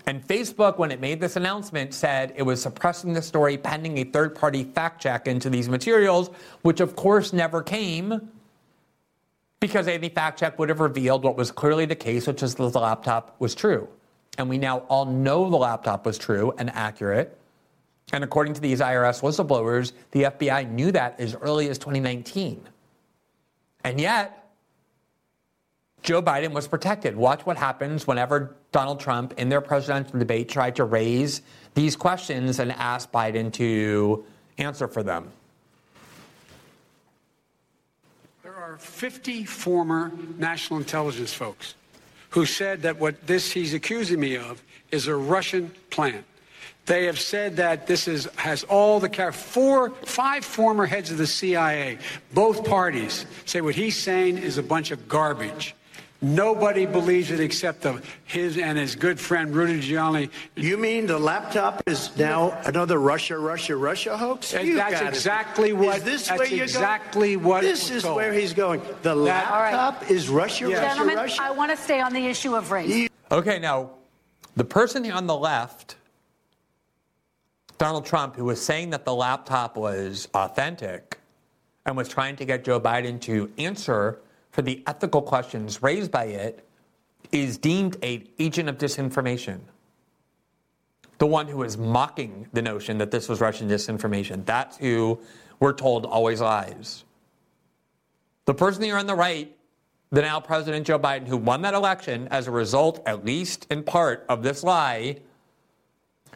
And 0.05 0.25
Facebook, 0.27 0.77
when 0.77 0.91
it 0.91 0.99
made 0.99 1.21
this 1.21 1.35
announcement, 1.35 1.93
said 1.93 2.33
it 2.35 2.43
was 2.43 2.61
suppressing 2.61 3.13
the 3.13 3.21
story 3.21 3.57
pending 3.57 3.97
a 3.99 4.03
third 4.03 4.35
party 4.35 4.63
fact 4.63 5.01
check 5.01 5.27
into 5.27 5.49
these 5.49 5.69
materials, 5.69 6.29
which 6.61 6.79
of 6.79 6.95
course 6.95 7.31
never 7.31 7.61
came 7.61 8.29
because 9.59 9.87
any 9.87 10.09
fact 10.09 10.39
check 10.39 10.57
would 10.57 10.69
have 10.69 10.79
revealed 10.79 11.23
what 11.23 11.35
was 11.35 11.51
clearly 11.51 11.85
the 11.85 11.95
case, 11.95 12.27
which 12.27 12.43
is 12.43 12.55
that 12.55 12.73
the 12.73 12.79
laptop 12.79 13.35
was 13.39 13.53
true. 13.53 13.87
And 14.37 14.49
we 14.49 14.57
now 14.57 14.79
all 14.89 15.05
know 15.05 15.49
the 15.49 15.57
laptop 15.57 16.05
was 16.05 16.17
true 16.17 16.53
and 16.57 16.69
accurate. 16.71 17.38
And 18.13 18.23
according 18.23 18.53
to 18.53 18.62
these 18.62 18.79
IRS 18.79 19.21
whistleblowers, 19.21 19.91
the 20.12 20.23
FBI 20.23 20.71
knew 20.71 20.91
that 20.91 21.19
as 21.19 21.36
early 21.36 21.69
as 21.69 21.77
2019. 21.77 22.67
And 23.84 23.99
yet, 23.99 24.38
Joe 26.01 26.21
Biden 26.21 26.53
was 26.53 26.67
protected. 26.67 27.15
Watch 27.15 27.45
what 27.45 27.57
happens 27.57 28.07
whenever 28.07 28.55
Donald 28.71 28.99
Trump, 28.99 29.33
in 29.38 29.49
their 29.49 29.62
presidential 29.62 30.17
debate, 30.17 30.49
tried 30.49 30.75
to 30.77 30.85
raise 30.85 31.41
these 31.73 31.95
questions 31.95 32.59
and 32.59 32.71
ask 32.71 33.12
Biden 33.12 33.51
to 33.53 34.25
answer 34.57 34.88
for 34.88 35.03
them. 35.03 35.29
There 38.43 38.55
are 38.55 38.77
50 38.77 39.43
former 39.45 40.12
national 40.38 40.79
intelligence 40.79 41.33
folks 41.33 41.75
who 42.31 42.45
said 42.45 42.83
that 42.83 42.99
what 42.99 43.25
this 43.27 43.51
he's 43.51 43.73
accusing 43.73 44.19
me 44.19 44.38
of 44.38 44.63
is 44.91 45.07
a 45.07 45.15
Russian 45.15 45.71
plan. 45.89 46.23
They 46.85 47.05
have 47.05 47.19
said 47.19 47.57
that 47.57 47.85
this 47.85 48.07
is 48.07 48.27
has 48.35 48.63
all 48.63 48.99
the 48.99 49.31
four, 49.31 49.91
five 49.91 50.43
former 50.43 50.85
heads 50.88 51.12
of 51.12 51.17
the 51.17 51.27
CIA, 51.27 51.99
both 52.33 52.65
parties 52.65 53.25
say 53.45 53.62
what 53.62 53.75
he's 53.75 53.95
saying 53.95 54.39
is 54.39 54.57
a 54.57 54.63
bunch 54.63 54.89
of 54.91 55.07
garbage. 55.07 55.75
Nobody 56.21 56.86
believes 56.86 57.32
it 57.32 57.39
except 57.39 57.82
the, 57.82 58.01
his 58.25 58.58
and 58.58 58.77
his 58.77 58.95
good 58.95 59.17
friend 59.17 59.55
Rudy 59.55 59.79
Giuliani. 59.79 60.29
You 60.55 60.77
mean 60.77 61.05
the 61.05 61.17
laptop 61.17 61.82
is 61.88 62.15
now 62.17 62.60
another 62.65 62.99
Russia, 62.99 63.38
Russia, 63.38 63.77
Russia 63.77 64.17
hoax? 64.17 64.51
You 64.51 64.75
that's 64.75 65.01
exactly 65.01 65.71
what. 65.71 65.99
Is 65.99 66.03
this 66.03 66.27
that's 66.27 66.39
where 66.39 66.47
you're 66.49 66.63
exactly 66.63 67.36
going? 67.36 67.45
what. 67.45 67.62
This 67.62 67.89
is 67.89 68.03
told. 68.03 68.17
where 68.17 68.34
he's 68.34 68.51
going. 68.51 68.82
The 69.01 69.15
that, 69.15 69.15
laptop 69.15 70.01
right. 70.01 70.12
is 70.12 70.27
Russia, 70.27 70.67
yes. 70.67 70.82
Russia, 70.82 70.88
Gentlemen, 70.89 71.15
Russia. 71.15 71.41
I 71.41 71.51
want 71.51 71.71
to 71.71 71.77
stay 71.77 72.01
on 72.01 72.12
the 72.12 72.25
issue 72.25 72.53
of 72.53 72.69
race. 72.69 73.08
Okay, 73.32 73.60
now 73.60 73.91
the 74.58 74.65
person 74.65 75.10
on 75.10 75.25
the 75.25 75.38
left 75.38 75.95
Donald 77.79 78.05
Trump, 78.05 78.36
who 78.36 78.43
was 78.43 78.62
saying 78.62 78.89
that 78.89 79.05
the 79.05 79.15
laptop 79.15 79.77
was 79.77 80.27
authentic 80.34 81.17
and 81.86 81.95
was 81.95 82.10
trying 82.10 82.36
to 82.36 82.43
get 82.43 82.65
Joe 82.65 82.79
Biden 82.79 83.21
to 83.21 83.49
answer 83.58 84.19
for 84.60 84.63
the 84.63 84.84
ethical 84.88 85.22
questions 85.22 85.82
raised 85.82 86.12
by 86.12 86.26
it, 86.26 86.67
is 87.32 87.58
deemed 87.58 87.95
an 88.04 88.28
agent 88.39 88.67
of 88.67 88.78
disinformation. 88.78 89.60
The 91.17 91.28
one 91.28 91.48
who 91.48 91.63
is 91.63 91.78
mocking 91.78 92.45
the 92.52 92.62
notion 92.62 92.98
that 92.98 93.10
this 93.10 93.30
was 93.30 93.39
Russian 93.39 93.69
disinformation. 93.69 94.45
That's 94.45 94.76
who 94.76 95.22
we're 95.62 95.72
told 95.72 96.06
always 96.06 96.41
lies. 96.41 97.06
The 98.43 98.54
person 98.54 98.84
here 98.84 98.98
on 98.98 99.08
the 99.08 99.15
right, 99.15 99.56
the 100.12 100.24
now 100.24 100.41
President 100.41 100.86
Joe 100.86 101.00
Biden, 101.00 101.26
who 101.26 101.38
won 101.38 101.62
that 101.62 101.74
election 101.74 102.28
as 102.30 102.48
a 102.48 102.52
result, 102.52 103.02
at 103.06 103.24
least 103.24 103.65
in 103.72 103.82
part, 103.82 104.26
of 104.28 104.43
this 104.43 104.62
lie, 104.62 105.22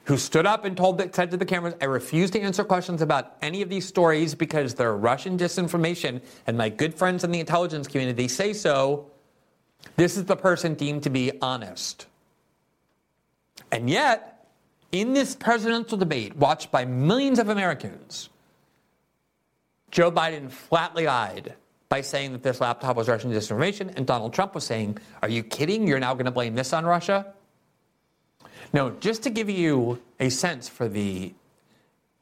who 0.05 0.17
stood 0.17 0.45
up 0.45 0.65
and 0.65 0.75
told 0.75 1.01
said 1.15 1.31
to 1.31 1.37
the 1.37 1.45
cameras, 1.45 1.75
I 1.81 1.85
refuse 1.85 2.29
to 2.31 2.41
answer 2.41 2.63
questions 2.63 3.01
about 3.01 3.37
any 3.41 3.61
of 3.61 3.69
these 3.69 3.87
stories 3.87 4.35
because 4.35 4.73
they're 4.73 4.95
Russian 4.95 5.37
disinformation, 5.37 6.21
and 6.45 6.57
my 6.57 6.69
good 6.69 6.93
friends 6.93 7.23
in 7.23 7.31
the 7.31 7.39
intelligence 7.39 7.87
community 7.87 8.27
say 8.27 8.53
so. 8.53 9.09
This 9.95 10.17
is 10.17 10.25
the 10.25 10.35
person 10.35 10.73
deemed 10.73 11.03
to 11.03 11.09
be 11.09 11.31
honest. 11.41 12.07
And 13.71 13.89
yet, 13.89 14.47
in 14.91 15.13
this 15.13 15.35
presidential 15.35 15.97
debate, 15.97 16.35
watched 16.35 16.71
by 16.71 16.85
millions 16.85 17.39
of 17.39 17.49
Americans, 17.49 18.29
Joe 19.89 20.11
Biden 20.11 20.51
flatly 20.51 21.05
lied 21.05 21.53
by 21.87 22.01
saying 22.01 22.33
that 22.33 22.43
this 22.43 22.59
laptop 22.59 22.97
was 22.97 23.07
Russian 23.07 23.31
disinformation, 23.31 23.95
and 23.95 24.05
Donald 24.05 24.33
Trump 24.33 24.53
was 24.55 24.63
saying, 24.65 24.97
Are 25.21 25.29
you 25.29 25.43
kidding? 25.43 25.87
You're 25.87 25.99
now 25.99 26.13
going 26.13 26.25
to 26.25 26.31
blame 26.31 26.55
this 26.55 26.73
on 26.73 26.85
Russia? 26.85 27.33
No, 28.73 28.89
just 28.99 29.21
to 29.23 29.29
give 29.29 29.51
you 29.51 30.01
a 30.19 30.29
sense 30.29 30.67
for 30.67 30.89
the 30.89 31.31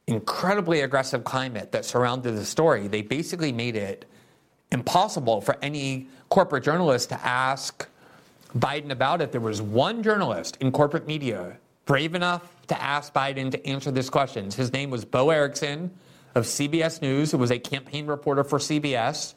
incredibly 0.05 0.81
aggressive 0.81 1.23
climate 1.23 1.71
that 1.71 1.85
surrounded 1.85 2.35
the 2.35 2.45
story, 2.45 2.89
they 2.89 3.01
basically 3.01 3.53
made 3.53 3.77
it 3.77 4.05
impossible 4.71 5.39
for 5.39 5.55
any 5.61 6.07
corporate 6.29 6.65
journalist 6.65 7.09
to 7.09 7.25
ask 7.25 7.87
Biden 8.57 8.91
about 8.91 9.21
it. 9.21 9.31
There 9.31 9.39
was 9.39 9.61
one 9.61 10.03
journalist 10.03 10.57
in 10.59 10.73
corporate 10.73 11.07
media 11.07 11.57
brave 11.85 12.15
enough 12.15 12.53
to 12.67 12.81
ask 12.81 13.13
Biden 13.13 13.51
to 13.51 13.67
answer 13.67 13.91
these 13.91 14.09
questions. 14.09 14.55
His 14.55 14.73
name 14.73 14.89
was 14.89 15.05
Bo 15.05 15.29
Erickson 15.29 15.91
of 16.35 16.43
CBS 16.45 17.01
News, 17.01 17.31
who 17.31 17.37
was 17.37 17.51
a 17.51 17.59
campaign 17.59 18.07
reporter 18.07 18.43
for 18.43 18.59
CBS. 18.59 19.35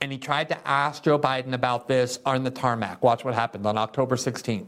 And 0.00 0.10
he 0.10 0.16
tried 0.16 0.48
to 0.48 0.68
ask 0.68 1.02
Joe 1.02 1.18
Biden 1.18 1.52
about 1.52 1.86
this 1.86 2.18
on 2.24 2.44
the 2.44 2.50
tarmac. 2.50 3.02
Watch 3.02 3.24
what 3.24 3.34
happened 3.34 3.66
on 3.66 3.76
October 3.76 4.16
16th. 4.16 4.66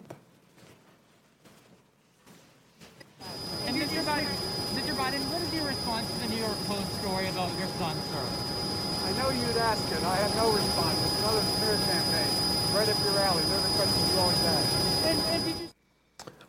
you'd 9.53 9.57
ask 9.57 9.85
it. 9.93 10.03
I 10.05 10.17
had 10.17 10.35
no 10.37 10.53
response. 10.53 10.97
It's 11.05 11.19
another 11.21 11.45
smear 11.57 11.77
campaign. 11.89 12.33
Right 12.83 12.97
up 12.97 13.05
your 13.05 13.19
alley. 13.21 13.43
They're 13.45 13.61
the 13.61 13.69
questions 13.69 14.13
you 14.13 14.19
always 14.19 14.45
ask. 14.45 15.07
And, 15.07 15.21
and 15.21 15.45
did 15.45 15.61
you... 15.61 15.69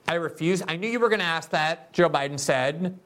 I 0.07 0.15
refuse. 0.15 0.63
I 0.67 0.77
knew 0.77 0.89
you 0.89 0.99
were 0.99 1.09
going 1.09 1.19
to 1.19 1.25
ask 1.25 1.51
that, 1.51 1.93
Joe 1.93 2.09
Biden 2.09 2.39
said. 2.39 2.97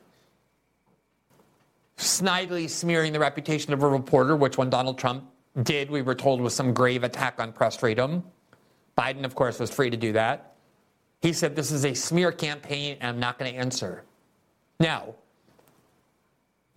Snidely 1.97 2.69
smearing 2.69 3.11
the 3.11 3.19
reputation 3.19 3.73
of 3.73 3.83
a 3.83 3.87
reporter, 3.89 4.37
which 4.37 4.57
when 4.57 4.69
Donald 4.69 4.97
Trump 4.97 5.25
did, 5.63 5.91
we 5.91 6.01
were 6.03 6.15
told 6.15 6.39
was 6.39 6.55
some 6.55 6.73
grave 6.73 7.03
attack 7.03 7.41
on 7.41 7.51
press 7.51 7.75
freedom. 7.75 8.23
Biden, 8.97 9.25
of 9.25 9.35
course, 9.35 9.59
was 9.59 9.69
free 9.69 9.89
to 9.89 9.97
do 9.97 10.13
that. 10.13 10.55
He 11.21 11.33
said, 11.33 11.53
This 11.53 11.69
is 11.69 11.83
a 11.83 11.93
smear 11.93 12.31
campaign, 12.31 12.95
and 13.01 13.09
I'm 13.09 13.19
not 13.19 13.37
going 13.37 13.51
to 13.51 13.59
answer. 13.59 14.05
Now, 14.79 15.15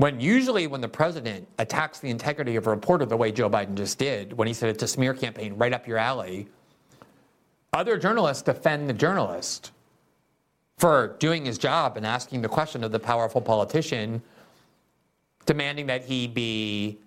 when 0.00 0.18
usually 0.18 0.66
when 0.66 0.80
the 0.80 0.88
president 0.88 1.46
attacks 1.58 1.98
the 1.98 2.08
integrity 2.08 2.56
of 2.56 2.66
a 2.66 2.70
reporter 2.70 3.04
the 3.04 3.18
way 3.18 3.30
Joe 3.30 3.50
Biden 3.50 3.74
just 3.74 3.98
did, 3.98 4.32
when 4.32 4.48
he 4.48 4.54
said 4.54 4.70
it's 4.70 4.82
a 4.82 4.88
smear 4.88 5.12
campaign 5.12 5.52
right 5.58 5.74
up 5.74 5.86
your 5.86 5.98
alley, 5.98 6.48
other 7.74 7.98
journalists 7.98 8.42
defend 8.42 8.88
the 8.88 8.94
journalist 8.94 9.72
for 10.78 11.16
doing 11.18 11.44
his 11.44 11.58
job 11.58 11.98
and 11.98 12.06
asking 12.06 12.40
the 12.40 12.48
question 12.48 12.82
of 12.82 12.92
the 12.92 12.98
powerful 12.98 13.42
politician, 13.42 14.22
demanding 15.44 15.88
that 15.88 16.02
he 16.02 16.26
be 16.26 16.98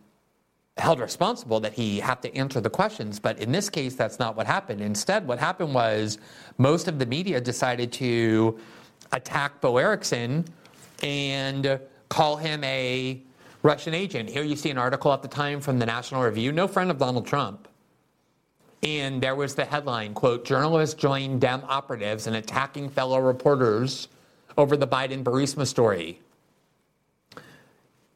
held 0.77 0.99
responsible, 0.99 1.60
that 1.62 1.73
he 1.73 1.99
have 1.99 2.21
to 2.21 2.36
answer 2.38 2.62
the 2.62 2.69
questions. 2.69 3.19
But 3.19 3.39
in 3.39 3.51
this 3.51 3.71
case, 3.71 3.95
that's 3.95 4.19
not 4.19 4.38
what 4.38 4.45
happened. 4.45 4.82
Instead, 4.82 5.25
what 5.25 5.39
happened 5.39 5.73
was 5.73 6.19
most 6.60 6.88
of 6.88 6.99
the 6.99 7.08
media 7.08 7.41
decided 7.41 7.91
to 7.93 8.60
attack 9.12 9.62
Bo 9.62 9.77
Erickson 9.77 10.45
and 11.01 11.79
call 12.13 12.38
him 12.38 12.63
a 12.63 13.19
Russian 13.63 13.95
agent. 13.95 14.30
Here 14.30 14.43
you 14.43 14.56
see 14.56 14.69
an 14.69 14.78
article 14.78 15.12
at 15.13 15.23
the 15.23 15.28
time 15.28 15.60
from 15.60 15.80
the 15.80 15.86
National 15.88 16.21
Review, 16.21 16.52
no 16.52 16.67
friend 16.67 16.91
of 16.91 16.99
Donald 16.99 17.26
Trump. 17.26 17.67
And 18.84 19.19
there 19.19 19.36
was 19.36 19.56
the 19.56 19.65
headline, 19.65 20.13
quote, 20.13 20.45
journalists 20.45 20.93
join 20.93 21.39
Dem 21.39 21.63
operatives 21.67 22.28
in 22.28 22.36
attacking 22.36 22.89
fellow 22.89 23.19
reporters 23.19 24.10
over 24.60 24.78
the 24.78 24.88
Biden 24.88 25.23
Burisma 25.23 25.65
story. 25.65 26.19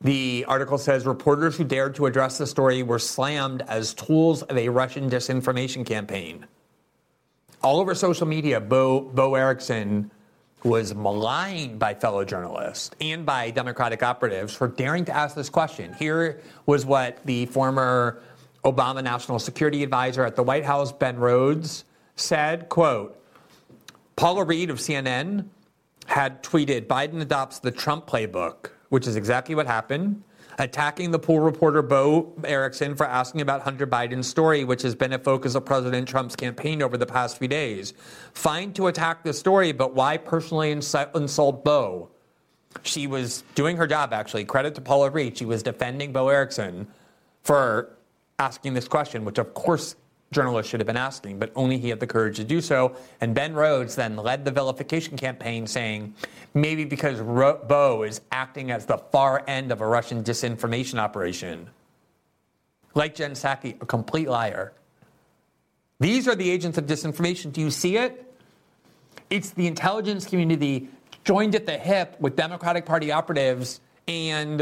The 0.02 0.46
article 0.48 0.78
says 0.78 1.08
reporters 1.08 1.58
who 1.58 1.64
dared 1.64 1.96
to 1.96 2.06
address 2.06 2.38
the 2.38 2.46
story 2.46 2.84
were 2.84 3.00
slammed 3.00 3.64
as 3.68 3.96
tools 3.96 4.44
of 4.44 4.56
a 4.56 4.70
Russian 4.70 5.10
disinformation 5.10 5.84
campaign. 5.84 6.46
All 7.64 7.80
over 7.80 7.96
social 7.96 8.28
media, 8.28 8.62
Bo, 8.62 9.00
Bo 9.00 9.34
Erickson 9.34 10.12
was 10.64 10.94
maligned 10.96 11.80
by 11.80 11.94
fellow 11.94 12.26
journalists 12.26 12.92
and 13.00 13.26
by 13.26 13.52
Democratic 13.52 14.04
operatives 14.04 14.54
for 14.54 14.68
daring 14.68 15.06
to 15.06 15.16
ask 15.16 15.36
this 15.36 15.50
question. 15.50 15.94
Here 15.94 16.42
was 16.66 16.86
what 16.86 17.24
the 17.26 17.46
former 17.48 18.22
Obama 18.66 19.04
national 19.04 19.40
security 19.40 19.84
advisor 19.84 20.26
at 20.26 20.36
the 20.36 20.44
White 20.44 20.66
House, 20.66 20.92
Ben 20.92 21.18
Rhodes, 21.18 21.86
said, 22.16 22.70
quote, 22.70 23.22
Paula 24.16 24.44
Reid 24.44 24.70
of 24.70 24.80
CNN 24.80 25.46
had 26.08 26.42
tweeted, 26.42 26.88
Biden 26.88 27.22
adopts 27.22 27.60
the 27.60 27.72
Trump 27.72 28.08
playbook, 28.08 28.72
which 28.90 29.06
is 29.06 29.16
exactly 29.16 29.54
what 29.54 29.68
happened 29.68 30.24
attacking 30.60 31.12
the 31.12 31.20
pool 31.20 31.40
reporter 31.40 31.82
Bo 31.82 32.34
Erickson 32.44 32.96
for 32.96 33.06
asking 33.06 33.42
about 33.42 33.62
Hunter 33.62 33.86
Biden's 33.86 34.28
story, 34.28 34.64
which 34.64 34.82
has 34.82 34.96
been 34.96 35.14
a 35.14 35.20
focus 35.20 35.56
of 35.56 35.66
President 35.66 36.08
Trump's 36.08 36.36
campaign 36.36 36.82
over 36.82 36.98
the 36.98 37.06
past 37.06 37.38
few 37.38 37.48
days. 37.48 37.94
Fine 38.34 38.74
to 38.74 38.88
attack 38.88 39.24
the 39.24 39.34
story, 39.34 39.72
but 39.72 39.94
why 39.94 40.18
personally 40.18 40.72
insult 40.72 41.64
Bo? 41.64 42.10
She 42.84 43.08
was 43.08 43.44
doing 43.56 43.78
her 43.78 43.88
job, 43.88 44.14
actually. 44.14 44.46
Credit 44.46 44.76
to 44.76 44.82
Paula 44.82 45.10
Reid. 45.10 45.38
She 45.38 45.46
was 45.46 45.64
defending 45.64 46.12
Bo 46.12 46.30
Erickson 46.30 46.88
for 47.44 47.98
asking 48.40 48.74
this 48.74 48.88
question, 48.88 49.26
which 49.26 49.38
of 49.38 49.54
course 49.54 49.96
journalists 50.32 50.70
should 50.70 50.80
have 50.80 50.88
been 50.88 50.98
asking, 50.98 51.40
but 51.40 51.52
only 51.56 51.78
he 51.78 51.90
had 51.90 52.00
the 52.00 52.08
courage 52.08 52.36
to 52.38 52.44
do 52.44 52.62
so. 52.62 52.96
And 53.22 53.34
Ben 53.34 53.54
Rhodes 53.54 53.96
then 53.96 54.16
led 54.18 54.46
the 54.46 54.52
vilification 54.52 55.18
campaign, 55.18 55.68
saying 55.68 56.14
maybe 56.54 56.84
because 56.86 57.20
Ro- 57.20 57.62
Bo 57.68 58.04
is 58.04 58.22
acting 58.32 58.72
as 58.72 58.86
the 58.86 58.98
far 58.98 59.44
end 59.48 59.72
of 59.72 59.82
a 59.82 59.88
Russian 59.88 60.24
disinformation 60.24 61.00
operation. 61.00 61.70
Like 62.94 63.16
Jen 63.16 63.32
Psaki, 63.32 63.82
a 63.82 63.86
complete 63.86 64.28
liar. 64.28 64.74
These 66.00 66.28
are 66.28 66.36
the 66.36 66.50
agents 66.50 66.78
of 66.78 66.86
disinformation. 66.86 67.52
Do 67.52 67.62
you 67.62 67.72
see 67.72 67.98
it? 67.98 68.24
It's 69.30 69.52
the 69.52 69.68
intelligence 69.68 70.26
community 70.26 70.90
joined 71.24 71.56
at 71.56 71.66
the 71.66 71.78
hip 71.78 72.16
with 72.20 72.36
Democratic 72.36 72.86
Party 72.86 73.12
operatives 73.12 73.82
and 74.08 74.60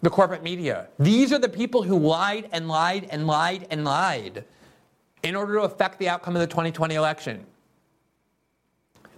the 0.00 0.10
corporate 0.10 0.42
media. 0.42 0.88
These 0.98 1.32
are 1.32 1.38
the 1.38 1.48
people 1.48 1.82
who 1.82 1.98
lied 1.98 2.48
and 2.52 2.68
lied 2.68 3.08
and 3.10 3.26
lied 3.26 3.66
and 3.70 3.84
lied 3.84 4.44
in 5.24 5.34
order 5.34 5.54
to 5.54 5.62
affect 5.62 5.98
the 5.98 6.08
outcome 6.08 6.36
of 6.36 6.40
the 6.40 6.46
2020 6.46 6.94
election. 6.94 7.44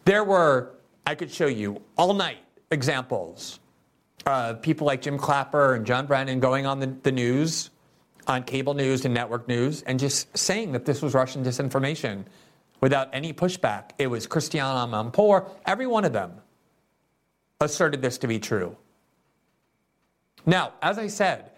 There 0.04 0.24
were, 0.24 0.76
I 1.04 1.16
could 1.16 1.30
show 1.30 1.48
you 1.48 1.82
all 1.98 2.14
night 2.14 2.38
examples 2.70 3.58
of 4.24 4.62
people 4.62 4.86
like 4.86 5.02
Jim 5.02 5.18
Clapper 5.18 5.74
and 5.74 5.84
John 5.84 6.06
Brennan 6.06 6.40
going 6.40 6.64
on 6.64 6.78
the, 6.78 6.86
the 7.02 7.12
news, 7.12 7.70
on 8.28 8.44
cable 8.44 8.74
news 8.74 9.04
and 9.04 9.12
network 9.12 9.48
news, 9.48 9.82
and 9.82 9.98
just 9.98 10.36
saying 10.36 10.72
that 10.72 10.84
this 10.84 11.02
was 11.02 11.12
Russian 11.12 11.44
disinformation 11.44 12.24
without 12.80 13.08
any 13.12 13.32
pushback. 13.32 13.90
It 13.98 14.06
was 14.06 14.26
Christiane 14.26 14.88
Amanpour, 14.88 15.50
every 15.66 15.86
one 15.86 16.04
of 16.04 16.12
them 16.12 16.34
asserted 17.60 18.00
this 18.00 18.18
to 18.18 18.28
be 18.28 18.38
true. 18.38 18.76
Now, 20.44 20.74
as 20.82 20.98
I 20.98 21.08
said, 21.08 21.50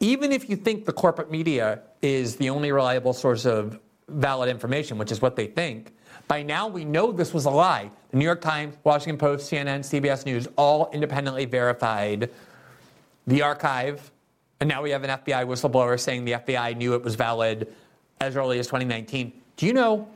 even 0.00 0.32
if 0.32 0.50
you 0.50 0.56
think 0.56 0.84
the 0.84 0.92
corporate 0.92 1.30
media 1.30 1.80
is 2.02 2.36
the 2.36 2.50
only 2.50 2.72
reliable 2.72 3.14
source 3.14 3.46
of 3.46 3.78
valid 4.08 4.48
information, 4.48 4.98
which 4.98 5.12
is 5.12 5.22
what 5.22 5.36
they 5.36 5.46
think. 5.46 5.94
By 6.28 6.42
now, 6.42 6.68
we 6.68 6.84
know 6.84 7.12
this 7.12 7.34
was 7.34 7.44
a 7.44 7.50
lie. 7.50 7.90
The 8.10 8.16
New 8.16 8.24
York 8.24 8.40
Times, 8.40 8.76
Washington 8.84 9.18
Post, 9.18 9.50
CNN, 9.50 9.80
CBS 9.80 10.24
News 10.24 10.48
all 10.56 10.90
independently 10.92 11.44
verified 11.44 12.30
the 13.26 13.42
archive. 13.42 14.10
And 14.60 14.68
now 14.68 14.82
we 14.82 14.90
have 14.90 15.04
an 15.04 15.10
FBI 15.10 15.46
whistleblower 15.46 15.98
saying 15.98 16.24
the 16.24 16.32
FBI 16.32 16.76
knew 16.76 16.94
it 16.94 17.02
was 17.02 17.14
valid 17.14 17.72
as 18.20 18.36
early 18.36 18.58
as 18.58 18.66
2019. 18.66 19.32
Do 19.56 19.66
you 19.66 19.72
know 19.72 20.08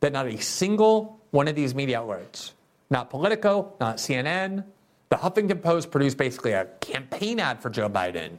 that 0.00 0.12
not 0.12 0.26
a 0.26 0.40
single 0.40 1.20
one 1.30 1.48
of 1.48 1.54
these 1.54 1.74
media 1.74 2.00
outlets, 2.00 2.52
not 2.90 3.10
Politico, 3.10 3.72
not 3.80 3.96
CNN, 3.96 4.64
the 5.08 5.16
Huffington 5.16 5.62
Post 5.62 5.90
produced 5.90 6.16
basically 6.16 6.52
a 6.52 6.66
campaign 6.80 7.40
ad 7.40 7.62
for 7.62 7.70
Joe 7.70 7.88
Biden 7.88 8.38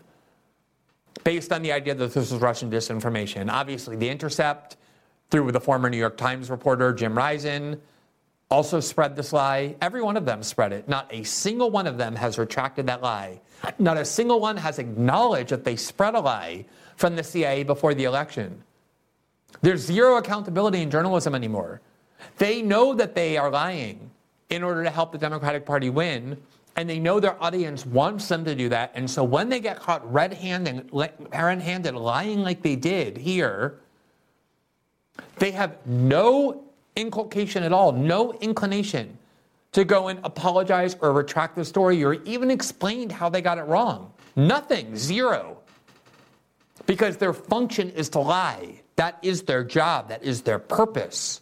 based 1.24 1.52
on 1.52 1.62
the 1.62 1.72
idea 1.72 1.96
that 1.96 2.14
this 2.14 2.32
was 2.32 2.42
Russian 2.42 2.70
disinformation. 2.70 3.50
Obviously, 3.52 3.96
The 3.96 4.10
Intercept 4.10 4.78
through 5.30 5.52
the 5.52 5.60
former 5.60 5.90
New 5.90 5.98
York 5.98 6.18
Times 6.18 6.50
reporter 6.50 6.94
Jim 6.94 7.18
Risen, 7.18 7.82
also 8.50 8.80
spread 8.80 9.16
this 9.16 9.34
lie. 9.34 9.76
Every 9.82 10.02
one 10.02 10.16
of 10.16 10.26
them 10.26 10.42
spread 10.42 10.72
it. 10.72 10.88
Not 10.88 11.08
a 11.12 11.24
single 11.24 11.70
one 11.70 11.86
of 11.86 11.98
them 11.98 12.16
has 12.16 12.38
retracted 12.38 12.88
that 12.88 13.02
lie. 13.02 13.42
Not 13.78 13.98
a 13.98 14.06
single 14.06 14.40
one 14.40 14.56
has 14.58 14.80
acknowledged 14.80 15.50
that 15.50 15.64
they 15.64 15.76
spread 15.76 16.16
a 16.16 16.20
lie 16.20 16.66
from 16.96 17.16
the 17.16 17.24
CIA 17.24 17.64
before 17.64 17.94
the 17.94 18.06
election. 18.06 18.64
There's 19.62 19.82
zero 19.82 20.18
accountability 20.18 20.82
in 20.82 20.90
journalism 20.90 21.36
anymore. 21.36 21.82
They 22.38 22.62
know 22.62 22.94
that 22.94 23.16
they 23.16 23.38
are 23.38 23.50
lying 23.50 24.12
in 24.50 24.64
order 24.64 24.84
to 24.84 24.90
help 24.90 25.12
the 25.12 25.18
Democratic 25.18 25.66
Party 25.66 25.90
win, 25.90 26.38
and 26.76 26.90
they 26.90 27.00
know 27.00 27.20
their 27.20 27.42
audience 27.44 27.86
wants 27.86 28.28
them 28.28 28.46
to 28.46 28.56
do 28.56 28.70
that. 28.70 28.92
And 28.94 29.10
so 29.10 29.24
when 29.24 29.50
they 29.50 29.60
get 29.60 29.80
caught 29.80 30.10
red-handed, 30.12 30.90
red-handed 30.94 31.96
lying 31.96 32.44
like 32.44 32.62
they 32.62 32.76
did 32.76 33.18
here, 33.18 33.80
they 35.40 35.52
have 35.52 35.86
no 35.86 36.64
inculcation 36.96 37.64
at 37.64 37.72
all, 37.72 37.92
no 37.92 38.34
inclination 38.34 39.18
to 39.74 39.86
go 39.86 40.08
and 40.08 40.20
apologize 40.24 40.96
or 41.02 41.12
retract 41.12 41.56
the 41.56 41.66
story 41.66 42.04
or 42.04 42.16
even 42.24 42.50
explain 42.50 43.10
how 43.10 43.30
they 43.30 43.42
got 43.42 43.58
it 43.58 43.64
wrong. 43.64 44.12
Nothing, 44.36 44.96
zero. 44.96 45.58
Because 46.86 47.18
their 47.18 47.34
function 47.34 47.90
is 47.92 48.10
to 48.10 48.20
lie. 48.20 48.82
That 48.96 49.20
is 49.22 49.44
their 49.44 49.64
job, 49.64 50.10
that 50.10 50.24
is 50.24 50.42
their 50.42 50.60
purpose. 50.60 51.42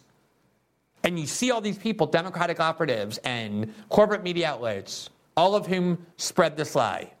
And 1.02 1.18
you 1.18 1.26
see 1.26 1.50
all 1.50 1.60
these 1.60 1.78
people, 1.78 2.06
Democratic 2.06 2.60
operatives 2.60 3.18
and 3.18 3.72
corporate 3.88 4.22
media 4.22 4.48
outlets, 4.48 5.08
all 5.36 5.54
of 5.54 5.66
whom 5.66 6.04
spread 6.16 6.56
this 6.56 6.74
lie. 6.74 7.12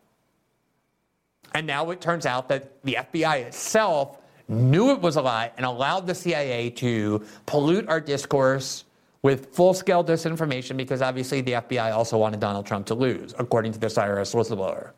And 1.54 1.66
now 1.66 1.90
it 1.90 2.00
turns 2.00 2.26
out 2.26 2.48
that 2.48 2.82
the 2.82 2.98
FBI 3.00 3.46
itself 3.46 4.18
knew 4.48 4.90
it 4.90 5.00
was 5.00 5.16
a 5.16 5.22
lie, 5.22 5.52
and 5.56 5.66
allowed 5.66 6.06
the 6.06 6.14
CIA 6.14 6.70
to 6.70 7.24
pollute 7.46 7.88
our 7.88 8.00
discourse 8.00 8.84
with 9.22 9.54
full 9.54 9.74
scale 9.74 10.04
disinformation 10.04 10.76
because 10.76 11.02
obviously 11.02 11.40
the 11.40 11.52
FBI 11.52 11.92
also 11.92 12.16
wanted 12.16 12.38
Donald 12.38 12.64
Trump 12.64 12.86
to 12.86 12.94
lose, 12.94 13.34
according 13.38 13.72
to 13.72 13.78
this 13.78 13.94
IRS 13.94 14.34
whistleblower. 14.34 14.92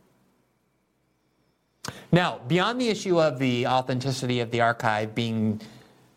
Now, 2.12 2.40
beyond 2.46 2.80
the 2.80 2.88
issue 2.88 3.20
of 3.20 3.38
the 3.38 3.66
authenticity 3.66 4.40
of 4.40 4.50
the 4.50 4.60
archive 4.60 5.14
being 5.14 5.60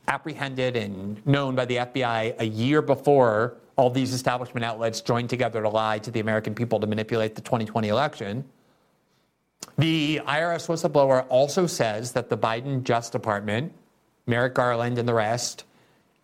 apprehended 0.08 0.76
and 0.76 1.26
known 1.26 1.56
by 1.56 1.66
the 1.66 1.78
FBI 1.78 2.36
a 2.40 2.46
year 2.46 2.82
before 2.82 3.56
all 3.78 3.90
these 3.90 4.14
establishment 4.14 4.66
outlets 4.66 5.02
joined 5.02 5.30
together 5.30 5.62
to 5.62 5.70
lie 5.70 6.00
to 6.00 6.12
the 6.12 6.20
American 6.20 6.54
people 6.54 6.80
to 6.80 6.88
manipulate 6.88 7.36
the 7.36 7.42
2020 7.42 7.88
election, 7.88 8.44
the 9.78 10.22
IRS 10.28 10.68
whistleblower 10.68 11.26
also 11.30 11.66
says 11.68 12.12
that 12.14 12.30
the 12.30 12.38
Biden 12.38 12.84
Justice 12.84 13.10
Department, 13.10 13.74
Merrick 14.28 14.54
Garland 14.54 14.98
and 14.98 15.08
the 15.08 15.14
rest, 15.14 15.64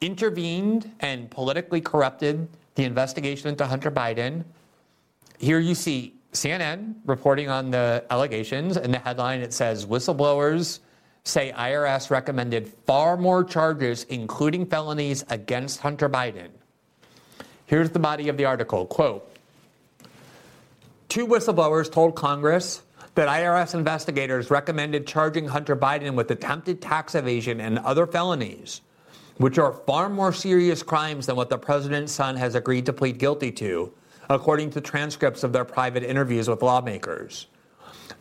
intervened 0.01 0.91
and 0.99 1.29
politically 1.31 1.81
corrupted 1.81 2.47
the 2.75 2.83
investigation 2.83 3.49
into 3.49 3.65
Hunter 3.65 3.89
Biden. 3.89 4.43
Here 5.39 5.59
you 5.59 5.73
see 5.75 6.13
CNN 6.33 6.95
reporting 7.05 7.49
on 7.49 7.71
the 7.71 8.05
allegations. 8.09 8.77
In 8.77 8.91
the 8.91 8.99
headline, 8.99 9.41
it 9.41 9.53
says 9.53 9.85
whistleblowers 9.85 10.79
say 11.23 11.51
IRS 11.51 12.09
recommended 12.09 12.67
far 12.85 13.17
more 13.17 13.43
charges, 13.43 14.03
including 14.05 14.65
felonies, 14.65 15.25
against 15.29 15.79
Hunter 15.79 16.09
Biden. 16.09 16.49
Here's 17.65 17.89
the 17.89 17.99
body 17.99 18.29
of 18.29 18.37
the 18.37 18.45
article 18.45 18.85
quote 18.85 19.29
Two 21.09 21.25
whistleblowers 21.25 21.91
told 21.91 22.15
Congress 22.15 22.81
that 23.17 23.27
IRS 23.27 23.73
investigators 23.73 24.51
recommended 24.51 25.07
charging 25.07 25.47
Hunter 25.47 25.75
Biden 25.75 26.13
with 26.13 26.29
attempted 26.29 26.79
tax 26.79 27.15
evasion 27.15 27.59
and 27.59 27.79
other 27.79 28.05
felonies, 28.05 28.81
which 29.37 29.57
are 29.57 29.73
far 29.87 30.07
more 30.07 30.31
serious 30.31 30.83
crimes 30.83 31.25
than 31.25 31.35
what 31.35 31.49
the 31.49 31.57
president's 31.57 32.13
son 32.13 32.35
has 32.35 32.53
agreed 32.53 32.85
to 32.85 32.93
plead 32.93 33.17
guilty 33.17 33.51
to, 33.53 33.91
according 34.29 34.69
to 34.69 34.81
transcripts 34.81 35.43
of 35.43 35.51
their 35.51 35.65
private 35.65 36.03
interviews 36.03 36.47
with 36.47 36.61
lawmakers. 36.61 37.47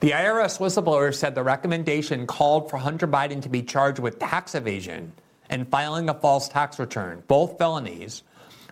The 0.00 0.12
IRS 0.12 0.59
whistleblower 0.59 1.14
said 1.14 1.35
the 1.35 1.42
recommendation 1.42 2.26
called 2.26 2.70
for 2.70 2.78
Hunter 2.78 3.06
Biden 3.06 3.42
to 3.42 3.50
be 3.50 3.62
charged 3.62 3.98
with 3.98 4.18
tax 4.18 4.54
evasion 4.54 5.12
and 5.50 5.68
filing 5.68 6.09
a 6.09 6.14
false 6.14 6.48
tax 6.48 6.78
return, 6.78 7.22
both 7.28 7.59
felonies, 7.59 8.22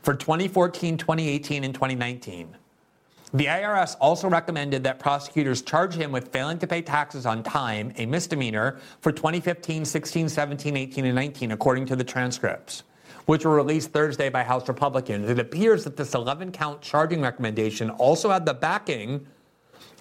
for 0.01 0.15
2014, 0.15 0.97
2018, 0.97 1.65
and 1.65 1.75
2019. 1.75 2.57
The 3.35 3.47
IRS 3.47 3.97
also 4.01 4.29
recommended 4.29 4.85
that 4.85 5.01
prosecutors 5.01 5.61
charge 5.61 5.97
him 5.97 6.13
with 6.13 6.31
failing 6.31 6.61
to 6.61 6.69
pay 6.69 6.83
taxes 6.83 7.27
on 7.27 7.43
time, 7.43 7.93
a 7.97 8.07
misdemeanor, 8.07 8.79
for 9.01 9.11
2015, 9.11 9.85
16, 9.85 10.29
17, 10.29 10.77
18, 10.77 11.05
and 11.05 11.17
19, 11.17 11.51
according 11.51 11.87
to 11.87 11.97
the 11.97 12.05
transcripts, 12.05 12.85
which 13.27 13.45
were 13.45 13.57
released 13.57 13.91
Thursday 13.91 14.29
by 14.29 14.45
House 14.45 14.69
Republicans. 14.69 15.29
It 15.29 15.41
appears 15.41 15.83
that 15.83 15.97
this 15.97 16.15
11 16.15 16.53
count 16.53 16.81
charging 16.81 17.23
recommendation 17.23 17.91
also 17.91 18.31
had 18.31 18.47
the 18.47 18.55
backing 18.55 19.27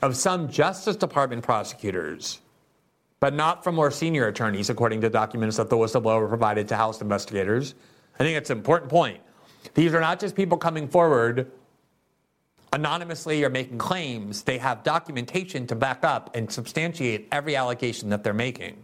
of 0.03 0.15
some 0.15 0.47
Justice 0.47 0.95
Department 0.95 1.41
prosecutors, 1.41 2.39
but 3.19 3.33
not 3.33 3.63
from 3.63 3.73
more 3.73 3.89
senior 3.89 4.27
attorneys, 4.27 4.69
according 4.69 5.01
to 5.01 5.09
documents 5.09 5.57
that 5.57 5.71
the 5.71 5.75
whistleblower 5.75 6.29
provided 6.29 6.67
to 6.67 6.75
House 6.75 7.01
investigators. 7.01 7.73
I 8.13 8.23
think 8.23 8.37
it's 8.37 8.51
an 8.51 8.59
important 8.59 8.91
point. 8.91 9.21
These 9.73 9.95
are 9.95 10.01
not 10.01 10.19
just 10.19 10.35
people 10.35 10.59
coming 10.59 10.87
forward 10.87 11.51
anonymously 12.73 13.43
are 13.43 13.49
making 13.49 13.77
claims, 13.77 14.43
they 14.43 14.57
have 14.57 14.83
documentation 14.83 15.65
to 15.67 15.75
back 15.75 16.03
up 16.03 16.35
and 16.35 16.51
substantiate 16.51 17.27
every 17.31 17.55
allegation 17.55 18.09
that 18.09 18.23
they're 18.23 18.33
making. 18.33 18.83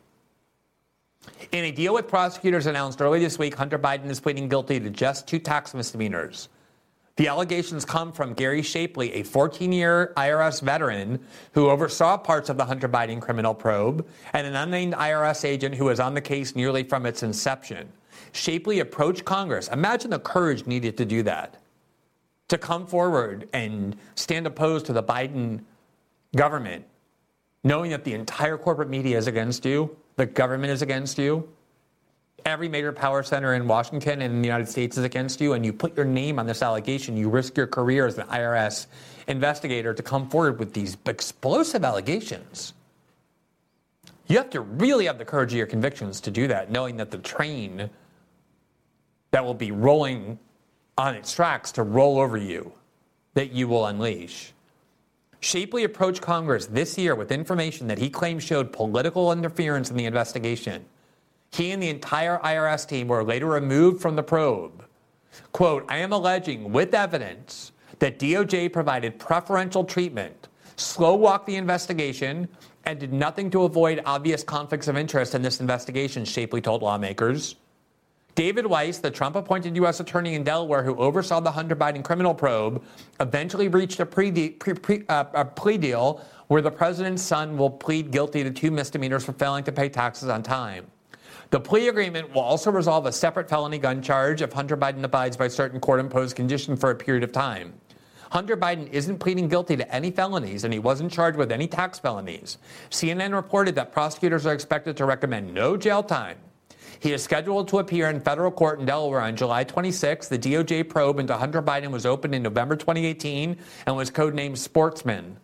In 1.51 1.65
a 1.65 1.71
deal 1.71 1.93
with 1.93 2.07
prosecutors 2.07 2.65
announced 2.65 3.01
early 3.01 3.19
this 3.19 3.37
week, 3.37 3.55
Hunter 3.55 3.77
Biden 3.77 4.09
is 4.09 4.19
pleading 4.19 4.47
guilty 4.47 4.79
to 4.79 4.89
just 4.89 5.27
two 5.27 5.39
tax 5.39 5.73
misdemeanors 5.73 6.47
the 7.19 7.27
allegations 7.27 7.83
come 7.83 8.13
from 8.13 8.33
Gary 8.33 8.61
Shapley, 8.61 9.11
a 9.15 9.23
14 9.23 9.73
year 9.73 10.13
IRS 10.15 10.61
veteran 10.61 11.19
who 11.51 11.69
oversaw 11.69 12.17
parts 12.17 12.47
of 12.47 12.55
the 12.55 12.63
Hunter 12.63 12.87
Biden 12.87 13.19
criminal 13.19 13.53
probe, 13.53 14.07
and 14.31 14.47
an 14.47 14.55
unnamed 14.55 14.93
IRS 14.93 15.43
agent 15.43 15.75
who 15.75 15.83
was 15.83 15.99
on 15.99 16.13
the 16.13 16.21
case 16.21 16.55
nearly 16.55 16.81
from 16.81 17.05
its 17.05 17.21
inception. 17.21 17.91
Shapley 18.31 18.79
approached 18.79 19.25
Congress. 19.25 19.67
Imagine 19.67 20.11
the 20.11 20.19
courage 20.19 20.65
needed 20.65 20.95
to 20.95 21.03
do 21.03 21.21
that. 21.23 21.57
To 22.49 22.57
come 22.57 22.85
forward 22.85 23.47
and 23.53 23.95
stand 24.15 24.45
opposed 24.47 24.85
to 24.87 24.93
the 24.93 25.03
Biden 25.03 25.61
government, 26.35 26.85
knowing 27.63 27.91
that 27.91 28.03
the 28.03 28.13
entire 28.13 28.57
corporate 28.57 28.89
media 28.89 29.17
is 29.17 29.27
against 29.27 29.65
you, 29.65 29.95
the 30.15 30.25
government 30.25 30.71
is 30.71 30.81
against 30.81 31.17
you, 31.17 31.47
every 32.45 32.67
major 32.67 32.91
power 32.91 33.23
center 33.23 33.53
in 33.53 33.67
Washington 33.67 34.21
and 34.21 34.33
in 34.33 34.41
the 34.41 34.47
United 34.47 34.67
States 34.67 34.97
is 34.97 35.03
against 35.03 35.39
you, 35.41 35.53
and 35.53 35.65
you 35.65 35.73
put 35.73 35.95
your 35.95 36.05
name 36.05 36.39
on 36.39 36.45
this 36.45 36.61
allegation, 36.61 37.15
you 37.15 37.29
risk 37.29 37.55
your 37.55 37.67
career 37.67 38.07
as 38.07 38.17
an 38.17 38.27
IRS 38.27 38.87
investigator 39.27 39.93
to 39.93 40.03
come 40.03 40.29
forward 40.29 40.59
with 40.59 40.73
these 40.73 40.97
explosive 41.05 41.83
allegations. 41.83 42.73
You 44.27 44.37
have 44.37 44.49
to 44.51 44.61
really 44.61 45.05
have 45.05 45.17
the 45.17 45.25
courage 45.25 45.53
of 45.53 45.57
your 45.57 45.67
convictions 45.67 46.21
to 46.21 46.31
do 46.31 46.47
that, 46.47 46.71
knowing 46.71 46.97
that 46.97 47.11
the 47.11 47.17
train 47.17 47.89
that 49.31 49.43
will 49.43 49.53
be 49.53 49.71
rolling 49.71 50.39
on 50.99 51.15
its 51.15 51.33
tracks 51.33 51.71
to 51.71 51.81
roll 51.81 52.19
over 52.19 52.37
you, 52.37 52.73
that 53.33 53.51
you 53.51 53.69
will 53.69 53.85
unleash. 53.85 54.51
Shapley 55.39 55.85
approached 55.85 56.21
Congress 56.21 56.65
this 56.65 56.97
year 56.97 57.15
with 57.15 57.31
information 57.31 57.87
that 57.87 57.97
he 57.97 58.09
claimed 58.09 58.43
showed 58.43 58.73
political 58.73 59.31
interference 59.31 59.89
in 59.89 59.95
the 59.95 60.03
investigation. 60.03 60.85
He 61.53 61.71
and 61.71 61.81
the 61.81 61.89
entire 61.89 62.37
IRS 62.39 62.85
team 62.85 63.07
were 63.07 63.23
later 63.23 63.45
removed 63.45 64.01
from 64.01 64.17
the 64.17 64.23
probe. 64.23 64.83
Quote, 65.53 65.85
I 65.87 65.97
am 65.97 66.11
alleging 66.11 66.73
with 66.73 66.93
evidence 66.93 67.71
that 67.99 68.19
DOJ 68.19 68.73
provided 68.73 69.17
preferential 69.17 69.85
treatment, 69.85 70.49
slow 70.75 71.15
walked 71.15 71.47
the 71.47 71.55
investigation, 71.55 72.49
and 72.83 72.99
did 72.99 73.13
nothing 73.13 73.49
to 73.51 73.63
avoid 73.63 74.01
obvious 74.05 74.43
conflicts 74.43 74.89
of 74.89 74.97
interest 74.97 75.33
in 75.33 75.41
this 75.41 75.61
investigation, 75.61 76.25
Shapley 76.25 76.59
told 76.59 76.81
lawmakers. 76.81 77.55
David 78.39 78.65
Weiss, 78.65 78.99
the 78.99 79.11
Trump 79.11 79.35
appointed 79.35 79.75
U.S. 79.75 79.99
attorney 79.99 80.33
in 80.33 80.45
Delaware 80.45 80.81
who 80.81 80.95
oversaw 80.95 81.41
the 81.41 81.51
Hunter 81.51 81.75
Biden 81.75 82.01
criminal 82.01 82.33
probe, 82.33 82.81
eventually 83.19 83.67
reached 83.67 83.99
a, 83.99 84.05
pre- 84.05 84.51
pre- 84.51 84.73
pre- 84.75 85.03
uh, 85.09 85.25
a 85.33 85.43
plea 85.43 85.77
deal 85.77 86.25
where 86.47 86.61
the 86.61 86.71
president's 86.71 87.21
son 87.21 87.57
will 87.57 87.69
plead 87.69 88.11
guilty 88.11 88.41
to 88.45 88.49
two 88.49 88.71
misdemeanors 88.71 89.25
for 89.25 89.33
failing 89.33 89.65
to 89.65 89.73
pay 89.73 89.89
taxes 89.89 90.29
on 90.29 90.41
time. 90.41 90.87
The 91.49 91.59
plea 91.59 91.89
agreement 91.89 92.33
will 92.33 92.39
also 92.39 92.71
resolve 92.71 93.07
a 93.07 93.11
separate 93.11 93.49
felony 93.49 93.77
gun 93.77 94.01
charge 94.01 94.41
if 94.41 94.53
Hunter 94.53 94.77
Biden 94.77 95.03
abides 95.03 95.35
by 95.35 95.49
certain 95.49 95.81
court 95.81 95.99
imposed 95.99 96.37
conditions 96.37 96.79
for 96.79 96.91
a 96.91 96.95
period 96.95 97.25
of 97.25 97.33
time. 97.33 97.73
Hunter 98.31 98.55
Biden 98.55 98.89
isn't 98.93 99.19
pleading 99.19 99.49
guilty 99.49 99.75
to 99.75 99.93
any 99.93 100.11
felonies, 100.11 100.63
and 100.63 100.71
he 100.71 100.79
wasn't 100.79 101.11
charged 101.11 101.37
with 101.37 101.51
any 101.51 101.67
tax 101.67 101.99
felonies. 101.99 102.57
CNN 102.89 103.35
reported 103.35 103.75
that 103.75 103.91
prosecutors 103.91 104.45
are 104.45 104.53
expected 104.53 104.95
to 104.95 105.03
recommend 105.03 105.53
no 105.53 105.75
jail 105.75 106.01
time. 106.01 106.37
He 106.99 107.13
is 107.13 107.23
scheduled 107.23 107.67
to 107.69 107.79
appear 107.79 108.09
in 108.09 108.19
federal 108.19 108.51
court 108.51 108.79
in 108.79 108.85
Delaware 108.85 109.21
on 109.21 109.35
July 109.35 109.63
26. 109.63 110.27
The 110.27 110.37
DOJ 110.37 110.89
probe 110.89 111.19
into 111.19 111.35
Hunter 111.35 111.61
Biden 111.61 111.91
was 111.91 112.05
opened 112.05 112.35
in 112.35 112.43
November 112.43 112.75
2018 112.75 113.57
and 113.85 113.95
was 113.95 114.11
codenamed 114.11 114.57
Sportsman. 114.57 115.37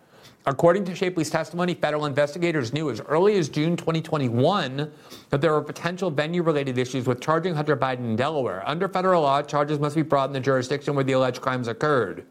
According 0.47 0.85
to 0.85 0.95
Shapley's 0.95 1.31
testimony, 1.31 1.73
federal 1.73 2.05
investigators 2.05 2.71
knew 2.71 2.91
as 2.91 3.01
early 3.01 3.35
as 3.37 3.49
June 3.49 3.75
2021 3.75 4.91
that 5.29 5.41
there 5.41 5.51
were 5.51 5.61
potential 5.61 6.11
venue 6.11 6.43
related 6.43 6.77
issues 6.77 7.07
with 7.07 7.19
charging 7.19 7.55
Hunter 7.55 7.75
Biden 7.75 7.99
in 7.99 8.15
Delaware. 8.15 8.61
Under 8.67 8.87
federal 8.87 9.23
law, 9.23 9.41
charges 9.41 9.79
must 9.79 9.95
be 9.95 10.03
brought 10.03 10.29
in 10.29 10.33
the 10.33 10.39
jurisdiction 10.39 10.93
where 10.93 11.03
the 11.03 11.13
alleged 11.13 11.41
crimes 11.41 11.67
occurred. 11.67 12.27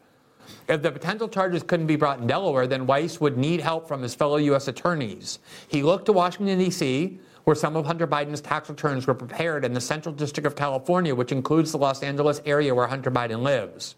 If 0.68 0.80
the 0.82 0.92
potential 0.92 1.28
charges 1.28 1.62
couldn't 1.64 1.86
be 1.86 1.96
brought 1.96 2.20
in 2.20 2.26
Delaware, 2.28 2.68
then 2.68 2.86
Weiss 2.86 3.20
would 3.20 3.36
need 3.36 3.60
help 3.60 3.88
from 3.88 4.00
his 4.00 4.14
fellow 4.14 4.36
U.S. 4.36 4.68
attorneys. 4.68 5.40
He 5.66 5.82
looked 5.82 6.06
to 6.06 6.12
Washington, 6.12 6.58
D.C., 6.58 7.18
where 7.44 7.54
some 7.54 7.76
of 7.76 7.86
Hunter 7.86 8.06
Biden's 8.06 8.40
tax 8.40 8.68
returns 8.68 9.06
were 9.06 9.14
prepared 9.14 9.64
in 9.64 9.74
the 9.74 9.80
Central 9.80 10.14
District 10.14 10.46
of 10.46 10.56
California, 10.56 11.14
which 11.14 11.32
includes 11.32 11.72
the 11.72 11.78
Los 11.78 12.02
Angeles 12.02 12.40
area 12.46 12.74
where 12.74 12.86
Hunter 12.86 13.10
Biden 13.10 13.42
lives. 13.42 13.94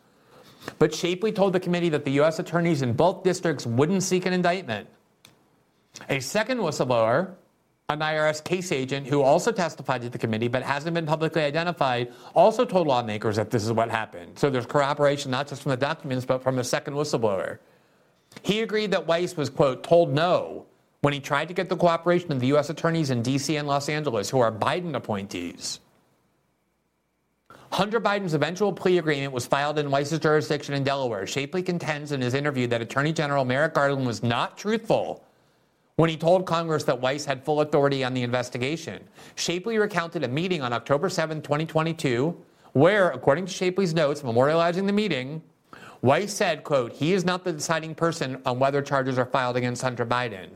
But 0.78 0.94
Shapley 0.94 1.32
told 1.32 1.52
the 1.52 1.60
committee 1.60 1.88
that 1.90 2.04
the 2.04 2.10
U.S. 2.12 2.38
attorneys 2.40 2.82
in 2.82 2.92
both 2.92 3.22
districts 3.22 3.64
wouldn't 3.66 4.02
seek 4.02 4.26
an 4.26 4.32
indictment. 4.32 4.88
A 6.08 6.20
second 6.20 6.58
whistleblower, 6.58 7.34
an 7.88 8.00
IRS 8.00 8.42
case 8.42 8.72
agent 8.72 9.06
who 9.06 9.22
also 9.22 9.52
testified 9.52 10.02
to 10.02 10.10
the 10.10 10.18
committee 10.18 10.48
but 10.48 10.64
hasn't 10.64 10.92
been 10.92 11.06
publicly 11.06 11.42
identified, 11.42 12.12
also 12.34 12.64
told 12.64 12.88
lawmakers 12.88 13.36
that 13.36 13.50
this 13.50 13.64
is 13.64 13.72
what 13.72 13.88
happened. 13.90 14.36
So 14.36 14.50
there's 14.50 14.66
corroboration 14.66 15.30
not 15.30 15.46
just 15.46 15.62
from 15.62 15.70
the 15.70 15.76
documents 15.76 16.26
but 16.26 16.42
from 16.42 16.58
a 16.58 16.64
second 16.64 16.94
whistleblower. 16.94 17.58
He 18.42 18.60
agreed 18.60 18.90
that 18.90 19.06
Weiss 19.06 19.36
was, 19.36 19.48
quote, 19.48 19.84
told 19.84 20.12
no 20.12 20.66
when 21.06 21.12
he 21.12 21.20
tried 21.20 21.46
to 21.46 21.54
get 21.54 21.68
the 21.68 21.76
cooperation 21.76 22.32
of 22.32 22.40
the 22.40 22.48
U.S. 22.48 22.68
attorneys 22.68 23.10
in 23.10 23.22
D.C. 23.22 23.54
and 23.54 23.68
Los 23.68 23.88
Angeles, 23.88 24.28
who 24.28 24.40
are 24.40 24.50
Biden 24.50 24.96
appointees. 24.96 25.78
Hunter 27.70 28.00
Biden's 28.00 28.34
eventual 28.34 28.72
plea 28.72 28.98
agreement 28.98 29.32
was 29.32 29.46
filed 29.46 29.78
in 29.78 29.88
Weiss's 29.88 30.18
jurisdiction 30.18 30.74
in 30.74 30.82
Delaware. 30.82 31.24
Shapley 31.24 31.62
contends 31.62 32.10
in 32.10 32.20
his 32.20 32.34
interview 32.34 32.66
that 32.66 32.82
Attorney 32.82 33.12
General 33.12 33.44
Merrick 33.44 33.74
Garland 33.74 34.04
was 34.04 34.24
not 34.24 34.58
truthful 34.58 35.24
when 35.94 36.10
he 36.10 36.16
told 36.16 36.44
Congress 36.44 36.82
that 36.82 37.00
Weiss 37.00 37.24
had 37.24 37.44
full 37.44 37.60
authority 37.60 38.02
on 38.02 38.12
the 38.12 38.24
investigation. 38.24 39.00
Shapley 39.36 39.78
recounted 39.78 40.24
a 40.24 40.28
meeting 40.28 40.60
on 40.60 40.72
October 40.72 41.08
7, 41.08 41.40
2022, 41.40 42.36
where, 42.72 43.10
according 43.10 43.46
to 43.46 43.52
Shapley's 43.52 43.94
notes 43.94 44.22
memorializing 44.22 44.86
the 44.86 44.92
meeting, 44.92 45.40
Weiss 46.02 46.34
said, 46.34 46.64
quote, 46.64 46.92
he 46.92 47.12
is 47.12 47.24
not 47.24 47.44
the 47.44 47.52
deciding 47.52 47.94
person 47.94 48.42
on 48.44 48.58
whether 48.58 48.82
charges 48.82 49.20
are 49.20 49.26
filed 49.26 49.56
against 49.56 49.82
Hunter 49.82 50.04
Biden. 50.04 50.48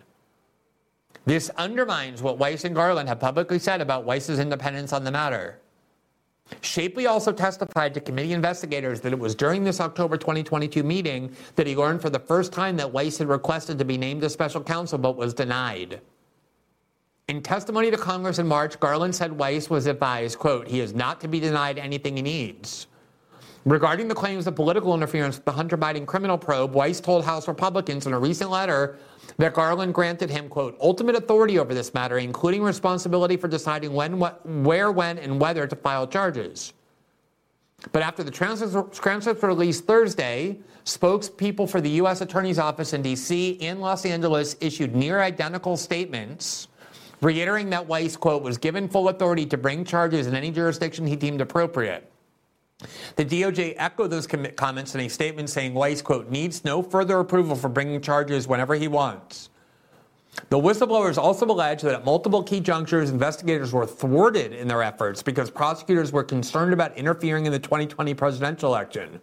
This 1.27 1.51
undermines 1.51 2.23
what 2.23 2.39
Weiss 2.39 2.65
and 2.65 2.75
Garland 2.75 3.09
have 3.09 3.21
publicly 3.21 3.59
said 3.59 3.81
about 3.81 4.05
Weiss's 4.05 4.39
independence 4.39 4.93
on 4.93 5.05
the 5.05 5.11
matter. 5.11 5.61
Shapley 6.63 7.07
also 7.07 7.33
testified 7.33 7.95
to 7.95 8.01
committee 8.01 8.33
investigators 8.33 9.01
that 9.03 9.13
it 9.13 9.19
was 9.19 9.35
during 9.35 9.63
this 9.63 9.81
October 9.81 10.17
2022 10.17 10.83
meeting 10.83 11.35
that 11.55 11.67
he 11.67 11.77
learned 11.77 12.03
for 12.03 12.11
the 12.11 12.19
first 12.19 12.53
time 12.53 12.77
that 12.77 12.93
Weiss 12.93 13.19
had 13.19 13.29
requested 13.29 13.79
to 13.79 13.85
be 13.85 13.97
named 13.97 14.25
as 14.25 14.33
special 14.33 14.61
counsel 14.61 14.99
but 14.99 15.17
was 15.17 15.33
denied. 15.33 16.01
In 17.29 17.43
testimony 17.43 17.93
to 17.93 17.97
Congress 17.97 18.41
in 18.41 18.49
March, 18.49 18.81
Garland 18.81 19.15
said 19.15 19.33
Weiss 19.33 19.71
was 19.71 19.87
advised, 19.87 20.39
quote, 20.39 20.67
he 20.67 20.81
is 20.81 20.95
not 20.95 21.21
to 21.21 21.29
be 21.29 21.39
denied 21.39 21.79
anything 21.79 22.17
he 22.17 22.23
needs. 22.23 22.89
Regarding 23.67 24.09
the 24.09 24.15
claims 24.15 24.47
of 24.47 24.57
political 24.57 24.95
interference 24.95 25.37
with 25.37 25.45
the 25.45 25.53
Hunter 25.53 25.77
Biden 25.77 26.07
criminal 26.07 26.39
probe, 26.39 26.73
Weiss 26.73 26.99
told 26.99 27.25
House 27.25 27.47
Republicans 27.47 28.07
in 28.07 28.15
a 28.15 28.19
recent 28.19 28.51
letter 28.51 28.99
that 29.41 29.55
Garland 29.55 29.95
granted 29.95 30.31
him, 30.31 30.49
quote, 30.49 30.77
ultimate 30.81 31.17
authority 31.17 31.59
over 31.59 31.73
this 31.73 31.95
matter, 31.95 32.19
including 32.19 32.63
responsibility 32.63 33.37
for 33.37 33.49
deciding 33.49 33.93
when, 33.93 34.19
what, 34.19 34.45
where, 34.47 34.93
when, 34.93 35.19
and 35.19 35.41
whether 35.41 35.67
to 35.67 35.77
file 35.77 36.07
charges. 36.07 36.75
But 37.93 38.03
after 38.03 38.23
the 38.23 38.31
transcripts 38.31 39.43
were 39.43 39.49
released 39.49 39.87
Thursday, 39.87 40.59
spokespeople 40.85 41.71
for 41.71 41.81
the 41.81 41.89
U.S. 41.91 42.21
Attorney's 42.21 42.59
Office 42.59 42.93
in 42.93 43.01
D.C. 43.01 43.59
and 43.63 43.81
Los 43.81 44.05
Angeles 44.05 44.57
issued 44.61 44.95
near 44.95 45.21
identical 45.21 45.79
statements, 45.79 46.69
reiterating 47.23 47.71
that 47.71 47.87
Weiss, 47.87 48.17
quote, 48.17 48.43
was 48.43 48.59
given 48.59 48.89
full 48.89 49.09
authority 49.09 49.47
to 49.47 49.57
bring 49.57 49.87
charges 49.87 50.27
in 50.27 50.35
any 50.35 50.51
jurisdiction 50.51 51.07
he 51.07 51.17
deemed 51.17 51.41
appropriate. 51.41 52.10
The 53.17 53.25
DOJ 53.25 53.75
echoed 53.77 54.09
those 54.09 54.27
com- 54.27 54.47
comments 54.57 54.95
in 54.95 55.03
a 55.03 55.09
statement 55.09 55.51
saying 55.51 55.75
Weiss, 55.75 56.03
quote, 56.03 56.31
needs 56.31 56.65
no 56.65 56.83
further 56.83 57.19
approval 57.19 57.57
for 57.57 57.69
bringing 57.69 58.01
charges 58.01 58.49
whenever 58.49 58.75
he 58.75 58.89
wants. 58.89 59.51
The 60.49 60.59
whistleblowers 60.59 61.19
also 61.19 61.45
alleged 61.47 61.85
that 61.85 61.95
at 61.95 62.05
multiple 62.05 62.43
key 62.43 62.61
junctures, 62.61 63.11
investigators 63.11 63.73
were 63.73 63.87
thwarted 63.87 64.53
in 64.53 64.69
their 64.69 64.83
efforts 64.83 65.23
because 65.23 65.51
prosecutors 65.51 66.13
were 66.13 66.25
concerned 66.25 66.73
about 66.73 66.97
interfering 66.97 67.47
in 67.47 67.53
the 67.53 67.59
2020 67.59 68.15
presidential 68.15 68.71
election. 68.71 69.21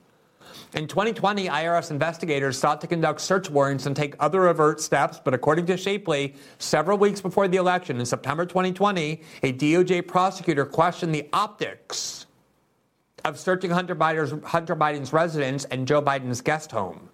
In 0.74 0.86
2020, 0.86 1.48
IRS 1.48 1.91
investigators 1.91 2.58
sought 2.58 2.82
to 2.82 2.88
conduct 2.88 3.22
search 3.22 3.50
warrants 3.50 3.86
and 3.86 3.96
take 3.96 4.15
other 4.20 4.48
overt 4.48 4.82
steps, 4.82 5.20
but 5.24 5.34
according 5.34 5.65
to 5.67 5.78
Shapley, 5.78 6.36
several 6.60 6.98
weeks 6.98 7.22
before 7.22 7.48
the 7.48 7.58
election 7.58 8.00
in 8.00 8.06
September 8.06 8.46
2020, 8.46 9.22
a 9.43 9.54
DOJ 9.54 10.06
prosecutor 10.06 10.65
questioned 10.65 11.15
the 11.15 11.28
optics 11.32 12.27
of 13.28 13.38
searching 13.38 13.70
Hunter 13.70 13.94
Biden's, 13.94 15.12
residence 15.12 15.66
and 15.66 15.86
Joe 15.86 16.02
Biden's 16.02 16.40
guest 16.40 16.72
home. 16.72 17.10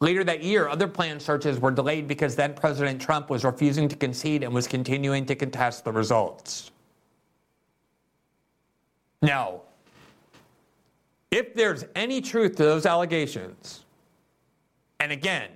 Later 0.00 0.24
that 0.24 0.42
year, 0.42 0.68
other 0.68 0.88
planned 0.88 1.20
searches 1.20 1.60
were 1.60 1.70
delayed 1.70 2.08
because 2.08 2.34
then 2.34 2.54
President 2.54 3.00
Trump 3.00 3.28
was 3.28 3.44
refusing 3.44 3.86
to 3.88 3.96
concede 3.96 4.42
and 4.42 4.52
was 4.52 4.66
continuing 4.66 5.26
to 5.26 5.34
contest 5.34 5.84
the 5.84 5.92
results. 5.92 6.70
Now, 9.20 9.60
if 11.30 11.54
there's 11.54 11.84
any 11.94 12.20
truth 12.22 12.56
to 12.56 12.64
those 12.64 12.86
allegations, 12.86 13.84
and 15.00 15.12
again, 15.12 15.50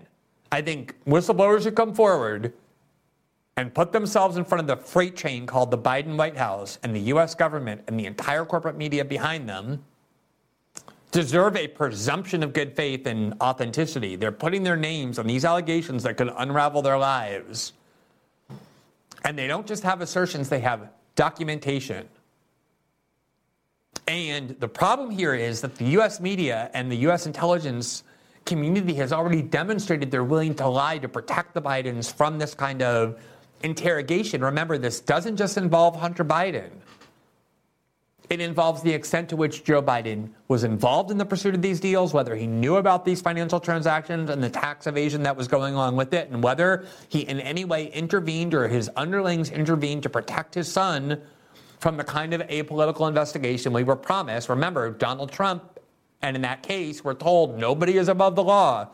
I 0.52 0.60
think 0.60 0.96
whistleblowers 1.06 1.62
should 1.62 1.74
come 1.74 1.94
forward 1.94 2.52
and 3.58 3.74
put 3.74 3.90
themselves 3.90 4.36
in 4.36 4.44
front 4.44 4.60
of 4.60 4.68
the 4.68 4.76
freight 4.76 5.16
train 5.16 5.44
called 5.44 5.72
the 5.72 5.76
Biden 5.76 6.16
White 6.16 6.36
House 6.36 6.78
and 6.84 6.94
the 6.94 7.00
US 7.12 7.34
government 7.34 7.82
and 7.88 7.98
the 7.98 8.06
entire 8.06 8.44
corporate 8.44 8.76
media 8.76 9.04
behind 9.04 9.48
them 9.48 9.84
deserve 11.10 11.56
a 11.56 11.66
presumption 11.66 12.44
of 12.44 12.52
good 12.52 12.76
faith 12.76 13.04
and 13.08 13.34
authenticity. 13.40 14.14
They're 14.14 14.30
putting 14.30 14.62
their 14.62 14.76
names 14.76 15.18
on 15.18 15.26
these 15.26 15.44
allegations 15.44 16.04
that 16.04 16.16
could 16.16 16.32
unravel 16.36 16.82
their 16.82 16.98
lives. 16.98 17.72
And 19.24 19.36
they 19.36 19.48
don't 19.48 19.66
just 19.66 19.82
have 19.82 20.00
assertions, 20.02 20.48
they 20.48 20.60
have 20.60 20.90
documentation. 21.16 22.08
And 24.06 24.50
the 24.60 24.68
problem 24.68 25.10
here 25.10 25.34
is 25.34 25.62
that 25.62 25.74
the 25.74 25.86
US 25.98 26.20
media 26.20 26.70
and 26.74 26.92
the 26.92 26.98
US 27.08 27.26
intelligence 27.26 28.04
community 28.46 28.94
has 28.94 29.12
already 29.12 29.42
demonstrated 29.42 30.12
they're 30.12 30.22
willing 30.22 30.54
to 30.54 30.68
lie 30.68 30.98
to 30.98 31.08
protect 31.08 31.54
the 31.54 31.60
Bidens 31.60 32.12
from 32.12 32.38
this 32.38 32.54
kind 32.54 32.82
of 32.82 33.18
interrogation. 33.62 34.42
Remember, 34.42 34.78
this 34.78 35.00
doesn't 35.00 35.36
just 35.36 35.56
involve 35.56 35.96
Hunter 35.96 36.24
Biden. 36.24 36.70
It 38.30 38.40
involves 38.40 38.82
the 38.82 38.92
extent 38.92 39.30
to 39.30 39.36
which 39.36 39.64
Joe 39.64 39.82
Biden 39.82 40.28
was 40.48 40.62
involved 40.62 41.10
in 41.10 41.16
the 41.16 41.24
pursuit 41.24 41.54
of 41.54 41.62
these 41.62 41.80
deals, 41.80 42.12
whether 42.12 42.36
he 42.36 42.46
knew 42.46 42.76
about 42.76 43.06
these 43.06 43.22
financial 43.22 43.58
transactions 43.58 44.28
and 44.28 44.42
the 44.42 44.50
tax 44.50 44.86
evasion 44.86 45.22
that 45.22 45.34
was 45.34 45.48
going 45.48 45.74
on 45.74 45.96
with 45.96 46.12
it, 46.12 46.28
and 46.30 46.42
whether 46.42 46.84
he 47.08 47.20
in 47.20 47.40
any 47.40 47.64
way 47.64 47.86
intervened 47.86 48.52
or 48.52 48.68
his 48.68 48.90
underlings 48.96 49.50
intervened 49.50 50.02
to 50.02 50.10
protect 50.10 50.54
his 50.54 50.70
son 50.70 51.22
from 51.80 51.96
the 51.96 52.04
kind 52.04 52.34
of 52.34 52.42
apolitical 52.48 53.08
investigation 53.08 53.72
we 53.72 53.84
were 53.84 53.96
promised. 53.96 54.50
Remember, 54.50 54.90
Donald 54.90 55.32
Trump, 55.32 55.80
and 56.20 56.36
in 56.36 56.42
that 56.42 56.62
case, 56.62 57.02
we're 57.02 57.14
told 57.14 57.58
nobody 57.58 57.96
is 57.96 58.08
above 58.08 58.36
the 58.36 58.44
law. 58.44 58.88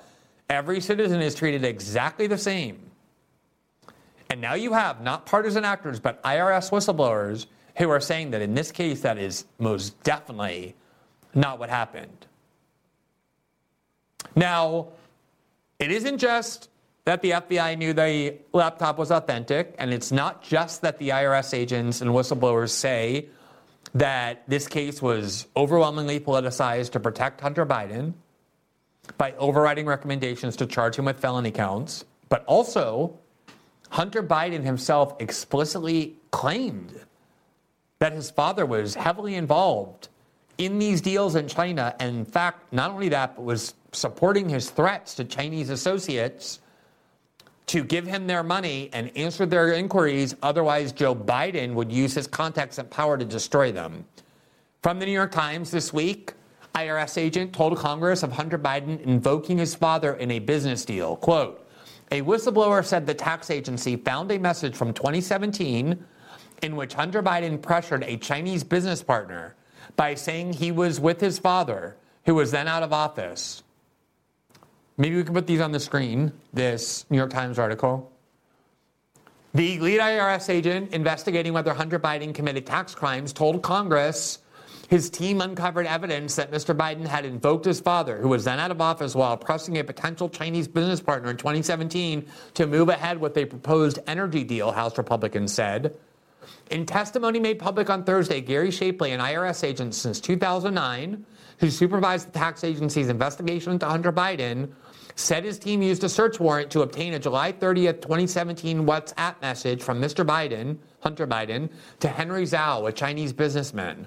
Every 0.48 0.81
citizen 0.81 1.20
is 1.20 1.35
treated 1.35 1.64
exactly 1.64 2.29
the 2.29 2.38
same. 2.38 2.90
And 4.30 4.40
now 4.40 4.54
you 4.54 4.72
have 4.72 5.00
not 5.00 5.26
partisan 5.26 5.64
actors, 5.64 6.00
but 6.00 6.22
IRS 6.22 6.70
whistleblowers 6.70 7.46
who 7.76 7.90
are 7.90 8.00
saying 8.00 8.30
that 8.30 8.42
in 8.42 8.54
this 8.54 8.70
case, 8.70 9.00
that 9.02 9.18
is 9.18 9.44
most 9.58 10.00
definitely 10.02 10.74
not 11.34 11.58
what 11.58 11.68
happened. 11.68 12.26
Now, 14.37 14.88
it 15.78 15.90
isn't 15.90 16.18
just 16.18 16.68
that 17.04 17.20
the 17.20 17.32
FBI 17.32 17.76
knew 17.76 17.92
the 17.92 18.38
laptop 18.52 18.98
was 18.98 19.10
authentic, 19.10 19.74
and 19.78 19.92
it's 19.92 20.10
not 20.10 20.42
just 20.42 20.82
that 20.82 20.98
the 20.98 21.10
IRS 21.10 21.52
agents 21.52 22.00
and 22.00 22.10
whistleblowers 22.10 22.70
say 22.70 23.28
that 23.94 24.48
this 24.48 24.66
case 24.66 25.02
was 25.02 25.46
overwhelmingly 25.56 26.18
politicized 26.18 26.90
to 26.92 27.00
protect 27.00 27.40
Hunter 27.40 27.66
Biden 27.66 28.14
by 29.18 29.32
overriding 29.32 29.87
recommendations 29.87 30.56
to 30.56 30.66
charge 30.66 30.96
him 30.96 31.04
with 31.04 31.20
felony 31.20 31.50
counts, 31.50 32.04
but 32.28 32.44
also 32.46 33.18
Hunter 33.94 34.24
Biden 34.24 34.64
himself 34.64 35.14
explicitly 35.20 36.16
claimed 36.33 37.00
that 38.00 38.12
his 38.12 38.28
father 38.28 38.66
was 38.66 38.96
heavily 38.96 39.37
involved 39.37 40.09
in 40.59 40.80
these 40.80 41.00
deals 41.00 41.37
in 41.37 41.46
China. 41.46 41.94
And 42.00 42.16
in 42.16 42.24
fact, 42.24 42.72
not 42.72 42.90
only 42.90 43.09
that, 43.11 43.37
but 43.37 43.44
was 43.44 43.74
supporting 43.92 44.48
his 44.48 44.68
threats 44.68 45.14
to 45.14 45.24
Chinese 45.24 45.70
associates 45.70 46.59
to 47.66 47.85
give 47.85 48.04
him 48.04 48.26
their 48.26 48.42
money 48.42 48.90
and 48.92 49.16
answer 49.16 49.46
their 49.46 49.72
inquiries. 49.74 50.35
Otherwise, 50.42 50.90
Joe 50.90 51.14
Biden 51.14 51.74
would 51.74 51.92
use 51.92 52.14
his 52.14 52.26
contacts 52.26 52.78
and 52.78 52.90
power 52.90 53.16
to 53.16 53.24
destroy 53.24 53.70
them. 53.70 54.04
From 54.83 54.98
the 54.98 55.07
New 55.07 55.12
York 55.12 55.30
Times 55.30 55.70
this 55.70 55.92
week, 55.92 56.33
IRS 56.74 57.16
agent 57.16 57.52
told 57.52 57.78
Congress 57.78 58.24
of 58.24 58.33
Hunter 58.33 58.59
Biden 58.59 59.00
invoking 59.02 59.57
his 59.57 59.76
father 59.76 60.14
in 60.14 60.33
a 60.33 60.40
business 60.40 60.85
deal. 60.85 61.14
Quote, 61.14 61.63
a 62.14 62.22
whistleblower 62.22 62.85
said 62.85 63.07
the 63.07 63.14
tax 63.14 63.50
agency 63.50 63.96
found 63.96 64.31
a 64.31 64.38
message 64.38 64.77
from 64.77 64.94
2017 64.94 65.98
in 66.62 66.77
which 66.77 66.94
Hunter 66.94 67.24
Biden 67.24 67.61
pressured 67.61 68.05
a 68.05 68.16
Chinese 68.16 68.62
business 68.62 69.03
partner 69.03 69.57
by 69.96 70.14
saying 70.14 70.53
he 70.53 70.70
was 70.70 71.00
with 71.00 71.20
his 71.20 71.40
father, 71.40 71.96
who 72.24 72.37
was 72.37 72.53
then 72.53 72.68
out 72.68 72.85
of 72.85 72.92
office. 72.92 73.64
Maybe 74.96 75.16
we 75.16 75.24
can 75.24 75.35
put 75.35 75.48
these 75.48 75.61
on 75.61 75.72
the 75.72 75.81
screen, 75.81 76.33
this 76.53 77.05
New 77.11 77.18
York 77.18 77.31
Times 77.31 77.59
article. 77.59 78.12
The 79.53 79.81
lead 79.81 79.98
IRS 79.98 80.48
agent 80.48 80.94
investigating 80.94 81.53
whether 81.53 81.74
Hunter 81.74 81.98
Biden 81.98 82.33
committed 82.33 82.64
tax 82.64 82.94
crimes 82.94 83.33
told 83.33 83.61
Congress 83.62 84.38
his 84.94 85.11
team 85.11 85.40
uncovered 85.40 85.88
evidence 85.88 86.37
that 86.37 86.52
Mr. 86.52 86.72
Biden 86.72 87.04
had 87.04 87.24
invoked 87.24 87.64
his 87.64 87.80
father, 87.80 88.16
who 88.18 88.28
was 88.28 88.44
then 88.44 88.61
out 88.61 88.70
of 88.70 88.80
office, 88.80 89.12
while 89.12 89.37
pressing 89.37 89.76
a 89.78 89.83
potential 89.83 90.28
Chinese 90.28 90.68
business 90.68 91.00
partner 91.00 91.30
in 91.30 91.37
2017 91.37 92.24
to 92.54 92.64
move 92.68 92.88
ahead 92.88 93.20
with 93.20 93.37
a 93.37 93.44
proposed 93.44 93.98
energy 94.07 94.44
deal, 94.44 94.70
House 94.70 94.96
Republicans 94.96 95.52
said. 95.52 95.98
In 96.70 96.87
testimony 96.87 97.40
made 97.40 97.59
public 97.59 97.90
on 97.90 98.04
Thursday, 98.04 98.40
Gary 98.40 98.70
Shapley, 98.70 99.11
an 99.11 99.18
IRS 99.18 99.64
agent 99.64 99.96
since 99.96 100.20
2009, 100.20 101.26
who 101.59 101.70
supervised 101.70 102.28
the 102.28 102.38
tax 102.38 102.62
agency's 102.62 103.09
investigation 103.09 103.72
into 103.72 103.87
Hunter 103.87 104.12
Biden, 104.12 104.68
said 105.16 105.42
his 105.42 105.59
team 105.59 105.83
used 105.83 106.04
a 106.04 106.09
search 106.09 106.38
warrant 106.38 106.70
to 106.70 106.83
obtain 106.83 107.14
a 107.14 107.18
July 107.18 107.50
30th, 107.50 108.00
2017 108.00 108.87
WhatsApp 108.87 109.42
message 109.42 109.83
from 109.83 110.00
Mr. 110.00 110.24
Biden, 110.24 110.78
Hunter 111.00 111.26
Biden, 111.26 111.68
to 111.98 112.07
Henry 112.07 112.44
Zhao, 112.44 112.88
a 112.88 112.92
Chinese 112.92 113.33
businessman. 113.33 114.07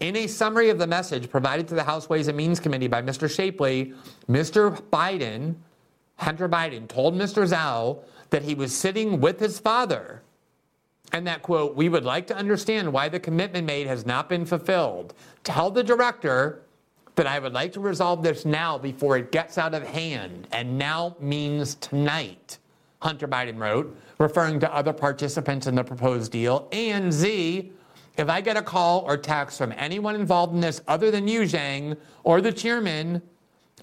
In 0.00 0.16
a 0.16 0.26
summary 0.26 0.70
of 0.70 0.78
the 0.78 0.86
message 0.86 1.30
provided 1.30 1.68
to 1.68 1.74
the 1.74 1.84
House 1.84 2.08
Ways 2.08 2.28
and 2.28 2.36
Means 2.36 2.60
Committee 2.60 2.88
by 2.88 3.02
Mr. 3.02 3.30
Shapley, 3.30 3.94
Mr. 4.28 4.80
Biden, 4.90 5.56
Hunter 6.16 6.48
Biden, 6.48 6.88
told 6.88 7.14
Mr. 7.14 7.48
Zhao 7.48 8.00
that 8.30 8.42
he 8.42 8.54
was 8.54 8.74
sitting 8.74 9.20
with 9.20 9.40
his 9.40 9.58
father 9.58 10.22
and 11.12 11.26
that 11.26 11.42
quote, 11.42 11.76
we 11.76 11.88
would 11.88 12.04
like 12.04 12.26
to 12.28 12.36
understand 12.36 12.92
why 12.92 13.08
the 13.08 13.20
commitment 13.20 13.66
made 13.66 13.86
has 13.86 14.06
not 14.06 14.28
been 14.28 14.46
fulfilled. 14.46 15.14
Tell 15.44 15.70
the 15.70 15.84
director 15.84 16.62
that 17.16 17.26
I 17.26 17.38
would 17.38 17.52
like 17.52 17.72
to 17.74 17.80
resolve 17.80 18.22
this 18.22 18.46
now 18.46 18.78
before 18.78 19.18
it 19.18 19.30
gets 19.30 19.58
out 19.58 19.74
of 19.74 19.86
hand. 19.86 20.48
And 20.52 20.78
now 20.78 21.16
means 21.20 21.74
tonight, 21.76 22.58
Hunter 23.02 23.28
Biden 23.28 23.58
wrote, 23.58 23.94
referring 24.18 24.60
to 24.60 24.74
other 24.74 24.94
participants 24.94 25.66
in 25.66 25.74
the 25.74 25.84
proposed 25.84 26.32
deal. 26.32 26.68
And 26.72 27.12
Z, 27.12 27.72
if 28.16 28.28
I 28.28 28.40
get 28.40 28.56
a 28.56 28.62
call 28.62 29.00
or 29.00 29.16
text 29.16 29.58
from 29.58 29.72
anyone 29.76 30.14
involved 30.14 30.54
in 30.54 30.60
this 30.60 30.82
other 30.86 31.10
than 31.10 31.28
you, 31.28 31.42
Zhang, 31.42 31.96
or 32.24 32.40
the 32.40 32.52
chairman, 32.52 33.22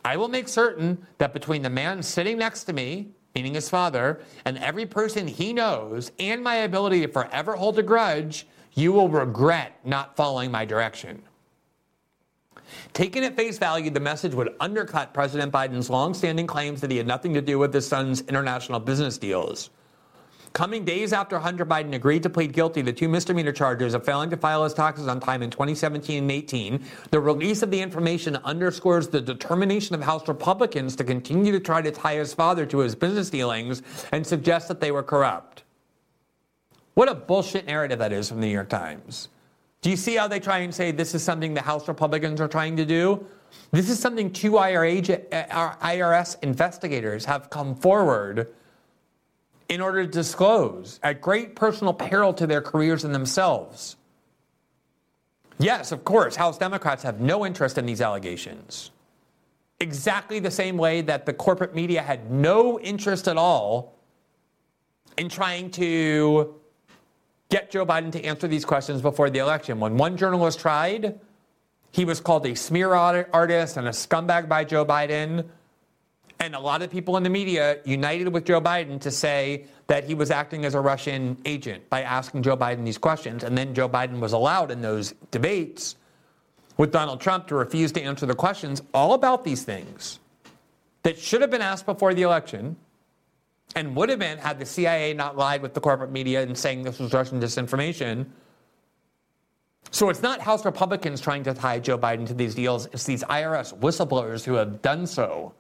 I 0.06 0.18
will 0.18 0.28
make 0.28 0.48
certain 0.48 1.06
that 1.18 1.34
between 1.34 1.62
the 1.62 1.70
man 1.70 2.04
sitting 2.04 2.38
next 2.38 2.66
to 2.66 2.74
me 2.74 3.12
meaning 3.36 3.54
his 3.54 3.70
father, 3.70 4.22
and 4.46 4.58
every 4.58 4.86
person 4.86 5.28
he 5.28 5.54
knows, 5.54 6.12
and 6.20 6.44
my 6.44 6.56
ability 6.56 7.02
to 7.02 7.08
forever 7.08 7.56
hold 7.56 7.78
a 7.80 7.84
grudge, 7.84 8.48
you 8.74 8.92
will 8.92 9.10
regret 9.10 9.80
not 9.86 10.16
following 10.16 10.52
my 10.52 10.66
direction. 10.66 11.22
Taken 12.94 13.24
at 13.24 13.36
face 13.36 13.58
value, 13.58 13.90
the 13.90 14.00
message 14.00 14.34
would 14.34 14.54
undercut 14.60 15.14
President 15.14 15.52
Biden's 15.52 15.90
longstanding 15.90 16.48
claims 16.48 16.82
that 16.82 16.92
he 16.92 16.98
had 16.98 17.08
nothing 17.08 17.34
to 17.34 17.42
do 17.42 17.58
with 17.58 17.74
his 17.74 17.88
son's 17.88 18.22
international 18.22 18.80
business 18.80 19.18
deals. 19.18 19.70
Coming 20.54 20.84
days 20.84 21.14
after 21.14 21.38
Hunter 21.38 21.66
Biden 21.66 21.94
agreed 21.94 22.24
to 22.24 22.30
plead 22.30 22.54
guilty 22.54 22.82
to 22.82 22.92
two 22.92 23.08
misdemeanor 23.08 23.52
charges 23.52 23.94
of 23.94 24.04
failing 24.04 24.30
to 24.32 24.38
file 24.38 24.64
his 24.64 24.74
taxes 24.74 25.08
on 25.08 25.20
time 25.20 25.44
in 25.44 25.50
2017 25.50 26.24
and 26.24 26.32
18, 26.32 26.84
the 27.12 27.20
release 27.20 27.62
of 27.62 27.70
the 27.70 27.80
information 27.80 28.36
underscores 28.38 29.08
the 29.08 29.22
determination 29.22 29.94
of 29.94 30.02
House 30.02 30.28
Republicans 30.28 30.96
to 30.96 31.04
continue 31.04 31.52
to 31.52 31.60
try 31.60 31.82
to 31.82 31.92
tie 31.92 32.16
his 32.16 32.34
father 32.34 32.66
to 32.66 32.80
his 32.80 32.96
business 32.96 33.30
dealings 33.30 33.84
and 34.12 34.26
suggest 34.26 34.68
that 34.68 34.82
they 34.82 34.92
were 34.92 35.04
corrupt. 35.04 35.64
What 36.96 37.10
a 37.10 37.16
bullshit 37.16 37.68
narrative 37.68 38.00
that 38.00 38.12
is 38.12 38.30
from 38.30 38.42
the 38.42 38.48
New 38.48 38.54
York 38.54 38.70
Times. 38.70 39.30
Do 39.82 39.90
you 39.90 39.96
see 39.96 40.16
how 40.16 40.28
they 40.28 40.40
try 40.40 40.60
and 40.60 40.74
say 40.74 40.92
this 40.92 41.16
is 41.16 41.24
something 41.24 41.54
the 41.54 41.62
House 41.62 41.88
Republicans 41.88 42.42
are 42.42 42.48
trying 42.48 42.76
to 42.76 42.86
do? 42.86 43.26
This 43.72 43.90
is 43.90 44.00
something 44.00 44.32
two 44.32 44.54
IRS 44.54 45.16
uh, 45.32 46.40
investigators 46.42 47.24
have 47.26 47.50
come 47.50 47.76
forward 47.76 48.48
in 49.70 49.82
order 49.82 50.04
to 50.04 50.12
disclose 50.12 51.00
at 51.04 51.22
great 51.22 51.56
personal 51.56 51.94
peril 51.94 52.34
to 52.34 52.46
their 52.46 52.62
careers 52.62 53.04
and 53.04 53.16
themselves. 53.16 53.96
Yes, 55.60 55.92
of 55.92 56.04
course, 56.04 56.36
House 56.36 56.58
Democrats 56.58 57.04
have 57.04 57.22
no 57.22 57.46
interest 57.46 57.78
in 57.78 57.86
these 57.86 58.02
allegations. 58.02 58.92
Exactly 59.80 60.40
the 60.40 60.52
same 60.52 60.78
way 60.78 61.02
that 61.02 61.26
the 61.26 61.34
corporate 61.34 61.76
media 61.76 62.02
had 62.02 62.32
no 62.32 62.80
interest 62.80 63.28
at 63.28 63.38
all 63.38 63.96
in 65.18 65.30
trying 65.30 65.70
to 65.72 66.56
get 67.50 67.72
Joe 67.72 67.86
Biden 67.86 68.12
to 68.14 68.24
answer 68.24 68.48
these 68.48 68.66
questions 68.66 69.02
before 69.02 69.30
the 69.30 69.40
election. 69.40 69.80
When 69.80 69.98
one 69.98 70.18
journalist 70.18 70.60
tried, 70.60 71.20
he 71.92 72.06
was 72.06 72.20
called 72.20 72.46
a 72.46 72.56
smear 72.56 72.94
artist 72.94 73.78
and 73.78 73.88
a 73.88 73.92
scumbag 73.92 74.48
by 74.48 74.64
Joe 74.64 74.86
Biden. 74.86 75.48
And 76.42 76.56
a 76.56 76.60
lot 76.60 76.82
of 76.82 76.90
people 76.90 77.18
in 77.18 77.24
the 77.24 77.30
media 77.30 77.80
united 77.84 78.30
with 78.30 78.46
Joe 78.46 78.62
Biden 78.62 79.00
to 79.02 79.12
say 79.12 79.66
that 79.88 80.06
he 80.06 80.14
was 80.14 80.32
acting 80.32 80.64
as 80.64 80.74
a 80.74 80.80
Russian 80.80 81.38
agent 81.44 81.90
by 81.90 82.04
asking 82.04 82.44
Joe 82.44 82.56
Biden 82.56 82.86
these 82.86 82.98
questions. 82.98 83.44
And 83.44 83.58
then 83.58 83.74
Joe 83.74 83.90
Biden 83.90 84.20
was 84.20 84.32
allowed 84.32 84.72
in 84.72 84.82
those 84.82 85.14
debates 85.32 85.98
with 86.78 86.94
Donald 86.94 87.20
Trump 87.20 87.48
to 87.48 87.56
refuse 87.56 87.92
to 87.92 88.02
answer 88.02 88.26
the 88.26 88.36
questions 88.36 88.82
all 88.94 89.14
about 89.14 89.44
these 89.44 89.64
things 89.64 90.20
that 91.04 91.20
should 91.20 91.42
have 91.42 91.52
been 91.52 91.62
asked 91.62 91.86
before 91.86 92.14
the 92.14 92.22
election 92.22 92.78
and 93.76 93.96
would 93.98 94.08
have 94.08 94.20
been 94.20 94.38
had 94.38 94.60
the 94.60 94.66
CIA 94.66 95.14
not 95.14 95.36
lied 95.36 95.62
with 95.62 95.74
the 95.74 95.82
corporate 95.82 96.12
media 96.12 96.42
and 96.42 96.58
saying 96.58 96.84
this 96.84 97.00
was 97.00 97.14
Russian 97.14 97.42
disinformation. 97.42 98.26
So 99.92 100.10
it's 100.10 100.22
not 100.22 100.40
House 100.40 100.64
Republicans 100.64 101.20
trying 101.20 101.44
to 101.44 101.54
tie 101.54 101.80
Joe 101.80 101.98
Biden 101.98 102.26
to 102.28 102.34
these 102.34 102.56
deals, 102.56 102.86
it's 102.88 103.04
these 103.04 103.24
IRS 103.24 103.78
whistleblowers 103.78 104.46
who 104.46 104.54
have 104.54 104.82
done 104.82 105.06
so. 105.06 105.54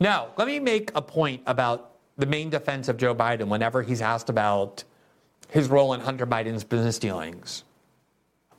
Now, 0.00 0.28
let 0.36 0.46
me 0.46 0.60
make 0.60 0.92
a 0.94 1.02
point 1.02 1.42
about 1.46 1.92
the 2.16 2.26
main 2.26 2.50
defense 2.50 2.88
of 2.88 2.96
Joe 2.96 3.14
Biden 3.14 3.48
whenever 3.48 3.82
he's 3.82 4.02
asked 4.02 4.28
about 4.28 4.84
his 5.48 5.68
role 5.68 5.92
in 5.94 6.00
Hunter 6.00 6.26
Biden's 6.26 6.64
business 6.64 6.98
dealings. 6.98 7.64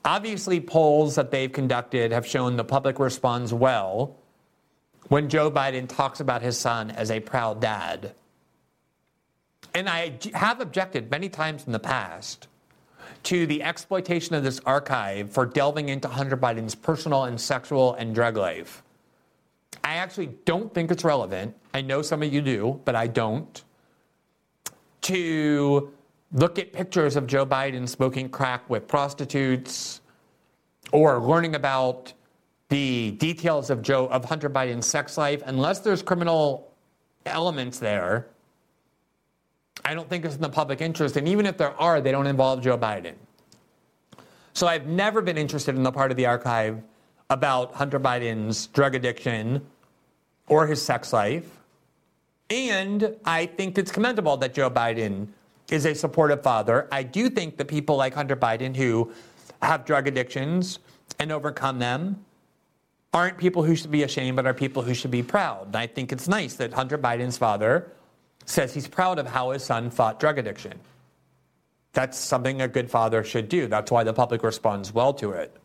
Obviously, 0.04 0.60
polls 0.60 1.14
that 1.14 1.30
they've 1.30 1.52
conducted 1.52 2.12
have 2.12 2.26
shown 2.26 2.56
the 2.56 2.64
public 2.64 2.98
responds 2.98 3.52
well 3.52 4.16
when 5.08 5.28
Joe 5.28 5.50
Biden 5.50 5.88
talks 5.88 6.20
about 6.20 6.42
his 6.42 6.58
son 6.58 6.90
as 6.90 7.10
a 7.10 7.20
proud 7.20 7.60
dad. 7.60 8.14
And 9.74 9.88
I 9.88 10.18
have 10.34 10.60
objected 10.60 11.10
many 11.10 11.28
times 11.28 11.66
in 11.66 11.72
the 11.72 11.78
past 11.78 12.48
to 13.24 13.46
the 13.46 13.62
exploitation 13.62 14.34
of 14.34 14.42
this 14.42 14.60
archive 14.64 15.30
for 15.30 15.44
delving 15.46 15.90
into 15.90 16.08
Hunter 16.08 16.36
Biden's 16.36 16.74
personal 16.74 17.24
and 17.24 17.40
sexual 17.40 17.94
and 17.94 18.14
drug 18.14 18.36
life. 18.36 18.82
I 19.82 19.94
actually 19.94 20.30
don't 20.44 20.72
think 20.72 20.90
it's 20.90 21.04
relevant. 21.04 21.54
I 21.74 21.80
know 21.80 22.02
some 22.02 22.22
of 22.22 22.32
you 22.32 22.42
do, 22.42 22.80
but 22.84 22.94
I 22.94 23.06
don't. 23.06 23.62
To 25.02 25.92
look 26.32 26.58
at 26.58 26.72
pictures 26.72 27.16
of 27.16 27.26
Joe 27.26 27.44
Biden 27.46 27.88
smoking 27.88 28.28
crack 28.28 28.68
with 28.68 28.86
prostitutes 28.86 30.00
or 30.92 31.18
learning 31.20 31.54
about 31.54 32.12
the 32.68 33.12
details 33.12 33.70
of 33.70 33.82
Joe 33.82 34.06
of 34.08 34.24
Hunter 34.24 34.48
Biden's 34.48 34.86
sex 34.86 35.18
life, 35.18 35.42
unless 35.46 35.80
there's 35.80 36.02
criminal 36.02 36.72
elements 37.26 37.78
there, 37.78 38.28
I 39.84 39.94
don't 39.94 40.08
think 40.08 40.24
it's 40.24 40.36
in 40.36 40.40
the 40.40 40.48
public 40.48 40.80
interest. 40.80 41.16
And 41.16 41.26
even 41.26 41.46
if 41.46 41.56
there 41.56 41.78
are, 41.80 42.00
they 42.00 42.12
don't 42.12 42.26
involve 42.26 42.62
Joe 42.62 42.78
Biden. 42.78 43.14
So 44.52 44.66
I've 44.66 44.86
never 44.86 45.22
been 45.22 45.38
interested 45.38 45.74
in 45.74 45.82
the 45.82 45.92
part 45.92 46.10
of 46.10 46.16
the 46.16 46.26
archive 46.26 46.82
about 47.30 47.74
Hunter 47.74 47.98
Biden's 48.00 48.66
drug 48.66 48.94
addiction 48.94 49.64
or 50.48 50.66
his 50.66 50.82
sex 50.82 51.12
life. 51.12 51.48
And 52.50 53.16
I 53.24 53.46
think 53.46 53.78
it's 53.78 53.92
commendable 53.92 54.36
that 54.38 54.52
Joe 54.52 54.68
Biden 54.68 55.28
is 55.70 55.86
a 55.86 55.94
supportive 55.94 56.42
father. 56.42 56.88
I 56.90 57.04
do 57.04 57.30
think 57.30 57.56
that 57.58 57.68
people 57.68 57.96
like 57.96 58.14
Hunter 58.14 58.36
Biden 58.36 58.76
who 58.76 59.12
have 59.62 59.84
drug 59.84 60.08
addictions 60.08 60.80
and 61.20 61.30
overcome 61.30 61.78
them 61.78 62.24
aren't 63.12 63.38
people 63.38 63.62
who 63.62 63.76
should 63.76 63.90
be 63.90 64.02
ashamed, 64.02 64.36
but 64.36 64.46
are 64.46 64.54
people 64.54 64.82
who 64.82 64.94
should 64.94 65.10
be 65.10 65.22
proud. 65.22 65.68
And 65.68 65.76
I 65.76 65.86
think 65.86 66.12
it's 66.12 66.28
nice 66.28 66.54
that 66.54 66.72
Hunter 66.72 66.98
Biden's 66.98 67.38
father 67.38 67.92
says 68.46 68.74
he's 68.74 68.88
proud 68.88 69.18
of 69.18 69.26
how 69.26 69.50
his 69.50 69.64
son 69.64 69.90
fought 69.90 70.18
drug 70.18 70.38
addiction. 70.38 70.74
That's 71.92 72.18
something 72.18 72.62
a 72.62 72.68
good 72.68 72.90
father 72.90 73.22
should 73.24 73.48
do. 73.48 73.66
That's 73.66 73.90
why 73.90 74.04
the 74.04 74.12
public 74.12 74.42
responds 74.42 74.92
well 74.92 75.12
to 75.14 75.32
it. 75.32 75.56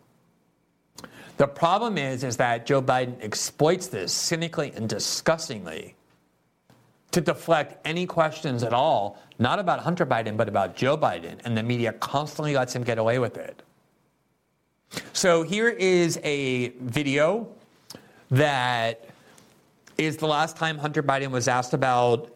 The 1.37 1.47
problem 1.47 1.97
is, 1.97 2.23
is 2.23 2.37
that 2.37 2.65
Joe 2.65 2.81
Biden 2.81 3.21
exploits 3.21 3.87
this 3.87 4.13
cynically 4.13 4.71
and 4.75 4.87
disgustingly 4.87 5.95
to 7.11 7.21
deflect 7.21 7.85
any 7.85 8.05
questions 8.05 8.63
at 8.63 8.73
all, 8.73 9.21
not 9.39 9.59
about 9.59 9.79
Hunter 9.79 10.05
Biden, 10.05 10.37
but 10.37 10.47
about 10.47 10.75
Joe 10.75 10.97
Biden. 10.97 11.39
And 11.43 11.57
the 11.57 11.63
media 11.63 11.93
constantly 11.93 12.55
lets 12.55 12.75
him 12.75 12.83
get 12.83 12.97
away 12.97 13.19
with 13.19 13.37
it. 13.37 13.63
So 15.13 15.43
here 15.43 15.69
is 15.69 16.19
a 16.23 16.69
video 16.79 17.47
that 18.31 19.09
is 19.97 20.17
the 20.17 20.27
last 20.27 20.57
time 20.57 20.77
Hunter 20.77 21.03
Biden 21.03 21.31
was 21.31 21.47
asked 21.47 21.73
about 21.73 22.31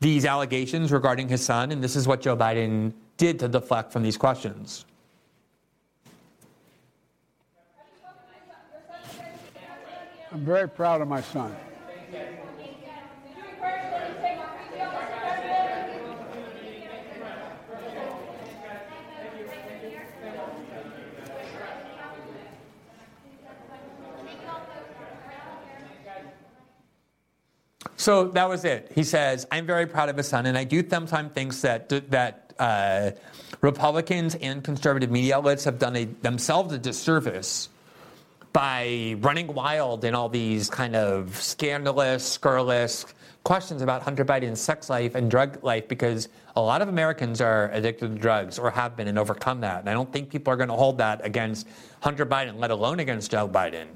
these 0.00 0.26
allegations 0.26 0.92
regarding 0.92 1.28
his 1.28 1.44
son, 1.44 1.72
and 1.72 1.82
this 1.82 1.96
is 1.96 2.06
what 2.06 2.20
Joe 2.20 2.36
Biden 2.36 2.92
did 3.16 3.38
to 3.38 3.48
deflect 3.48 3.92
from 3.92 4.02
these 4.02 4.16
questions. 4.16 4.84
I'm 10.34 10.44
very 10.44 10.68
proud 10.68 11.00
of 11.00 11.06
my 11.06 11.20
son. 11.20 11.54
So 27.96 28.26
that 28.26 28.48
was 28.48 28.64
it. 28.64 28.90
He 28.92 29.04
says, 29.04 29.46
"I'm 29.52 29.66
very 29.66 29.86
proud 29.86 30.08
of 30.08 30.16
his 30.16 30.26
son, 30.26 30.46
and 30.46 30.58
I 30.58 30.64
do 30.64 30.82
sometimes 30.90 31.30
think 31.32 31.54
that 31.60 31.88
that 32.10 32.52
uh, 32.58 33.12
Republicans 33.60 34.34
and 34.34 34.64
conservative 34.64 35.12
media 35.12 35.36
outlets 35.36 35.62
have 35.62 35.78
done 35.78 35.94
a, 35.94 36.04
themselves 36.22 36.72
a 36.72 36.78
disservice 36.78 37.68
by 38.54 39.16
running 39.18 39.52
wild 39.52 40.04
in 40.04 40.14
all 40.14 40.28
these 40.28 40.70
kind 40.70 40.94
of 40.94 41.36
scandalous, 41.36 42.24
scurrilous 42.24 43.04
questions 43.42 43.82
about 43.82 44.00
Hunter 44.02 44.24
Biden's 44.24 44.60
sex 44.60 44.88
life 44.88 45.16
and 45.16 45.28
drug 45.28 45.62
life 45.64 45.88
because 45.88 46.28
a 46.54 46.60
lot 46.60 46.80
of 46.80 46.88
Americans 46.88 47.40
are 47.40 47.68
addicted 47.72 48.08
to 48.08 48.14
drugs 48.14 48.58
or 48.58 48.70
have 48.70 48.96
been 48.96 49.08
and 49.08 49.18
overcome 49.18 49.60
that. 49.62 49.80
And 49.80 49.90
I 49.90 49.92
don't 49.92 50.10
think 50.10 50.30
people 50.30 50.52
are 50.52 50.56
going 50.56 50.68
to 50.68 50.76
hold 50.76 50.98
that 50.98 51.20
against 51.26 51.66
Hunter 52.00 52.24
Biden, 52.24 52.58
let 52.58 52.70
alone 52.70 53.00
against 53.00 53.32
Joe 53.32 53.48
Biden. 53.48 53.88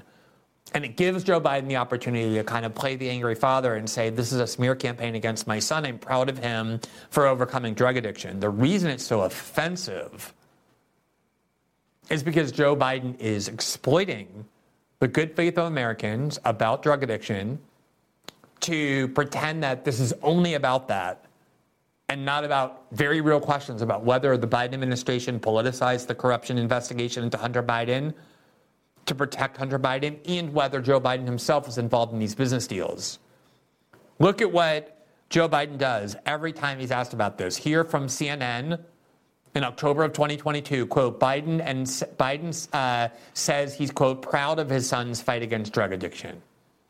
And 0.73 0.83
it 0.83 0.97
gives 0.97 1.23
Joe 1.23 1.39
Biden 1.39 1.69
the 1.69 1.77
opportunity 1.77 2.35
to 2.35 2.43
kind 2.43 2.65
of 2.65 2.75
play 2.75 2.97
the 2.97 3.09
angry 3.09 3.35
father 3.35 3.75
and 3.75 3.89
say, 3.89 4.09
This 4.09 4.33
is 4.33 4.41
a 4.41 4.45
smear 4.45 4.75
campaign 4.75 5.15
against 5.15 5.47
my 5.47 5.57
son. 5.57 5.85
I'm 5.85 5.97
proud 5.97 6.29
of 6.29 6.37
him 6.37 6.81
for 7.09 7.27
overcoming 7.27 7.73
drug 7.73 7.95
addiction. 7.95 8.41
The 8.41 8.49
reason 8.49 8.91
it's 8.91 9.05
so 9.05 9.21
offensive 9.21 10.33
is 12.09 12.23
because 12.23 12.51
Joe 12.51 12.75
Biden 12.75 13.19
is 13.19 13.47
exploiting 13.47 14.45
the 14.99 15.07
good 15.07 15.35
faith 15.35 15.57
of 15.57 15.65
Americans 15.65 16.39
about 16.43 16.83
drug 16.83 17.03
addiction 17.03 17.59
to 18.61 19.07
pretend 19.09 19.63
that 19.63 19.85
this 19.85 19.99
is 19.99 20.13
only 20.21 20.55
about 20.55 20.87
that 20.89 21.25
and 22.09 22.25
not 22.25 22.43
about 22.43 22.85
very 22.91 23.21
real 23.21 23.39
questions 23.39 23.81
about 23.81 24.03
whether 24.03 24.35
the 24.35 24.47
Biden 24.47 24.73
administration 24.73 25.39
politicized 25.39 26.07
the 26.07 26.15
corruption 26.15 26.57
investigation 26.57 27.23
into 27.23 27.37
Hunter 27.37 27.63
Biden 27.63 28.13
to 29.05 29.15
protect 29.15 29.57
Hunter 29.57 29.79
Biden 29.79 30.19
and 30.25 30.53
whether 30.53 30.81
Joe 30.81 30.99
Biden 30.99 31.25
himself 31.25 31.67
is 31.67 31.77
involved 31.77 32.11
in 32.11 32.19
these 32.19 32.35
business 32.35 32.67
deals. 32.67 33.19
Look 34.17 34.41
at 34.41 34.51
what 34.51 35.05
Joe 35.29 35.47
Biden 35.47 35.77
does 35.77 36.15
every 36.25 36.51
time 36.51 36.79
he's 36.79 36.91
asked 36.91 37.13
about 37.13 37.37
this. 37.37 37.55
Here 37.55 37.83
from 37.83 38.07
CNN 38.07 38.83
in 39.55 39.63
October 39.63 40.03
of 40.03 40.13
2022, 40.13 40.85
quote, 40.87 41.19
Biden 41.19 41.61
and 41.63 41.85
Biden 42.17 42.67
uh, 42.73 43.09
says 43.33 43.75
he's, 43.75 43.91
quote, 43.91 44.21
proud 44.21 44.59
of 44.59 44.69
his 44.69 44.87
son's 44.87 45.21
fight 45.21 45.41
against 45.41 45.73
drug 45.73 45.91
addiction. 45.91 46.41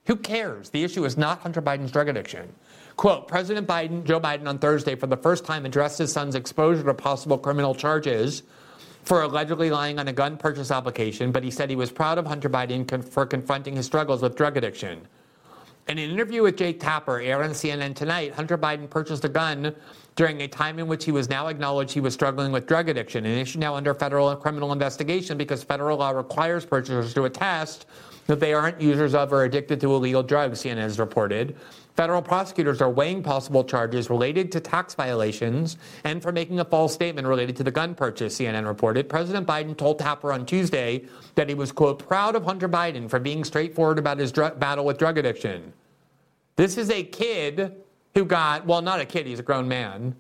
Who 0.06 0.16
cares? 0.16 0.70
The 0.70 0.84
issue 0.84 1.06
is 1.06 1.18
not 1.18 1.40
Hunter 1.40 1.62
Biden's 1.62 1.92
drug 1.92 2.10
addiction. 2.10 2.54
Quote 2.96 3.28
President 3.28 3.68
Biden, 3.68 4.04
Joe 4.04 4.20
Biden, 4.20 4.48
on 4.48 4.60
Thursday, 4.60 4.96
for 4.96 5.08
the 5.08 5.16
first 5.16 5.46
time 5.46 5.66
addressed 5.66 6.00
his 6.00 6.12
son's 6.12 6.36
exposure 6.36 6.84
to 6.84 6.94
possible 6.94 7.38
criminal 7.38 7.74
charges 7.74 8.44
for 9.04 9.22
allegedly 9.22 9.70
lying 9.70 10.00
on 10.00 10.08
a 10.08 10.14
gun 10.14 10.36
purchase 10.36 10.72
application, 10.72 11.32
but 11.32 11.44
he 11.44 11.52
said 11.52 11.70
he 11.70 11.76
was 11.76 11.92
proud 11.92 12.18
of 12.18 12.26
Hunter 12.26 12.50
Biden 12.50 13.04
for 13.04 13.26
confronting 13.26 13.76
his 13.76 13.86
struggles 13.86 14.22
with 14.22 14.36
drug 14.36 14.58
addiction. 14.58 15.08
In 15.90 15.98
an 15.98 16.12
interview 16.12 16.44
with 16.44 16.56
Jake 16.56 16.80
Tapper, 16.80 17.20
aired 17.20 17.44
on 17.44 17.50
CNN 17.50 17.96
tonight, 17.96 18.32
Hunter 18.36 18.60
Biden 18.60 18.88
purchased 18.88 19.26
a 19.26 19.28
gun 19.28 19.76
during 20.16 20.40
a 20.42 20.48
time 20.48 20.78
in 20.78 20.86
which 20.86 21.04
he 21.04 21.12
was 21.12 21.30
now 21.30 21.48
acknowledged 21.48 21.92
he 21.92 22.00
was 22.00 22.14
struggling 22.14 22.52
with 22.52 22.68
drug 22.68 22.90
addiction, 22.90 23.26
an 23.26 23.36
issue 23.40 23.58
now 23.58 23.74
under 23.74 23.96
federal 23.96 24.36
criminal 24.36 24.72
investigation 24.72 25.36
because 25.36 25.64
federal 25.64 25.98
law 25.98 26.12
requires 26.12 26.64
purchasers 26.64 27.16
to 27.16 27.24
attest 27.24 27.88
that 28.28 28.40
they 28.40 28.54
aren't 28.54 28.80
users 28.80 29.16
of 29.16 29.34
or 29.34 29.46
addicted 29.46 29.82
to 29.82 29.92
illegal 29.92 30.22
drugs, 30.22 30.62
CNN 30.62 30.78
has 30.78 31.00
reported. 31.00 31.58
Federal 31.96 32.22
prosecutors 32.22 32.80
are 32.80 32.90
weighing 32.90 33.24
possible 33.24 33.64
charges 33.64 34.12
related 34.12 34.52
to 34.52 34.60
tax 34.60 34.94
violations 34.94 35.78
and 36.04 36.22
for 36.22 36.32
making 36.32 36.60
a 36.60 36.66
false 36.66 36.94
statement 36.94 37.28
related 37.28 37.56
to 37.56 37.64
the 37.64 37.72
gun 37.72 37.96
purchase, 37.96 38.38
CNN 38.38 38.68
reported. 38.68 39.10
President 39.10 39.48
Biden 39.48 39.76
told 39.76 39.98
Tapper 39.98 40.32
on 40.32 40.46
Tuesday 40.46 41.06
that 41.34 41.50
he 41.50 41.56
was, 41.56 41.72
quote, 41.72 42.08
proud 42.08 42.36
of 42.36 42.44
Hunter 42.44 42.70
Biden 42.70 43.10
for 43.10 43.18
being 43.18 43.44
straightforward 43.44 43.98
about 43.98 44.20
his 44.20 44.32
battle 44.32 44.86
with 44.86 45.00
drug 45.00 45.18
addiction. 45.18 45.74
This 46.60 46.78
is 46.78 46.90
a 46.90 47.04
kid 47.04 47.74
who 48.14 48.26
got, 48.26 48.66
well, 48.66 48.82
not 48.82 49.00
a 49.00 49.06
kid, 49.06 49.26
he's 49.26 49.40
a 49.40 49.44
grown 49.44 49.70
man. 49.70 50.14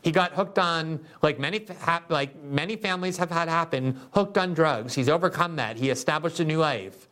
He 0.00 0.12
got 0.12 0.32
hooked 0.32 0.58
on, 0.58 0.98
like 1.20 1.38
many, 1.38 1.66
like 2.08 2.42
many 2.42 2.76
families 2.76 3.18
have 3.18 3.30
had 3.30 3.50
happen, 3.50 4.00
hooked 4.14 4.38
on 4.38 4.54
drugs. 4.54 4.94
He's 4.94 5.10
overcome 5.10 5.56
that. 5.56 5.76
He 5.76 5.90
established 5.90 6.40
a 6.40 6.44
new 6.46 6.56
life. 6.56 7.06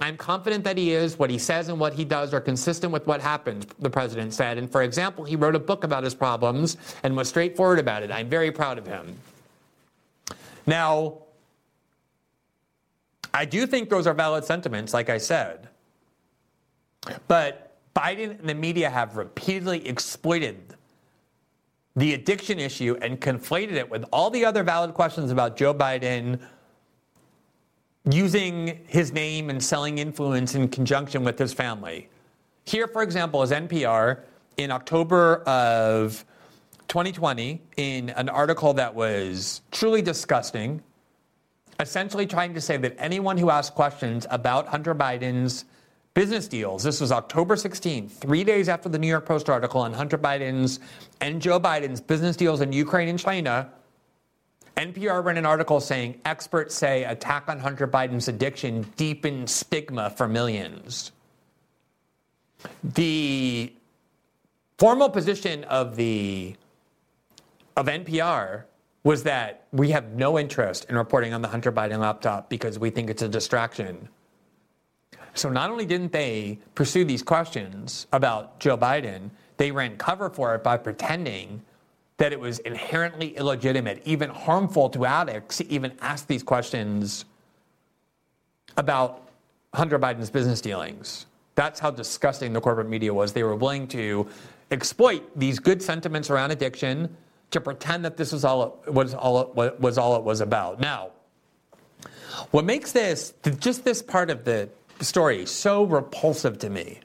I'm 0.00 0.16
confident 0.16 0.64
that 0.64 0.76
he 0.76 0.90
is. 0.90 1.20
What 1.20 1.30
he 1.30 1.38
says 1.38 1.68
and 1.68 1.78
what 1.78 1.92
he 1.92 2.04
does 2.04 2.34
are 2.34 2.40
consistent 2.40 2.92
with 2.92 3.06
what 3.06 3.20
happened, 3.20 3.68
the 3.78 3.90
president 3.90 4.34
said. 4.34 4.58
And 4.58 4.68
for 4.68 4.82
example, 4.82 5.22
he 5.22 5.36
wrote 5.36 5.54
a 5.54 5.60
book 5.60 5.84
about 5.84 6.02
his 6.02 6.16
problems 6.16 6.78
and 7.04 7.16
was 7.16 7.28
straightforward 7.28 7.78
about 7.78 8.02
it. 8.02 8.10
I'm 8.10 8.28
very 8.28 8.50
proud 8.50 8.76
of 8.76 8.88
him. 8.88 9.16
Now, 10.66 11.18
I 13.32 13.44
do 13.44 13.68
think 13.68 13.88
those 13.88 14.08
are 14.08 14.14
valid 14.14 14.44
sentiments, 14.44 14.92
like 14.92 15.10
I 15.10 15.18
said. 15.18 15.68
But 17.28 17.65
Biden 17.96 18.38
and 18.38 18.48
the 18.48 18.54
media 18.54 18.90
have 18.90 19.16
repeatedly 19.16 19.86
exploited 19.88 20.74
the 21.96 22.12
addiction 22.12 22.58
issue 22.58 22.98
and 23.00 23.18
conflated 23.18 23.72
it 23.72 23.90
with 23.90 24.04
all 24.12 24.28
the 24.28 24.44
other 24.44 24.62
valid 24.62 24.92
questions 24.92 25.30
about 25.30 25.56
Joe 25.56 25.72
Biden 25.72 26.38
using 28.04 28.84
his 28.86 29.12
name 29.12 29.48
and 29.48 29.62
selling 29.62 29.96
influence 29.96 30.54
in 30.54 30.68
conjunction 30.68 31.24
with 31.24 31.38
his 31.38 31.54
family. 31.54 32.08
Here, 32.66 32.86
for 32.86 33.02
example, 33.02 33.42
is 33.42 33.50
NPR 33.50 34.20
in 34.58 34.70
October 34.70 35.36
of 35.44 36.24
2020 36.88 37.62
in 37.78 38.10
an 38.10 38.28
article 38.28 38.74
that 38.74 38.94
was 38.94 39.62
truly 39.70 40.02
disgusting, 40.02 40.82
essentially 41.80 42.26
trying 42.26 42.52
to 42.54 42.60
say 42.60 42.76
that 42.76 42.94
anyone 42.98 43.38
who 43.38 43.48
asks 43.50 43.74
questions 43.74 44.26
about 44.30 44.68
Hunter 44.68 44.94
Biden's 44.94 45.64
business 46.16 46.48
deals, 46.48 46.82
this 46.82 46.98
was 46.98 47.12
October 47.12 47.56
16, 47.56 48.08
three 48.08 48.42
days 48.42 48.70
after 48.70 48.88
the 48.88 48.98
New 48.98 49.06
York 49.06 49.26
Post 49.26 49.50
article 49.50 49.82
on 49.82 49.92
Hunter 49.92 50.16
Biden's 50.16 50.80
and 51.20 51.42
Joe 51.42 51.60
Biden's 51.60 52.00
business 52.00 52.36
deals 52.36 52.62
in 52.62 52.72
Ukraine 52.72 53.08
and 53.10 53.18
China, 53.18 53.70
NPR 54.78 55.22
ran 55.22 55.36
an 55.36 55.44
article 55.44 55.78
saying 55.78 56.18
experts 56.24 56.74
say 56.74 57.04
attack 57.04 57.50
on 57.50 57.60
Hunter 57.60 57.86
Biden's 57.86 58.28
addiction 58.28 58.86
deepens 58.96 59.52
stigma 59.52 60.08
for 60.08 60.26
millions. 60.26 61.12
The 62.82 63.74
formal 64.78 65.10
position 65.10 65.64
of 65.64 65.96
the 65.96 66.56
of 67.76 67.88
NPR 67.88 68.64
was 69.04 69.24
that 69.24 69.66
we 69.70 69.90
have 69.90 70.12
no 70.12 70.38
interest 70.38 70.86
in 70.88 70.96
reporting 70.96 71.34
on 71.34 71.42
the 71.42 71.48
Hunter 71.48 71.70
Biden 71.70 71.98
laptop 71.98 72.48
because 72.48 72.78
we 72.78 72.88
think 72.88 73.10
it's 73.10 73.20
a 73.20 73.28
distraction. 73.28 74.08
So 75.36 75.50
not 75.50 75.70
only 75.70 75.84
didn't 75.84 76.12
they 76.12 76.58
pursue 76.74 77.04
these 77.04 77.22
questions 77.22 78.06
about 78.12 78.58
Joe 78.58 78.76
Biden, 78.76 79.30
they 79.58 79.70
ran 79.70 79.96
cover 79.96 80.30
for 80.30 80.54
it 80.54 80.62
by 80.62 80.76
pretending 80.76 81.62
that 82.16 82.32
it 82.32 82.40
was 82.40 82.58
inherently 82.60 83.36
illegitimate, 83.36 84.00
even 84.04 84.30
harmful 84.30 84.88
to 84.90 85.04
addicts 85.04 85.58
to 85.58 85.70
even 85.70 85.92
ask 86.00 86.26
these 86.26 86.42
questions 86.42 87.26
about 88.76 89.28
Hunter 89.74 89.98
Biden's 89.98 90.30
business 90.30 90.60
dealings. 90.60 91.26
That's 91.54 91.78
how 91.78 91.90
disgusting 91.90 92.52
the 92.52 92.60
corporate 92.60 92.88
media 92.88 93.12
was. 93.12 93.32
They 93.32 93.42
were 93.42 93.56
willing 93.56 93.86
to 93.88 94.28
exploit 94.70 95.22
these 95.38 95.58
good 95.58 95.82
sentiments 95.82 96.30
around 96.30 96.50
addiction 96.50 97.14
to 97.50 97.60
pretend 97.60 98.04
that 98.04 98.16
this 98.16 98.32
was 98.32 98.44
all 98.44 98.82
it 98.86 98.92
was 98.92 99.14
all 99.14 99.40
it 99.40 99.80
was 99.80 99.98
all 99.98 100.16
it 100.16 100.22
was 100.22 100.40
about. 100.40 100.80
Now, 100.80 101.10
what 102.50 102.64
makes 102.64 102.92
this 102.92 103.34
just 103.58 103.84
this 103.84 104.02
part 104.02 104.30
of 104.30 104.44
the 104.44 104.68
story 105.00 105.46
so 105.46 105.84
repulsive 105.84 106.58
to 106.58 106.70
me 106.70 107.00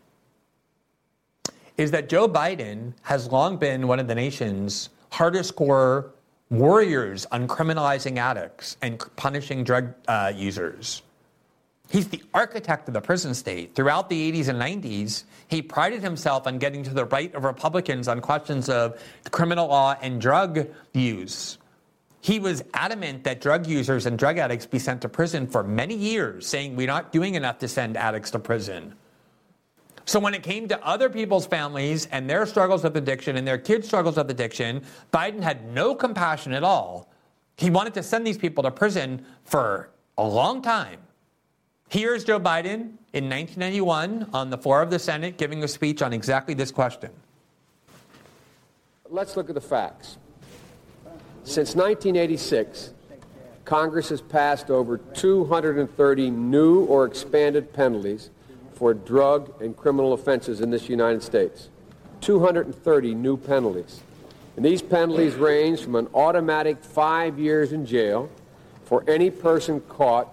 is 1.77 1.91
that 1.91 2.09
Joe 2.09 2.27
Biden 2.27 2.93
has 3.01 3.31
long 3.31 3.57
been 3.57 3.87
one 3.87 3.99
of 3.99 4.07
the 4.07 4.15
nation's 4.15 4.89
hardest 5.11 5.55
core 5.55 6.11
warriors 6.49 7.25
on 7.31 7.47
criminalizing 7.47 8.17
addicts 8.17 8.77
and 8.81 9.03
punishing 9.15 9.63
drug 9.63 9.93
uh, 10.07 10.31
users. 10.35 11.01
He's 11.89 12.07
the 12.07 12.23
architect 12.33 12.87
of 12.87 12.93
the 12.93 13.01
prison 13.01 13.33
state. 13.33 13.75
Throughout 13.75 14.09
the 14.09 14.31
80s 14.31 14.47
and 14.47 14.61
90s, 14.61 15.23
he 15.47 15.61
prided 15.61 16.01
himself 16.01 16.47
on 16.47 16.57
getting 16.57 16.83
to 16.83 16.93
the 16.93 17.05
right 17.05 17.33
of 17.35 17.43
Republicans 17.43 18.07
on 18.07 18.21
questions 18.21 18.69
of 18.69 19.01
criminal 19.31 19.67
law 19.67 19.97
and 20.01 20.21
drug 20.21 20.67
use. 20.93 21.57
He 22.21 22.39
was 22.39 22.63
adamant 22.75 23.23
that 23.23 23.41
drug 23.41 23.65
users 23.65 24.05
and 24.05 24.17
drug 24.17 24.37
addicts 24.37 24.67
be 24.67 24.77
sent 24.77 25.01
to 25.01 25.09
prison 25.09 25.47
for 25.47 25.63
many 25.63 25.95
years, 25.95 26.45
saying 26.45 26.75
we're 26.75 26.87
not 26.87 27.11
doing 27.11 27.33
enough 27.33 27.57
to 27.59 27.67
send 27.67 27.97
addicts 27.97 28.29
to 28.31 28.39
prison. 28.39 28.93
So 30.05 30.19
when 30.19 30.33
it 30.33 30.43
came 30.43 30.67
to 30.67 30.85
other 30.85 31.09
people's 31.09 31.47
families 31.47 32.07
and 32.11 32.29
their 32.29 32.45
struggles 32.45 32.83
with 32.83 32.95
addiction 32.95 33.37
and 33.37 33.47
their 33.47 33.57
kids' 33.57 33.87
struggles 33.87 34.17
with 34.17 34.29
addiction, 34.29 34.83
Biden 35.11 35.41
had 35.41 35.73
no 35.73 35.95
compassion 35.95 36.53
at 36.53 36.63
all. 36.63 37.11
He 37.57 37.69
wanted 37.69 37.93
to 37.95 38.03
send 38.03 38.25
these 38.25 38.37
people 38.37 38.63
to 38.63 38.71
prison 38.71 39.25
for 39.43 39.89
a 40.17 40.23
long 40.23 40.61
time. 40.61 40.99
Here's 41.89 42.23
Joe 42.23 42.39
Biden 42.39 42.97
in 43.13 43.29
1991 43.29 44.29
on 44.33 44.49
the 44.49 44.57
floor 44.57 44.81
of 44.81 44.89
the 44.89 44.99
Senate 44.99 45.37
giving 45.37 45.63
a 45.63 45.67
speech 45.67 46.01
on 46.01 46.13
exactly 46.13 46.53
this 46.53 46.71
question. 46.71 47.11
Let's 49.09 49.35
look 49.35 49.49
at 49.49 49.55
the 49.55 49.61
facts. 49.61 50.17
Since 51.43 51.75
1986, 51.75 52.93
Congress 53.65 54.09
has 54.09 54.21
passed 54.21 54.69
over 54.69 54.97
230 54.97 56.29
new 56.29 56.85
or 56.85 57.05
expanded 57.05 57.73
penalties 57.73 58.29
for 58.73 58.93
drug 58.93 59.61
and 59.61 59.75
criminal 59.75 60.13
offenses 60.13 60.61
in 60.61 60.69
this 60.69 60.87
United 60.87 61.23
States. 61.23 61.69
230 62.21 63.15
new 63.15 63.37
penalties. 63.37 64.01
And 64.55 64.63
these 64.63 64.81
penalties 64.81 65.33
range 65.35 65.81
from 65.81 65.95
an 65.95 66.07
automatic 66.13 66.83
five 66.83 67.39
years 67.39 67.73
in 67.73 67.85
jail 67.85 68.29
for 68.85 69.03
any 69.07 69.31
person 69.31 69.81
caught 69.81 70.27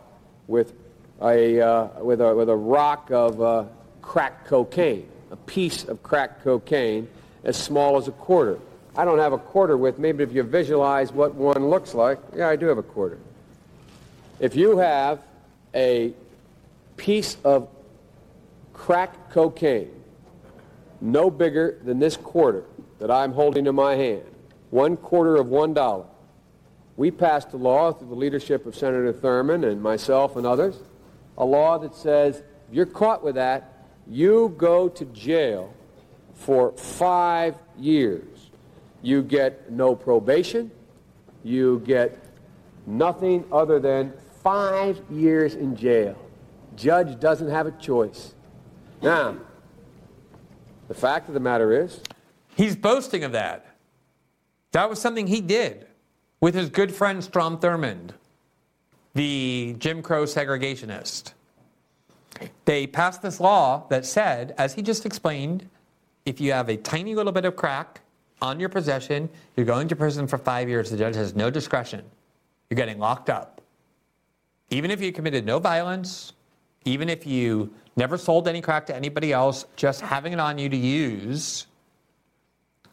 with 0.46 0.74
a, 1.22 1.60
uh, 1.60 2.02
with 2.02 2.20
a, 2.20 2.34
with 2.34 2.50
a 2.50 2.56
rock 2.56 3.10
of 3.10 3.40
uh, 3.40 3.64
crack 4.02 4.46
cocaine, 4.46 5.08
a 5.30 5.36
piece 5.36 5.84
of 5.84 6.02
crack 6.02 6.42
cocaine 6.44 7.08
as 7.44 7.56
small 7.56 7.96
as 7.96 8.08
a 8.08 8.12
quarter. 8.12 8.58
I 8.98 9.04
don't 9.04 9.20
have 9.20 9.32
a 9.32 9.38
quarter 9.38 9.76
with 9.76 10.00
me, 10.00 10.10
but 10.10 10.22
if 10.22 10.32
you 10.32 10.42
visualize 10.42 11.12
what 11.12 11.32
one 11.32 11.70
looks 11.70 11.94
like, 11.94 12.18
yeah, 12.34 12.48
I 12.48 12.56
do 12.56 12.66
have 12.66 12.78
a 12.78 12.82
quarter. 12.82 13.16
If 14.40 14.56
you 14.56 14.78
have 14.78 15.20
a 15.72 16.12
piece 16.96 17.36
of 17.44 17.68
crack 18.72 19.30
cocaine, 19.30 19.92
no 21.00 21.30
bigger 21.30 21.78
than 21.84 22.00
this 22.00 22.16
quarter 22.16 22.64
that 22.98 23.08
I'm 23.08 23.32
holding 23.32 23.66
in 23.66 23.74
my 23.76 23.94
hand, 23.94 24.24
one 24.70 24.96
quarter 24.96 25.36
of 25.36 25.46
one 25.46 25.74
dollar, 25.74 26.06
we 26.96 27.12
passed 27.12 27.52
a 27.52 27.56
law 27.56 27.92
through 27.92 28.08
the 28.08 28.16
leadership 28.16 28.66
of 28.66 28.74
Senator 28.74 29.12
Thurmond 29.12 29.64
and 29.64 29.80
myself 29.80 30.34
and 30.34 30.44
others, 30.44 30.74
a 31.36 31.44
law 31.44 31.78
that 31.78 31.94
says 31.94 32.42
if 32.68 32.74
you're 32.74 32.84
caught 32.84 33.22
with 33.22 33.36
that, 33.36 33.86
you 34.08 34.52
go 34.58 34.88
to 34.88 35.04
jail 35.04 35.72
for 36.34 36.72
five 36.72 37.54
years. 37.78 38.37
You 39.02 39.22
get 39.22 39.70
no 39.70 39.94
probation. 39.94 40.70
You 41.44 41.80
get 41.84 42.18
nothing 42.86 43.44
other 43.52 43.78
than 43.78 44.12
five 44.42 45.00
years 45.10 45.54
in 45.54 45.76
jail. 45.76 46.16
Judge 46.76 47.18
doesn't 47.20 47.50
have 47.50 47.66
a 47.66 47.72
choice. 47.72 48.34
Now, 49.02 49.36
the 50.88 50.94
fact 50.94 51.28
of 51.28 51.34
the 51.34 51.40
matter 51.40 51.72
is, 51.72 52.00
he's 52.56 52.76
boasting 52.76 53.24
of 53.24 53.32
that. 53.32 53.76
That 54.72 54.90
was 54.90 55.00
something 55.00 55.26
he 55.26 55.40
did 55.40 55.86
with 56.40 56.54
his 56.54 56.70
good 56.70 56.94
friend 56.94 57.22
Strom 57.22 57.58
Thurmond, 57.58 58.10
the 59.14 59.76
Jim 59.78 60.02
Crow 60.02 60.24
segregationist. 60.24 61.32
They 62.64 62.86
passed 62.86 63.22
this 63.22 63.40
law 63.40 63.86
that 63.88 64.06
said, 64.06 64.54
as 64.58 64.74
he 64.74 64.82
just 64.82 65.04
explained, 65.04 65.68
if 66.24 66.40
you 66.40 66.52
have 66.52 66.68
a 66.68 66.76
tiny 66.76 67.14
little 67.14 67.32
bit 67.32 67.44
of 67.44 67.56
crack 67.56 68.02
on 68.40 68.60
your 68.60 68.68
possession, 68.68 69.28
you're 69.56 69.66
going 69.66 69.88
to 69.88 69.96
prison 69.96 70.26
for 70.26 70.38
five 70.38 70.68
years. 70.68 70.90
The 70.90 70.96
judge 70.96 71.16
has 71.16 71.34
no 71.34 71.50
discretion. 71.50 72.04
You're 72.70 72.76
getting 72.76 72.98
locked 72.98 73.30
up. 73.30 73.60
Even 74.70 74.90
if 74.90 75.00
you 75.00 75.12
committed 75.12 75.46
no 75.46 75.58
violence, 75.58 76.32
even 76.84 77.08
if 77.08 77.26
you 77.26 77.72
never 77.96 78.16
sold 78.16 78.46
any 78.48 78.60
crack 78.60 78.86
to 78.86 78.94
anybody 78.94 79.32
else, 79.32 79.66
just 79.76 80.00
having 80.00 80.32
it 80.32 80.40
on 80.40 80.58
you 80.58 80.68
to 80.68 80.76
use 80.76 81.66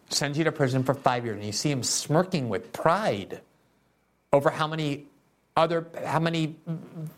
sends 0.10 0.38
you 0.38 0.44
to 0.44 0.52
prison 0.52 0.84
for 0.84 0.94
five 0.94 1.26
years. 1.26 1.38
And 1.38 1.46
you 1.46 1.52
see 1.52 1.72
him 1.72 1.84
smirking 1.84 2.50
with 2.50 2.72
pride 2.74 3.42
over 4.32 4.50
how 4.50 4.68
many 4.68 5.06
other 5.58 5.88
how 6.06 6.20
many 6.20 6.56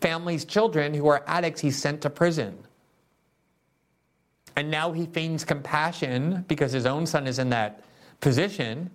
families' 0.00 0.44
children 0.44 0.94
who 0.94 1.08
are 1.08 1.22
addicts 1.26 1.60
he 1.60 1.70
sent 1.70 2.00
to 2.02 2.10
prison. 2.10 2.58
And 4.56 4.70
now 4.70 4.92
he 4.92 5.06
feigns 5.06 5.44
compassion 5.44 6.44
because 6.48 6.72
his 6.72 6.86
own 6.86 7.06
son 7.06 7.26
is 7.26 7.38
in 7.38 7.50
that 7.50 7.82
position. 8.20 8.90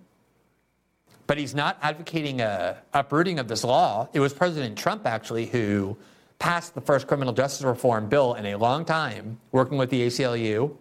But 1.26 1.38
he's 1.38 1.54
not 1.54 1.78
advocating 1.80 2.40
a 2.40 2.82
uprooting 2.92 3.38
of 3.38 3.48
this 3.48 3.64
law. 3.64 4.08
It 4.12 4.20
was 4.20 4.34
President 4.34 4.76
Trump 4.76 5.06
actually 5.06 5.46
who 5.46 5.96
passed 6.38 6.74
the 6.74 6.80
first 6.80 7.06
criminal 7.06 7.32
justice 7.32 7.64
reform 7.64 8.08
bill 8.08 8.34
in 8.34 8.44
a 8.46 8.56
long 8.56 8.84
time, 8.84 9.40
working 9.50 9.78
with 9.78 9.88
the 9.88 10.06
ACLU. 10.06 10.76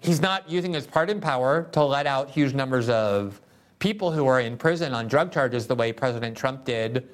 He's 0.00 0.20
not 0.20 0.50
using 0.50 0.74
his 0.74 0.86
pardon 0.86 1.20
power 1.20 1.68
to 1.72 1.82
let 1.84 2.06
out 2.06 2.28
huge 2.28 2.52
numbers 2.52 2.88
of 2.88 3.40
people 3.78 4.12
who 4.12 4.26
are 4.26 4.40
in 4.40 4.56
prison 4.56 4.92
on 4.92 5.08
drug 5.08 5.32
charges 5.32 5.66
the 5.66 5.74
way 5.74 5.92
President 5.92 6.36
Trump 6.36 6.64
did 6.64 7.08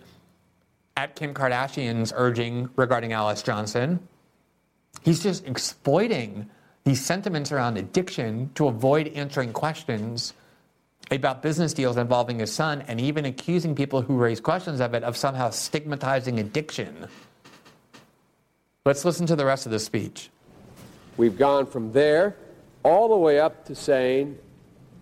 at 0.97 1.15
Kim 1.15 1.33
Kardashian's 1.33 2.13
urging 2.17 2.69
regarding 2.77 3.13
Alice 3.13 3.43
Johnson. 3.43 4.01
He's 5.03 5.23
just 5.23 5.47
exploiting 5.47 6.51
these 6.89 7.05
sentiments 7.05 7.53
around 7.53 7.77
addiction 7.77 8.51
to 8.55 8.67
avoid 8.67 9.09
answering 9.09 9.53
questions 9.53 10.33
about 11.11 11.43
business 11.43 11.75
deals 11.75 11.99
involving 11.99 12.39
his 12.39 12.51
son 12.51 12.83
and 12.89 12.99
even 12.99 13.27
accusing 13.27 13.75
people 13.75 14.01
who 14.01 14.17
raise 14.17 14.41
questions 14.41 14.81
of 14.81 14.95
it 14.95 15.05
of 15.05 15.15
somehow 15.15 15.51
stigmatizing 15.51 16.41
addiction. 16.41 17.07
Let's 18.87 19.05
listen 19.05 19.27
to 19.27 19.37
the 19.37 19.45
rest 19.45 19.67
of 19.67 19.73
the 19.73 19.79
speech. 19.79 20.31
We've 21.19 21.37
gone 21.37 21.67
from 21.67 21.93
there 21.93 22.37
all 22.83 23.11
the 23.11 23.19
way 23.19 23.39
up 23.39 23.67
to 23.67 23.75
saying, 23.75 24.39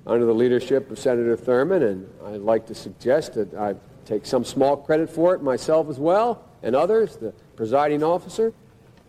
under 0.08 0.26
the 0.26 0.34
leadership 0.34 0.90
of 0.90 0.98
Senator 0.98 1.36
Thurmond, 1.36 1.88
and 1.88 2.08
I'd 2.26 2.40
like 2.40 2.66
to 2.66 2.74
suggest 2.74 3.34
that 3.34 3.54
I 3.54 3.76
take 4.04 4.26
some 4.26 4.44
small 4.44 4.76
credit 4.76 5.08
for 5.08 5.36
it 5.36 5.42
myself 5.42 5.88
as 5.88 6.00
well, 6.00 6.44
and 6.64 6.74
others, 6.74 7.14
the 7.16 7.32
presiding 7.54 8.02
officer, 8.02 8.52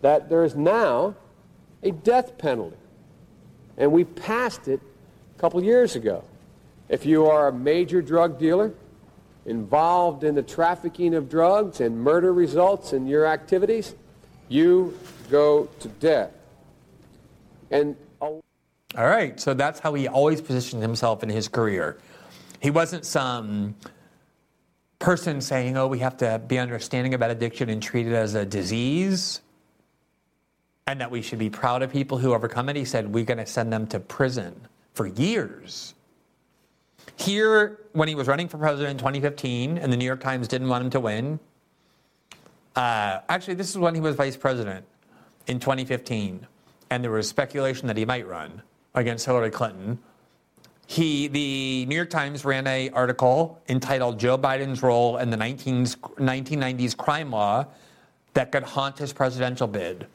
that 0.00 0.28
there 0.28 0.44
is 0.44 0.54
now 0.54 1.16
a 1.82 1.90
death 1.90 2.38
penalty. 2.38 2.76
And 3.76 3.92
we 3.92 4.04
passed 4.04 4.68
it 4.68 4.80
a 5.36 5.40
couple 5.40 5.62
years 5.62 5.96
ago. 5.96 6.24
If 6.88 7.06
you 7.06 7.26
are 7.26 7.48
a 7.48 7.52
major 7.52 8.02
drug 8.02 8.38
dealer 8.38 8.72
involved 9.46 10.24
in 10.24 10.34
the 10.34 10.42
trafficking 10.42 11.14
of 11.14 11.28
drugs 11.28 11.80
and 11.80 11.98
murder 11.98 12.32
results 12.32 12.92
in 12.92 13.06
your 13.06 13.26
activities, 13.26 13.94
you 14.48 14.98
go 15.30 15.68
to 15.80 15.88
death. 15.88 16.32
And 17.70 17.96
all 18.20 19.06
right, 19.06 19.38
so 19.38 19.52
that's 19.52 19.80
how 19.80 19.92
he 19.94 20.08
always 20.08 20.40
positioned 20.40 20.82
himself 20.82 21.22
in 21.22 21.28
his 21.28 21.46
career. 21.46 21.98
He 22.60 22.70
wasn't 22.70 23.04
some 23.04 23.76
person 24.98 25.40
saying, 25.40 25.76
oh, 25.76 25.86
we 25.86 25.98
have 25.98 26.16
to 26.18 26.40
be 26.44 26.58
understanding 26.58 27.14
about 27.14 27.30
addiction 27.30 27.68
and 27.68 27.82
treat 27.82 28.06
it 28.06 28.14
as 28.14 28.34
a 28.34 28.46
disease 28.46 29.40
and 30.88 31.02
that 31.02 31.10
we 31.10 31.20
should 31.20 31.38
be 31.38 31.50
proud 31.50 31.82
of 31.82 31.92
people 31.92 32.16
who 32.16 32.32
overcome 32.32 32.70
it. 32.70 32.74
He 32.74 32.86
said, 32.86 33.12
we're 33.12 33.26
going 33.26 33.38
to 33.38 33.44
send 33.44 33.70
them 33.70 33.86
to 33.88 34.00
prison 34.00 34.58
for 34.94 35.06
years. 35.06 35.94
Here, 37.16 37.78
when 37.92 38.08
he 38.08 38.14
was 38.14 38.26
running 38.26 38.48
for 38.48 38.56
president 38.56 38.92
in 38.92 38.96
2015, 38.96 39.76
and 39.76 39.92
the 39.92 39.98
New 39.98 40.06
York 40.06 40.20
Times 40.20 40.48
didn't 40.48 40.70
want 40.70 40.84
him 40.84 40.90
to 40.90 41.00
win, 41.00 41.40
uh, 42.74 43.20
actually, 43.28 43.52
this 43.52 43.68
is 43.68 43.76
when 43.76 43.94
he 43.94 44.00
was 44.00 44.16
vice 44.16 44.36
president 44.38 44.86
in 45.46 45.60
2015, 45.60 46.46
and 46.88 47.04
there 47.04 47.10
was 47.10 47.28
speculation 47.28 47.86
that 47.88 47.98
he 47.98 48.06
might 48.06 48.26
run 48.26 48.62
against 48.94 49.26
Hillary 49.26 49.50
Clinton. 49.50 49.98
He, 50.86 51.28
the 51.28 51.84
New 51.84 51.96
York 51.96 52.08
Times 52.08 52.46
ran 52.46 52.66
an 52.66 52.94
article 52.94 53.60
entitled 53.68 54.18
"Joe 54.18 54.38
Biden's 54.38 54.82
Role 54.82 55.18
in 55.18 55.28
the 55.28 55.36
1990s 55.36 56.96
Crime 56.96 57.30
Law 57.30 57.66
That 58.32 58.52
Could 58.52 58.62
Haunt 58.62 58.96
His 58.96 59.12
Presidential 59.12 59.66
Bid," 59.66 60.06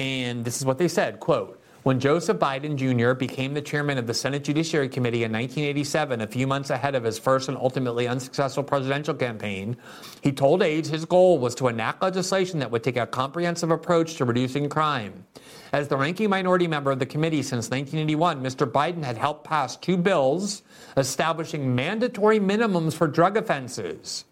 and 0.00 0.44
this 0.44 0.56
is 0.56 0.64
what 0.64 0.78
they 0.78 0.88
said: 0.88 1.20
"Quote." 1.20 1.60
When 1.82 1.98
Joseph 1.98 2.36
Biden 2.36 2.76
Jr. 2.76 3.14
became 3.14 3.54
the 3.54 3.62
chairman 3.62 3.96
of 3.96 4.06
the 4.06 4.12
Senate 4.12 4.44
Judiciary 4.44 4.90
Committee 4.90 5.24
in 5.24 5.32
1987, 5.32 6.20
a 6.20 6.26
few 6.26 6.46
months 6.46 6.68
ahead 6.68 6.94
of 6.94 7.04
his 7.04 7.18
first 7.18 7.48
and 7.48 7.56
ultimately 7.56 8.06
unsuccessful 8.06 8.62
presidential 8.62 9.14
campaign, 9.14 9.78
he 10.20 10.30
told 10.30 10.62
aides 10.62 10.90
his 10.90 11.06
goal 11.06 11.38
was 11.38 11.54
to 11.54 11.68
enact 11.68 12.02
legislation 12.02 12.58
that 12.58 12.70
would 12.70 12.84
take 12.84 12.98
a 12.98 13.06
comprehensive 13.06 13.70
approach 13.70 14.16
to 14.16 14.26
reducing 14.26 14.68
crime. 14.68 15.24
As 15.72 15.88
the 15.88 15.96
ranking 15.96 16.28
minority 16.28 16.66
member 16.66 16.90
of 16.90 16.98
the 16.98 17.06
committee 17.06 17.42
since 17.42 17.70
1981, 17.70 18.42
Mr. 18.42 18.70
Biden 18.70 19.02
had 19.02 19.16
helped 19.16 19.44
pass 19.44 19.76
two 19.76 19.96
bills 19.96 20.60
establishing 20.98 21.74
mandatory 21.74 22.38
minimums 22.38 22.92
for 22.92 23.06
drug 23.06 23.38
offenses. 23.38 24.26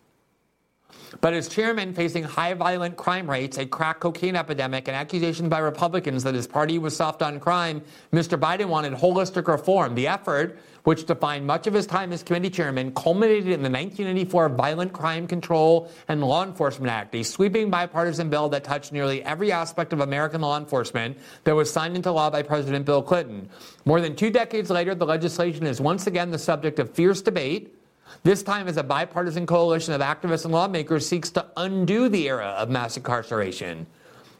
But 1.20 1.34
as 1.34 1.48
chairman 1.48 1.94
facing 1.94 2.24
high 2.24 2.54
violent 2.54 2.96
crime 2.96 3.28
rates, 3.28 3.58
a 3.58 3.66
crack 3.66 4.00
cocaine 4.00 4.36
epidemic, 4.36 4.88
and 4.88 4.96
accusations 4.96 5.48
by 5.48 5.58
Republicans 5.58 6.22
that 6.24 6.34
his 6.34 6.46
party 6.46 6.78
was 6.78 6.96
soft 6.96 7.22
on 7.22 7.40
crime, 7.40 7.82
Mr. 8.12 8.38
Biden 8.38 8.66
wanted 8.66 8.92
holistic 8.92 9.48
reform. 9.48 9.94
The 9.94 10.06
effort, 10.06 10.58
which 10.84 11.06
defined 11.06 11.46
much 11.46 11.66
of 11.66 11.74
his 11.74 11.86
time 11.86 12.12
as 12.12 12.22
committee 12.22 12.50
chairman, 12.50 12.92
culminated 12.92 13.46
in 13.46 13.62
the 13.62 13.70
1994 13.70 14.50
Violent 14.50 14.92
Crime 14.92 15.26
Control 15.26 15.90
and 16.08 16.22
Law 16.22 16.44
Enforcement 16.44 16.90
Act, 16.90 17.14
a 17.14 17.22
sweeping 17.22 17.70
bipartisan 17.70 18.30
bill 18.30 18.48
that 18.50 18.64
touched 18.64 18.92
nearly 18.92 19.22
every 19.24 19.52
aspect 19.52 19.92
of 19.92 20.00
American 20.00 20.40
law 20.40 20.58
enforcement 20.58 21.18
that 21.44 21.54
was 21.54 21.70
signed 21.70 21.96
into 21.96 22.12
law 22.12 22.30
by 22.30 22.42
President 22.42 22.84
Bill 22.84 23.02
Clinton. 23.02 23.48
More 23.84 24.00
than 24.00 24.14
two 24.14 24.30
decades 24.30 24.70
later, 24.70 24.94
the 24.94 25.06
legislation 25.06 25.66
is 25.66 25.80
once 25.80 26.06
again 26.06 26.30
the 26.30 26.38
subject 26.38 26.78
of 26.78 26.90
fierce 26.94 27.22
debate 27.22 27.77
this 28.22 28.42
time, 28.42 28.68
as 28.68 28.76
a 28.76 28.82
bipartisan 28.82 29.46
coalition 29.46 29.94
of 29.94 30.00
activists 30.00 30.44
and 30.44 30.52
lawmakers 30.52 31.06
seeks 31.06 31.30
to 31.30 31.46
undo 31.56 32.08
the 32.08 32.28
era 32.28 32.54
of 32.58 32.70
mass 32.70 32.96
incarceration 32.96 33.86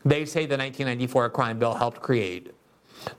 they 0.05 0.25
say 0.25 0.47
the 0.47 0.57
1994 0.57 1.31
crime 1.31 1.59
bill 1.59 1.75
helped 1.75 2.01
create. 2.01 2.53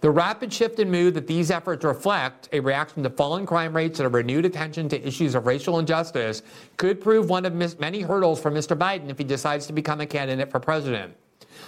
The 0.02 0.12
rapid 0.12 0.52
shift 0.52 0.80
in 0.80 0.92
mood 0.92 1.14
that 1.14 1.26
these 1.26 1.52
efforts 1.52 1.86
reflect, 1.86 2.50
a 2.52 2.60
reaction 2.60 3.02
to 3.04 3.10
falling 3.10 3.46
crime 3.46 3.74
rates 3.74 4.00
and 4.00 4.08
a 4.08 4.10
renewed 4.10 4.46
attention 4.46 4.90
to 4.90 5.08
issues 5.08 5.36
of 5.36 5.48
racial 5.48 5.80
injustice, 5.80 6.42
could 6.78 7.00
prove 7.00 7.30
one 7.30 7.46
of 7.46 7.54
many 7.80 8.02
hurdles 8.02 8.42
for 8.42 8.52
Mr. 8.52 8.78
Biden 8.78 9.10
if 9.10 9.18
he 9.18 9.24
decides 9.24 9.68
to 9.68 9.74
become 9.74 10.02
a 10.02 10.06
candidate 10.06 10.52
for 10.52 10.60
president. 10.60 11.16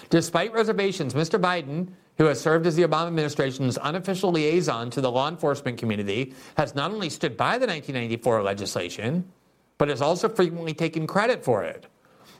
Despite 0.09 0.53
reservations, 0.53 1.13
Mr. 1.13 1.39
Biden 1.39 1.87
who 2.17 2.25
has 2.25 2.39
served 2.39 2.67
as 2.67 2.75
the 2.75 2.83
Obama 2.83 3.07
administration's 3.07 3.77
unofficial 3.77 4.31
liaison 4.31 4.89
to 4.91 5.01
the 5.01 5.11
law 5.11 5.27
enforcement 5.29 5.77
community, 5.77 6.33
has 6.55 6.75
not 6.75 6.91
only 6.91 7.09
stood 7.09 7.35
by 7.35 7.57
the 7.57 7.65
1994 7.65 8.43
legislation, 8.43 9.25
but 9.77 9.89
has 9.89 10.01
also 10.01 10.29
frequently 10.29 10.73
taken 10.73 11.07
credit 11.07 11.43
for 11.43 11.63
it. 11.63 11.87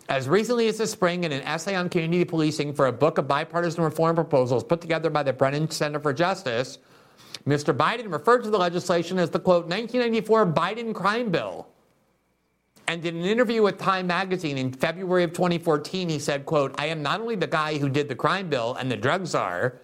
As 0.09 0.28
recently 0.28 0.67
as 0.67 0.78
this 0.78 0.91
spring, 0.91 1.24
in 1.24 1.32
an 1.32 1.41
essay 1.43 1.76
on 1.76 1.89
community 1.89 2.26
policing 2.26 2.74
for 2.74 2.88
a 2.88 2.91
book 2.91 3.17
of 3.17 3.28
bipartisan 3.28 3.84
reform 3.84 4.15
proposals 4.15 4.63
put 4.63 4.82
together 4.82 5.09
by 5.09 5.24
the 5.24 5.34
Brennan 5.34 5.72
Center 5.72 5.99
for 5.99 6.13
Justice, 6.13 6.80
Mr. 7.47 7.76
Biden 7.76 8.11
referred 8.11 8.43
to 8.43 8.49
the 8.49 8.57
legislation 8.57 9.17
as 9.17 9.30
the 9.30 9.39
quote 9.39 9.65
1994 9.67 10.47
Biden 10.47 10.93
crime 10.93 11.32
bill. 11.32 11.67
And 12.88 13.05
in 13.05 13.17
an 13.17 13.25
interview 13.25 13.61
with 13.61 13.77
Time 13.77 14.07
magazine 14.07 14.57
in 14.57 14.73
February 14.73 15.23
of 15.23 15.34
2014, 15.34 16.09
he 16.09 16.19
said, 16.19 16.45
quote, 16.45 16.75
I 16.77 16.88
am 16.88 17.01
not 17.01 17.21
only 17.21 17.36
the 17.36 17.47
guy 17.47 17.77
who 17.77 17.89
did 17.89 18.09
the 18.09 18.15
crime 18.15 18.49
bill 18.49 18.75
and 18.75 18.91
the 18.91 18.97
drug 18.97 19.25
czar, 19.25 19.75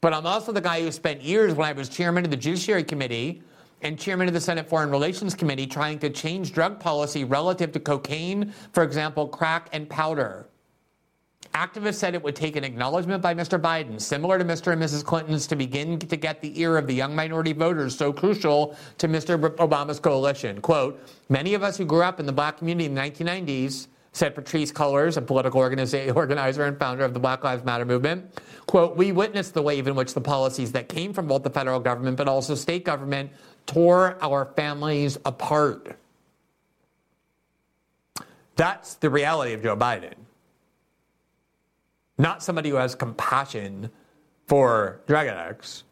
but 0.00 0.14
I'm 0.14 0.26
also 0.26 0.52
the 0.52 0.60
guy 0.60 0.80
who 0.82 0.92
spent 0.92 1.22
years 1.22 1.54
when 1.54 1.68
I 1.68 1.72
was 1.72 1.88
chairman 1.88 2.24
of 2.24 2.30
the 2.30 2.36
Judiciary 2.36 2.84
Committee 2.84 3.42
and 3.82 3.98
chairman 3.98 4.28
of 4.28 4.34
the 4.34 4.40
Senate 4.40 4.68
Foreign 4.68 4.90
Relations 4.90 5.34
Committee 5.34 5.66
trying 5.66 5.98
to 6.00 6.10
change 6.10 6.52
drug 6.52 6.78
policy 6.78 7.24
relative 7.24 7.72
to 7.72 7.80
cocaine, 7.80 8.52
for 8.72 8.82
example, 8.82 9.26
crack 9.26 9.68
and 9.72 9.88
powder. 9.88 10.46
Activists 11.54 11.94
said 11.94 12.14
it 12.14 12.22
would 12.22 12.36
take 12.36 12.54
an 12.54 12.62
acknowledgement 12.62 13.20
by 13.22 13.34
Mr. 13.34 13.60
Biden, 13.60 14.00
similar 14.00 14.38
to 14.38 14.44
Mr. 14.44 14.72
and 14.72 14.80
Mrs. 14.80 15.04
Clinton's, 15.04 15.48
to 15.48 15.56
begin 15.56 15.98
to 15.98 16.16
get 16.16 16.40
the 16.40 16.58
ear 16.60 16.76
of 16.76 16.86
the 16.86 16.94
young 16.94 17.14
minority 17.14 17.52
voters 17.52 17.96
so 17.96 18.12
crucial 18.12 18.76
to 18.98 19.08
Mr. 19.08 19.36
Obama's 19.56 19.98
coalition. 19.98 20.60
Quote, 20.60 21.04
many 21.28 21.54
of 21.54 21.64
us 21.64 21.76
who 21.76 21.84
grew 21.84 22.02
up 22.02 22.20
in 22.20 22.26
the 22.26 22.32
black 22.32 22.58
community 22.58 22.86
in 22.86 22.94
the 22.94 23.00
1990s, 23.00 23.88
said 24.12 24.34
Patrisse 24.34 24.72
Cullors, 24.72 25.16
a 25.16 25.22
political 25.22 25.60
organizer 25.60 26.64
and 26.64 26.78
founder 26.78 27.04
of 27.04 27.14
the 27.14 27.20
Black 27.20 27.44
Lives 27.44 27.64
Matter 27.64 27.84
movement. 27.84 28.40
Quote, 28.66 28.96
we 28.96 29.12
witnessed 29.12 29.54
the 29.54 29.62
wave 29.62 29.86
in 29.86 29.94
which 29.94 30.14
the 30.14 30.20
policies 30.20 30.72
that 30.72 30.88
came 30.88 31.12
from 31.12 31.26
both 31.26 31.42
the 31.42 31.50
federal 31.50 31.80
government 31.80 32.16
but 32.16 32.26
also 32.26 32.54
state 32.54 32.84
government 32.84 33.30
tore 33.66 34.18
our 34.20 34.46
families 34.56 35.16
apart. 35.24 35.96
That's 38.56 38.94
the 38.94 39.10
reality 39.10 39.52
of 39.52 39.62
Joe 39.62 39.76
Biden 39.76 40.14
not 42.20 42.42
somebody 42.42 42.68
who 42.70 42.76
has 42.76 42.94
compassion 42.94 43.90
for 44.46 45.00
drug 45.06 45.26
addicts, 45.26 45.84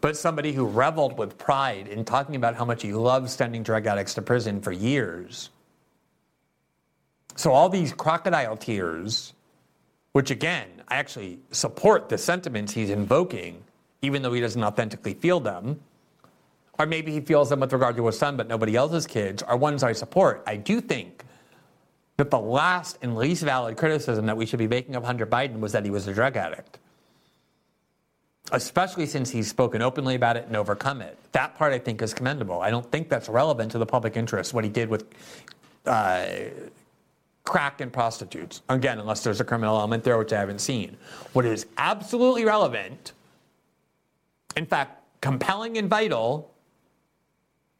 but 0.00 0.16
somebody 0.16 0.52
who 0.52 0.66
reveled 0.66 1.16
with 1.16 1.38
pride 1.38 1.86
in 1.86 2.04
talking 2.04 2.34
about 2.34 2.56
how 2.56 2.64
much 2.64 2.82
he 2.82 2.92
loved 2.92 3.30
sending 3.30 3.62
drug 3.62 3.86
addicts 3.86 4.14
to 4.14 4.22
prison 4.22 4.60
for 4.60 4.72
years. 4.72 5.50
So 7.36 7.52
all 7.52 7.68
these 7.68 7.92
crocodile 7.92 8.56
tears, 8.56 9.34
which 10.12 10.30
again, 10.30 10.68
I 10.88 10.96
actually 10.96 11.38
support 11.52 12.08
the 12.08 12.18
sentiments 12.18 12.72
he's 12.72 12.90
invoking, 12.90 13.62
even 14.02 14.20
though 14.22 14.32
he 14.32 14.40
doesn't 14.40 14.62
authentically 14.62 15.14
feel 15.14 15.38
them, 15.38 15.80
or 16.78 16.86
maybe 16.86 17.12
he 17.12 17.20
feels 17.20 17.48
them 17.50 17.60
with 17.60 17.72
regard 17.72 17.96
to 17.96 18.06
his 18.06 18.18
son, 18.18 18.36
but 18.36 18.48
nobody 18.48 18.74
else's 18.74 19.06
kids, 19.06 19.42
are 19.44 19.56
ones 19.56 19.84
I 19.84 19.92
support. 19.92 20.42
I 20.46 20.56
do 20.56 20.80
think 20.80 21.24
that 22.22 22.30
the 22.30 22.38
last 22.38 22.98
and 23.02 23.16
least 23.16 23.42
valid 23.42 23.76
criticism 23.76 24.26
that 24.26 24.36
we 24.36 24.46
should 24.46 24.60
be 24.60 24.68
making 24.68 24.94
of 24.94 25.02
Hunter 25.02 25.26
Biden 25.26 25.58
was 25.58 25.72
that 25.72 25.84
he 25.84 25.90
was 25.90 26.06
a 26.06 26.14
drug 26.14 26.36
addict. 26.36 26.78
Especially 28.52 29.06
since 29.06 29.28
he's 29.28 29.48
spoken 29.48 29.82
openly 29.82 30.14
about 30.14 30.36
it 30.36 30.46
and 30.46 30.56
overcome 30.56 31.02
it. 31.02 31.18
That 31.32 31.56
part 31.56 31.72
I 31.72 31.80
think 31.80 32.00
is 32.00 32.14
commendable. 32.14 32.60
I 32.60 32.70
don't 32.70 32.88
think 32.92 33.08
that's 33.08 33.28
relevant 33.28 33.72
to 33.72 33.78
the 33.78 33.86
public 33.86 34.16
interest, 34.16 34.54
what 34.54 34.62
he 34.62 34.70
did 34.70 34.88
with 34.88 35.04
uh, 35.84 36.26
crack 37.42 37.80
and 37.80 37.92
prostitutes. 37.92 38.62
Again, 38.68 39.00
unless 39.00 39.24
there's 39.24 39.40
a 39.40 39.44
criminal 39.44 39.76
element 39.76 40.04
there, 40.04 40.16
which 40.16 40.32
I 40.32 40.38
haven't 40.38 40.60
seen. 40.60 40.96
What 41.32 41.44
is 41.44 41.66
absolutely 41.76 42.44
relevant, 42.44 43.14
in 44.56 44.66
fact, 44.66 45.02
compelling 45.20 45.76
and 45.76 45.90
vital, 45.90 46.51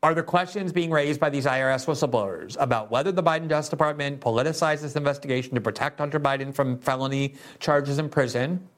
are 0.03 0.14
the 0.14 0.22
questions 0.22 0.72
being 0.72 0.90
raised 0.90 1.20
by 1.20 1.30
these 1.30 1.46
IRS 1.46 1.86
whistleblowers 1.86 2.57
about 2.59 2.90
whether 2.90 3.12
the 3.12 3.22
Biden 3.22 3.48
Justice 3.48 3.70
Department 3.70 4.20
politicized 4.20 4.80
this 4.80 4.96
investigation 4.96 5.55
to 5.55 5.61
protect 5.61 6.00
Hunter 6.00 6.18
Biden 6.18 6.53
from 6.53 6.78
felony 6.78 7.34
charges 7.61 7.98
in 7.98 8.09
prison, 8.09 8.68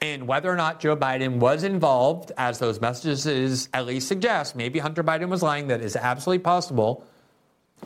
and 0.00 0.26
whether 0.26 0.50
or 0.50 0.56
not 0.56 0.80
Joe 0.80 0.96
Biden 0.96 1.38
was 1.38 1.64
involved, 1.64 2.32
as 2.36 2.58
those 2.58 2.80
messages 2.80 3.68
at 3.72 3.86
least 3.86 4.08
suggest. 4.08 4.54
Maybe 4.56 4.78
Hunter 4.78 5.02
Biden 5.04 5.28
was 5.28 5.42
lying, 5.42 5.68
that 5.68 5.80
is 5.80 5.96
absolutely 5.96 6.42
possible. 6.42 7.04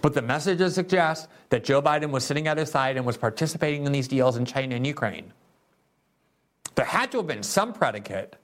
But 0.02 0.12
the 0.12 0.22
messages 0.22 0.74
suggest 0.74 1.28
that 1.48 1.64
Joe 1.64 1.80
Biden 1.80 2.10
was 2.10 2.24
sitting 2.24 2.48
at 2.48 2.58
his 2.58 2.70
side 2.70 2.98
and 2.98 3.06
was 3.06 3.16
participating 3.16 3.86
in 3.86 3.92
these 3.92 4.08
deals 4.08 4.36
in 4.36 4.44
China 4.44 4.76
and 4.76 4.86
Ukraine. 4.86 5.32
There 6.74 6.84
had 6.84 7.10
to 7.12 7.18
have 7.18 7.26
been 7.26 7.42
some 7.42 7.72
predicate 7.72 8.36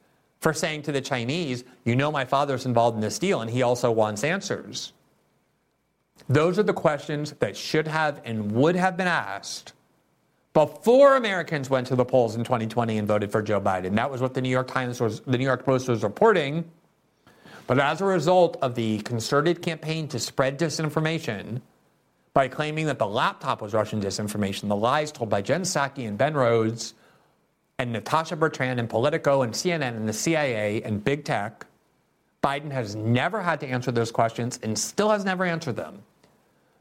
for 0.43 0.53
saying 0.53 0.83
to 0.83 0.93
the 0.93 1.01
Chinese, 1.01 1.65
you 1.85 1.95
know, 1.95 2.11
my 2.11 2.25
father's 2.25 2.67
involved 2.67 2.97
in 2.97 3.01
this 3.01 3.19
deal 3.19 3.41
and 3.41 3.51
he 3.51 3.63
also 3.63 3.91
wants 3.91 4.25
answers. 4.25 4.93
Those 6.29 6.59
are 6.59 6.65
the 6.65 6.73
questions 6.73 7.33
that 7.39 7.57
should 7.57 7.87
have 7.87 8.21
and 8.25 8.53
would 8.53 8.75
have 8.75 8.97
been 8.97 9.07
asked 9.07 9.73
before 10.53 11.17
Americans 11.17 11.71
went 11.71 11.87
to 11.87 11.97
the 11.97 12.05
polls 12.05 12.35
in 12.35 12.45
2020 12.45 12.99
and 12.99 13.09
voted 13.09 13.31
for 13.31 13.41
Joe 13.41 13.61
Biden. 13.61 13.95
That 13.95 14.11
was 14.11 14.21
what 14.21 14.35
the 14.35 14.43
New 14.43 14.51
York 14.51 14.69
Times 14.69 15.01
was, 15.01 15.21
the 15.21 15.39
New 15.39 15.45
York 15.45 15.65
Post 15.65 15.89
was 15.89 16.03
reporting. 16.03 16.69
But 17.69 17.79
as 17.79 18.01
a 18.01 18.05
result 18.05 18.57
of 18.61 18.75
the 18.75 18.99
concerted 18.99 19.63
campaign 19.63 20.09
to 20.09 20.19
spread 20.19 20.59
disinformation 20.59 21.61
by 22.35 22.49
claiming 22.49 22.87
that 22.87 22.99
the 22.99 23.07
laptop 23.07 23.63
was 23.63 23.73
Russian 23.75 24.01
disinformation, 24.01 24.69
the 24.69 24.77
lies 24.77 25.13
told 25.13 25.31
by 25.31 25.41
Jen 25.41 25.63
Psaki 25.63 26.09
and 26.09 26.19
Ben 26.19 26.35
Rhodes, 26.35 26.95
and 27.79 27.93
Natasha 27.93 28.37
Bertrand 28.37 28.79
and 28.79 28.89
Politico 28.89 29.43
and 29.43 29.53
CNN 29.53 29.97
and 29.97 30.09
the 30.09 30.13
CIA 30.13 30.83
and 30.83 31.03
big 31.03 31.25
tech, 31.25 31.67
Biden 32.43 32.71
has 32.71 32.95
never 32.97 33.43
had 33.43 33.61
to 33.61 33.67
answer 33.67 33.93
those 33.93 34.11
questions 34.11 34.59
and 34.63 34.79
still 34.79 35.11
has 35.11 35.25
never 35.25 35.45
answered 35.45 35.77
them. 35.77 36.03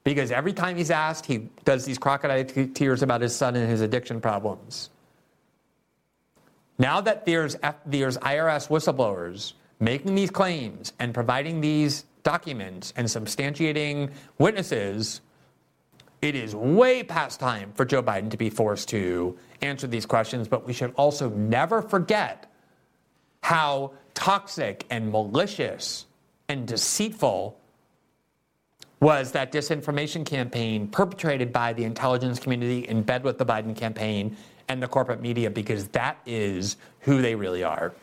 Because 0.04 0.32
every 0.32 0.54
time 0.54 0.76
he's 0.76 0.90
asked, 0.90 1.26
he 1.26 1.50
does 1.64 1.86
these 1.86 1.98
crocodile 1.98 2.44
tears 2.44 3.04
about 3.04 3.22
his 3.22 3.36
son 3.36 3.56
and 3.56 3.70
his 3.70 3.82
addiction 3.82 4.20
problems. 4.20 4.90
Now 6.80 7.00
that 7.02 7.26
there's, 7.28 7.56
there's 7.86 8.18
IRS 8.18 8.70
whistleblowers 8.70 9.54
making 9.80 10.16
these 10.16 10.32
claims 10.32 10.94
and 11.00 11.14
providing 11.14 11.62
these 11.62 12.06
documents 12.24 12.94
and 12.96 13.08
substantiating 13.08 14.12
witnesses, 14.40 15.22
it 16.22 16.36
is 16.36 16.56
way 16.56 17.04
past 17.04 17.40
time 17.40 17.72
for 17.74 17.84
Joe 17.84 18.04
Biden 18.04 18.30
to 18.32 18.38
be 18.38 18.50
forced 18.50 18.90
to 18.90 19.38
answer 19.62 19.88
these 19.88 20.06
questions, 20.06 20.48
but 20.48 20.66
we 20.66 20.74
should 20.74 20.94
also 20.96 21.30
never 21.30 21.82
forget 21.82 22.52
how 23.42 23.92
toxic 24.14 24.86
and 24.90 25.12
malicious 25.12 26.06
and 26.48 26.68
deceitful 26.68 27.58
was 29.00 29.32
that 29.32 29.52
disinformation 29.52 30.24
campaign 30.24 30.88
perpetrated 30.88 31.52
by 31.52 31.74
the 31.74 31.84
intelligence 31.84 32.40
community 32.40 32.88
in 32.88 33.02
bed 33.02 33.24
with 33.24 33.40
the 33.40 33.46
Biden 33.46 33.76
campaign 33.76 34.38
and 34.68 34.82
the 34.82 34.88
corporate 34.88 35.22
media 35.22 35.50
because 35.50 35.88
that 35.90 36.20
is 36.28 36.78
who 37.00 37.22
they 37.22 37.34
really 37.34 37.64
are. 37.64 37.94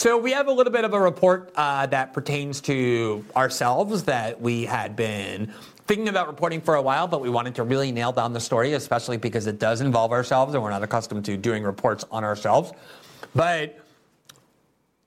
So 0.00 0.16
we 0.16 0.32
have 0.32 0.48
a 0.48 0.50
little 0.50 0.72
bit 0.72 0.86
of 0.86 0.94
a 0.94 0.98
report 0.98 1.52
uh, 1.56 1.84
that 1.84 2.14
pertains 2.14 2.62
to 2.62 3.22
ourselves 3.36 4.04
that 4.04 4.40
we 4.40 4.64
had 4.64 4.96
been 4.96 5.52
thinking 5.86 6.08
about 6.08 6.26
reporting 6.26 6.62
for 6.62 6.74
a 6.74 6.80
while, 6.80 7.06
but 7.06 7.20
we 7.20 7.28
wanted 7.28 7.56
to 7.56 7.64
really 7.64 7.92
nail 7.92 8.10
down 8.10 8.32
the 8.32 8.40
story, 8.40 8.72
especially 8.72 9.18
because 9.18 9.46
it 9.46 9.58
does 9.58 9.82
involve 9.82 10.12
ourselves 10.12 10.54
and 10.54 10.62
we're 10.62 10.70
not 10.70 10.82
accustomed 10.82 11.26
to 11.26 11.36
doing 11.36 11.64
reports 11.64 12.06
on 12.10 12.24
ourselves. 12.24 12.72
But 13.34 13.78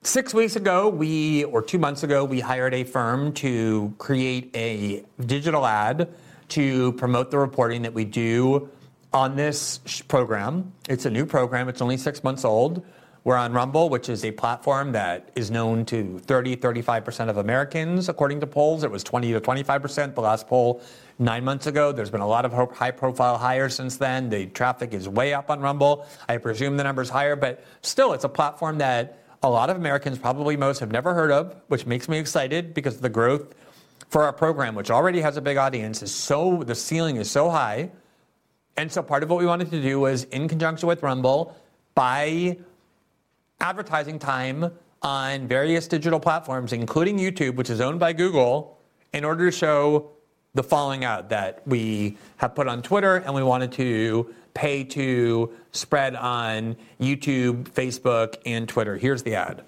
six 0.03 0.31
weeks 0.31 0.57
ago, 0.57 0.89
we, 0.89 1.43
or 1.45 1.63
two 1.63 1.79
months 1.79 2.03
ago, 2.03 2.23
we 2.23 2.39
hired 2.39 2.75
a 2.75 2.83
firm 2.83 3.33
to 3.33 3.95
create 3.97 4.55
a 4.55 5.03
digital 5.25 5.65
ad 5.65 6.07
to 6.49 6.91
promote 6.91 7.31
the 7.31 7.39
reporting 7.39 7.81
that 7.81 7.95
we 7.95 8.05
do 8.05 8.69
on 9.11 9.35
this 9.35 9.79
program. 10.07 10.71
It's 10.87 11.07
a 11.07 11.09
new 11.09 11.25
program, 11.25 11.67
it's 11.67 11.81
only 11.81 11.97
six 11.97 12.23
months 12.23 12.45
old. 12.45 12.85
We're 13.25 13.37
on 13.37 13.53
Rumble, 13.53 13.87
which 13.87 14.09
is 14.09 14.25
a 14.25 14.31
platform 14.31 14.91
that 14.91 15.29
is 15.33 15.49
known 15.49 15.85
to 15.85 16.19
30, 16.19 16.57
35% 16.57 17.29
of 17.29 17.37
Americans, 17.37 18.09
according 18.09 18.41
to 18.41 18.47
polls. 18.47 18.83
It 18.83 18.91
was 18.91 19.01
20 19.01 19.31
to 19.31 19.39
25% 19.39 20.13
the 20.13 20.19
last 20.19 20.45
poll 20.45 20.81
nine 21.19 21.45
months 21.45 21.65
ago. 21.65 21.93
There's 21.93 22.09
been 22.09 22.19
a 22.19 22.27
lot 22.27 22.43
of 22.43 22.51
high 22.75 22.91
profile 22.91 23.37
hires 23.37 23.75
since 23.75 23.95
then. 23.95 24.27
The 24.27 24.47
traffic 24.47 24.93
is 24.93 25.07
way 25.07 25.33
up 25.33 25.49
on 25.49 25.61
Rumble. 25.61 26.05
I 26.27 26.35
presume 26.35 26.75
the 26.75 26.83
number's 26.83 27.09
higher, 27.09 27.37
but 27.37 27.63
still, 27.81 28.11
it's 28.11 28.25
a 28.25 28.29
platform 28.29 28.77
that 28.79 29.23
a 29.41 29.49
lot 29.49 29.69
of 29.69 29.77
Americans, 29.77 30.17
probably 30.17 30.57
most, 30.57 30.79
have 30.79 30.91
never 30.91 31.13
heard 31.13 31.31
of, 31.31 31.55
which 31.67 31.85
makes 31.85 32.09
me 32.09 32.17
excited 32.17 32.73
because 32.73 32.99
the 32.99 33.09
growth 33.09 33.55
for 34.09 34.23
our 34.23 34.33
program, 34.33 34.75
which 34.75 34.91
already 34.91 35.21
has 35.21 35.37
a 35.37 35.41
big 35.41 35.55
audience, 35.55 36.03
is 36.03 36.13
so, 36.13 36.61
the 36.63 36.75
ceiling 36.75 37.15
is 37.15 37.31
so 37.31 37.49
high. 37.49 37.89
And 38.75 38.91
so 38.91 39.01
part 39.01 39.23
of 39.23 39.29
what 39.29 39.39
we 39.39 39.45
wanted 39.45 39.71
to 39.71 39.81
do 39.81 40.01
was, 40.01 40.25
in 40.25 40.49
conjunction 40.49 40.89
with 40.89 41.01
Rumble, 41.01 41.55
buy 41.95 42.57
advertising 43.63 44.19
time 44.19 44.69
on 45.01 45.47
various 45.47 45.87
digital 45.87 46.19
platforms, 46.19 46.73
including 46.73 47.17
YouTube, 47.17 47.55
which 47.55 47.69
is 47.69 47.79
owned 47.79 47.97
by 47.97 48.11
Google, 48.11 48.77
in 49.13 49.23
order 49.23 49.49
to 49.49 49.55
show 49.55 50.11
the 50.53 50.61
following 50.61 51.05
out 51.05 51.29
that 51.29 51.65
we 51.65 52.17
have 52.35 52.53
put 52.53 52.67
on 52.67 52.81
Twitter 52.81 53.15
and 53.15 53.33
we 53.33 53.41
wanted 53.41 53.71
to 53.71 54.33
pay 54.53 54.83
to 54.83 55.49
spread 55.71 56.13
on 56.15 56.75
YouTube, 56.99 57.63
Facebook, 57.69 58.35
and 58.45 58.67
Twitter. 58.67 58.97
Here's 58.97 59.23
the 59.23 59.35
ad. 59.35 59.63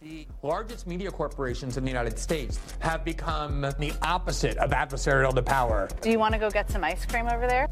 The 0.00 0.26
largest 0.42 0.86
media 0.86 1.10
corporations 1.10 1.76
in 1.76 1.84
the 1.84 1.90
United 1.90 2.18
States 2.18 2.58
have 2.78 3.04
become 3.04 3.60
the 3.78 3.92
opposite 4.00 4.56
of 4.56 4.70
adversarial 4.70 5.34
to 5.34 5.42
power. 5.42 5.88
Do 6.00 6.10
you 6.10 6.18
want 6.18 6.32
to 6.32 6.40
go 6.40 6.50
get 6.50 6.70
some 6.70 6.82
ice 6.82 7.04
cream 7.04 7.28
over 7.28 7.46
there? 7.46 7.68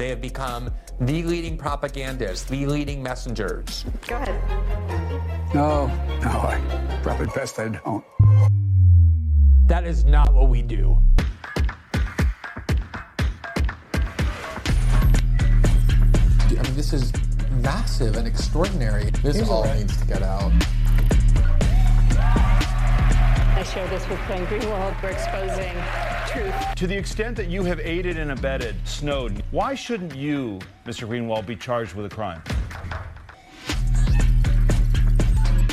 They 0.00 0.08
have 0.08 0.22
become 0.22 0.72
the 0.98 1.22
leading 1.24 1.58
propagandists, 1.58 2.46
the 2.46 2.64
leading 2.64 3.02
messengers. 3.02 3.84
Go 4.06 4.16
ahead. 4.16 5.54
No, 5.54 5.88
no, 6.22 6.30
I 6.30 6.98
probably 7.02 7.26
best 7.34 7.58
I 7.58 7.68
don't. 7.68 8.02
That 9.66 9.84
is 9.84 10.06
not 10.06 10.32
what 10.32 10.48
we 10.48 10.62
do. 10.62 10.96
I 16.48 16.62
mean, 16.62 16.74
this 16.74 16.94
is 16.94 17.12
massive 17.50 18.16
and 18.16 18.26
extraordinary. 18.26 19.10
This 19.22 19.36
Here's 19.36 19.50
all 19.50 19.66
needs 19.74 19.98
to 19.98 20.06
get 20.06 20.22
out. 20.22 20.50
I 23.54 23.62
share 23.70 23.86
this 23.88 24.08
with 24.08 24.18
Glenn 24.26 24.46
Greenwald. 24.46 25.02
We're 25.02 25.10
exposing 25.10 25.76
truth. 26.32 26.54
To 26.76 26.86
the 26.86 26.96
extent 26.96 27.36
that 27.36 27.48
you 27.48 27.62
have 27.64 27.80
aided 27.80 28.18
and 28.18 28.32
abetted 28.32 28.76
Snowden, 28.84 29.42
why 29.50 29.74
shouldn't 29.74 30.14
you, 30.14 30.58
Mr. 30.86 31.08
Greenwald, 31.08 31.46
be 31.46 31.56
charged 31.56 31.94
with 31.94 32.06
a 32.06 32.14
crime? 32.14 32.42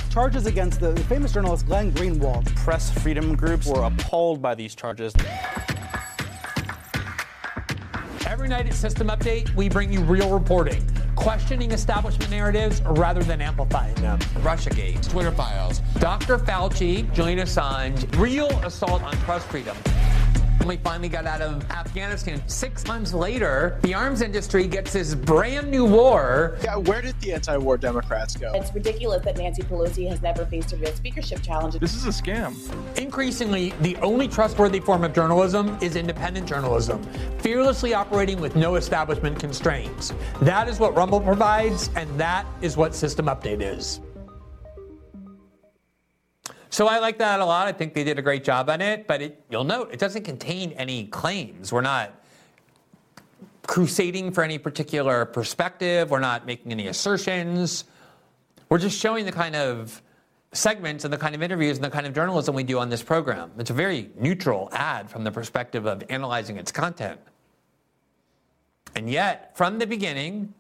Charges 0.09 0.47
against 0.47 0.79
the 0.79 0.95
famous 1.03 1.33
journalist 1.33 1.67
Glenn 1.67 1.91
Greenwald. 1.91 2.53
Press 2.55 2.91
freedom 3.01 3.35
groups 3.35 3.67
were 3.67 3.83
appalled 3.83 4.41
by 4.41 4.55
these 4.55 4.73
charges. 4.73 5.13
Every 8.25 8.47
night 8.47 8.67
at 8.67 8.73
System 8.73 9.07
Update, 9.07 9.53
we 9.55 9.69
bring 9.69 9.91
you 9.91 10.01
real 10.01 10.31
reporting, 10.31 10.83
questioning 11.15 11.71
establishment 11.71 12.29
narratives 12.31 12.81
rather 12.81 13.23
than 13.23 13.41
amplifying 13.41 13.95
them. 13.95 14.19
Russiagate, 14.41 15.07
Twitter 15.09 15.31
files, 15.31 15.79
Dr. 15.99 16.37
Fauci, 16.37 17.11
Julian 17.13 17.39
Assange, 17.39 18.19
real 18.19 18.49
assault 18.63 19.03
on 19.03 19.15
press 19.17 19.43
freedom. 19.45 19.77
We 20.67 20.77
finally 20.77 21.09
got 21.09 21.25
out 21.25 21.41
of 21.41 21.69
Afghanistan. 21.71 22.41
Six 22.47 22.85
months 22.87 23.13
later, 23.13 23.79
the 23.83 23.93
arms 23.93 24.21
industry 24.21 24.67
gets 24.67 24.93
this 24.93 25.15
brand 25.15 25.71
new 25.71 25.85
war. 25.85 26.57
Yeah, 26.63 26.77
where 26.77 27.01
did 27.01 27.19
the 27.21 27.33
anti 27.33 27.57
war 27.57 27.77
Democrats 27.77 28.35
go? 28.35 28.51
It's 28.53 28.73
ridiculous 28.73 29.23
that 29.25 29.37
Nancy 29.37 29.63
Pelosi 29.63 30.07
has 30.09 30.21
never 30.21 30.45
faced 30.45 30.73
a 30.73 30.77
real 30.77 30.91
speakership 30.93 31.41
challenge. 31.41 31.75
This 31.75 31.95
is 31.95 32.05
a 32.05 32.09
scam. 32.09 32.55
Increasingly, 32.97 33.73
the 33.81 33.95
only 33.97 34.27
trustworthy 34.27 34.79
form 34.79 35.03
of 35.03 35.13
journalism 35.13 35.77
is 35.81 35.95
independent 35.95 36.47
journalism, 36.47 37.01
fearlessly 37.39 37.93
operating 37.93 38.39
with 38.39 38.55
no 38.55 38.75
establishment 38.75 39.39
constraints. 39.39 40.13
That 40.41 40.67
is 40.67 40.79
what 40.79 40.95
Rumble 40.95 41.21
provides, 41.21 41.89
and 41.95 42.09
that 42.19 42.45
is 42.61 42.77
what 42.77 42.93
System 42.93 43.27
Update 43.27 43.61
is. 43.61 44.01
So 46.69 46.87
I 46.87 46.99
like 46.99 47.17
that 47.19 47.39
a 47.39 47.45
lot. 47.45 47.67
I 47.67 47.71
think 47.71 47.93
they 47.93 48.03
did 48.03 48.19
a 48.19 48.21
great 48.21 48.43
job 48.43 48.69
on 48.69 48.81
it, 48.81 49.07
but 49.07 49.21
it, 49.21 49.43
you'll 49.49 49.63
note 49.63 49.89
it 49.91 49.99
doesn't 49.99 50.23
contain 50.23 50.71
any 50.73 51.05
claims. 51.07 51.71
We're 51.71 51.81
not 51.81 52.11
crusading 53.65 54.31
for 54.31 54.43
any 54.43 54.57
particular 54.57 55.25
perspective. 55.25 56.09
We're 56.09 56.19
not 56.19 56.45
making 56.45 56.71
any 56.71 56.87
assertions. 56.87 57.85
We're 58.69 58.79
just 58.79 58.99
showing 58.99 59.25
the 59.25 59.31
kind 59.31 59.55
of 59.55 60.01
segments 60.53 61.03
and 61.03 61.13
the 61.13 61.17
kind 61.17 61.35
of 61.35 61.43
interviews 61.43 61.77
and 61.77 61.85
the 61.85 61.89
kind 61.89 62.07
of 62.07 62.13
journalism 62.13 62.55
we 62.55 62.63
do 62.63 62.79
on 62.79 62.89
this 62.89 63.03
program. 63.03 63.51
It's 63.57 63.69
a 63.69 63.73
very 63.73 64.09
neutral 64.17 64.69
ad 64.71 65.09
from 65.09 65.23
the 65.23 65.31
perspective 65.31 65.85
of 65.85 66.03
analyzing 66.09 66.57
its 66.57 66.71
content. 66.71 67.19
And 68.95 69.09
yet, 69.09 69.55
from 69.55 69.79
the 69.79 69.85
beginning, 69.85 70.53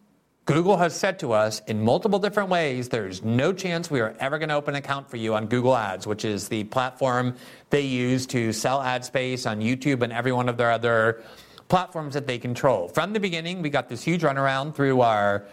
Google 0.47 0.77
has 0.77 0.97
said 0.97 1.19
to 1.19 1.33
us 1.33 1.61
in 1.67 1.83
multiple 1.83 2.19
different 2.19 2.49
ways 2.49 2.87
there's 2.87 3.21
no 3.21 3.51
chance 3.51 3.91
we 3.91 3.99
are 3.99 4.15
ever 4.21 4.39
going 4.39 4.47
to 4.47 4.55
open 4.55 4.75
an 4.75 4.79
account 4.79 5.09
for 5.09 5.17
you 5.17 5.35
on 5.35 5.45
Google 5.47 5.75
Ads, 5.75 6.07
which 6.07 6.23
is 6.23 6.47
the 6.47 6.63
platform 6.63 7.35
they 7.69 7.81
use 7.81 8.25
to 8.27 8.53
sell 8.53 8.81
ad 8.81 9.03
space 9.03 9.45
on 9.45 9.59
YouTube 9.59 10.03
and 10.03 10.13
every 10.13 10.31
one 10.31 10.47
of 10.47 10.55
their 10.55 10.71
other 10.71 11.21
platforms 11.67 12.13
that 12.13 12.27
they 12.27 12.39
control. 12.39 12.87
From 12.87 13.11
the 13.11 13.19
beginning, 13.19 13.61
we 13.61 13.69
got 13.69 13.89
this 13.89 14.01
huge 14.01 14.21
runaround 14.21 14.73
through 14.73 15.01
our 15.01 15.43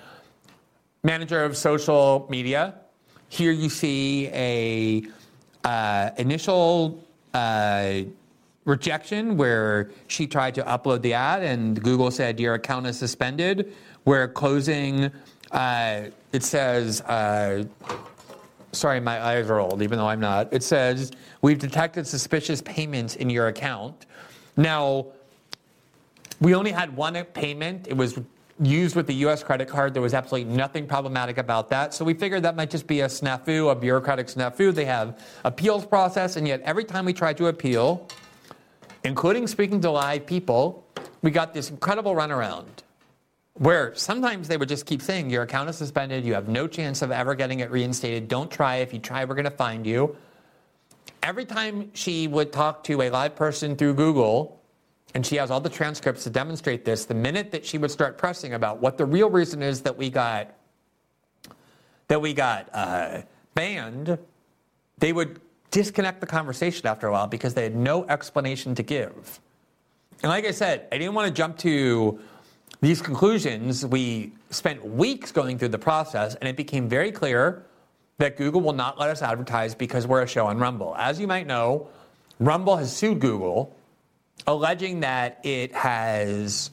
manager 1.03 1.43
of 1.43 1.57
social 1.57 2.29
media. 2.31 2.77
Here 3.29 3.51
you 3.51 3.71
see 3.71 4.29
a 4.29 5.03
uh, 5.65 6.11
initial 6.19 7.05
uh, 7.35 8.03
rejection 8.65 9.37
where 9.37 9.91
she 10.07 10.29
tried 10.29 10.55
to 10.55 10.63
upload 10.63 11.03
the 11.03 11.15
ad 11.15 11.43
and 11.43 11.83
Google 11.83 12.13
said 12.13 12.39
your 12.39 12.55
account 12.55 12.87
is 12.87 12.97
suspended. 12.97 13.75
We're 14.05 14.29
closing. 14.29 15.11
Uh, 15.51 16.03
it 16.33 16.43
says. 16.43 17.01
Uh, 17.03 17.65
sorry, 18.73 19.01
my 19.01 19.23
eyes 19.25 19.49
are 19.49 19.61
old, 19.61 19.83
even 19.83 19.99
though 19.99 20.09
I'm 20.09 20.21
not. 20.21 20.53
It 20.53 20.63
says 20.63 21.13
we've 21.43 21.59
detected 21.59 22.07
suspicious 22.07 22.61
payments 22.63 23.17
in 23.17 23.31
your 23.31 23.49
account. 23.49 24.07
Now, 24.57 25.07
we 26.41 26.55
only 26.55 26.73
had 26.73 26.95
one 26.95 27.23
payment. 27.25 27.87
It 27.89 27.97
was 27.97 28.19
used 28.61 28.95
with 28.95 29.07
the 29.07 29.15
US 29.27 29.43
credit 29.43 29.69
card. 29.69 29.95
There 29.95 30.03
was 30.03 30.15
absolutely 30.15 30.53
nothing 30.53 30.87
problematic 30.87 31.39
about 31.39 31.71
that. 31.71 31.95
So 31.95 32.05
we 32.05 32.15
figured 32.15 32.43
that 32.43 32.57
might 32.57 32.71
just 32.71 32.87
be 32.87 33.01
a 33.01 33.07
snafu, 33.07 33.71
a 33.71 33.75
bureaucratic 33.75 34.27
snafu. 34.27 34.73
They 34.73 34.85
have 34.85 35.19
appeals 35.45 35.87
process, 35.87 36.37
and 36.37 36.47
yet 36.47 36.61
every 36.63 36.85
time 36.85 37.05
we 37.05 37.13
tried 37.13 37.37
to 37.39 37.47
appeal, 37.47 38.07
including 39.03 39.47
speaking 39.47 39.81
to 39.81 39.91
live 39.91 40.27
people, 40.27 40.87
we 41.23 41.31
got 41.31 41.55
this 41.55 41.71
incredible 41.71 42.15
runaround 42.15 42.84
where 43.55 43.95
sometimes 43.95 44.49
they 44.49 44.57
would 44.57 44.69
just 44.69 44.85
keep 44.85 45.01
saying 45.01 45.31
your 45.31 45.43
account 45.43 45.71
is 45.71 45.77
suspended, 45.77 46.25
you 46.25 46.35
have 46.35 46.49
no 46.49 46.67
chance 46.67 47.03
of 47.03 47.11
ever 47.11 47.35
getting 47.35 47.61
it 47.61 47.71
reinstated. 47.71 48.29
Don't 48.29 48.51
try. 48.51 48.77
If 48.77 48.93
you 48.93 48.99
try, 48.99 49.25
we're 49.25 49.37
going 49.37 49.45
to 49.45 49.51
find 49.51 49.87
you. 49.87 50.17
Every 51.23 51.45
time 51.45 51.91
she 51.95 52.27
would 52.29 52.53
talk 52.53 52.85
to 52.85 53.03
a 53.03 53.11
live 53.11 53.37
person 53.37 53.77
through 53.77 53.95
Google, 53.95 54.61
and 55.15 55.25
she 55.25 55.37
has 55.37 55.51
all 55.51 55.61
the 55.61 55.71
transcripts 55.71 56.25
to 56.25 56.31
demonstrate 56.31 56.85
this, 56.85 57.05
the 57.05 57.15
minute 57.15 57.53
that 57.53 57.65
she 57.65 57.79
would 57.79 57.91
start 57.91 58.19
pressing 58.19 58.55
about 58.55 58.81
what 58.81 58.99
the 58.99 59.07
real 59.07 59.31
reason 59.31 59.63
is 59.63 59.83
that 59.83 59.97
we 59.97 60.11
got 60.11 60.55
that 62.09 62.21
we 62.21 62.35
got 62.35 62.69
uh, 62.75 63.23
banned, 63.55 64.19
they 64.99 65.13
would 65.13 65.41
disconnect 65.71 66.21
the 66.21 66.27
conversation 66.27 66.87
after 66.87 67.07
a 67.07 67.13
while 67.13 67.27
because 67.27 67.55
they 67.55 67.63
had 67.63 67.75
no 67.75 68.05
explanation 68.07 68.75
to 68.75 68.83
give. 68.83 69.41
And 70.23 70.31
like 70.31 70.45
I 70.45 70.51
said, 70.51 70.87
I 70.93 70.99
didn't 70.99 71.15
want 71.15 71.29
to 71.29 71.33
jump 71.33 71.57
to 71.59 72.21
these 72.85 73.01
conclusions, 73.01 73.87
we 73.87 74.33
spent 74.51 74.85
weeks 74.85 75.33
going 75.33 75.59
through 75.59 75.69
the 75.69 75.79
process, 75.79 76.35
and 76.35 76.49
it 76.49 76.57
became 76.57 76.89
very 76.89 77.11
clear 77.13 77.65
that 78.19 78.37
Google 78.37 78.61
will 78.61 78.73
not 78.73 78.99
let 78.99 79.11
us 79.11 79.23
advertise 79.23 79.75
because 79.75 80.07
we're 80.07 80.23
a 80.23 80.27
show 80.27 80.47
on 80.47 80.59
Rumble. 80.59 80.95
As 80.97 81.21
you 81.21 81.27
might 81.27 81.47
know, 81.47 81.89
Rumble 82.39 82.77
has 82.77 82.95
sued 82.95 83.21
Google, 83.21 83.75
alleging 84.47 85.01
that 85.01 85.41
it 85.45 85.75
has 85.75 86.71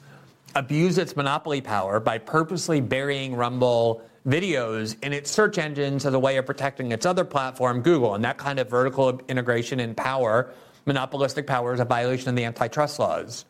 abused 0.54 0.98
its 0.98 1.16
monopoly 1.16 1.60
power 1.60 1.98
by 1.98 2.18
purposely 2.18 2.80
burying 2.80 3.34
Rumble 3.34 4.02
videos 4.26 5.02
in 5.02 5.12
its 5.12 5.30
search 5.30 5.58
engines 5.58 6.04
as 6.04 6.14
a 6.14 6.18
way 6.18 6.36
of 6.36 6.46
protecting 6.46 6.92
its 6.92 7.06
other 7.06 7.24
platform, 7.24 7.80
Google. 7.80 8.14
And 8.14 8.24
that 8.24 8.38
kind 8.38 8.58
of 8.58 8.68
vertical 8.68 9.20
integration 9.28 9.80
and 9.80 9.96
power, 9.96 10.50
monopolistic 10.86 11.46
power, 11.46 11.74
is 11.74 11.80
a 11.80 11.84
violation 11.84 12.28
of 12.28 12.36
the 12.36 12.44
antitrust 12.44 12.98
laws. 12.98 13.44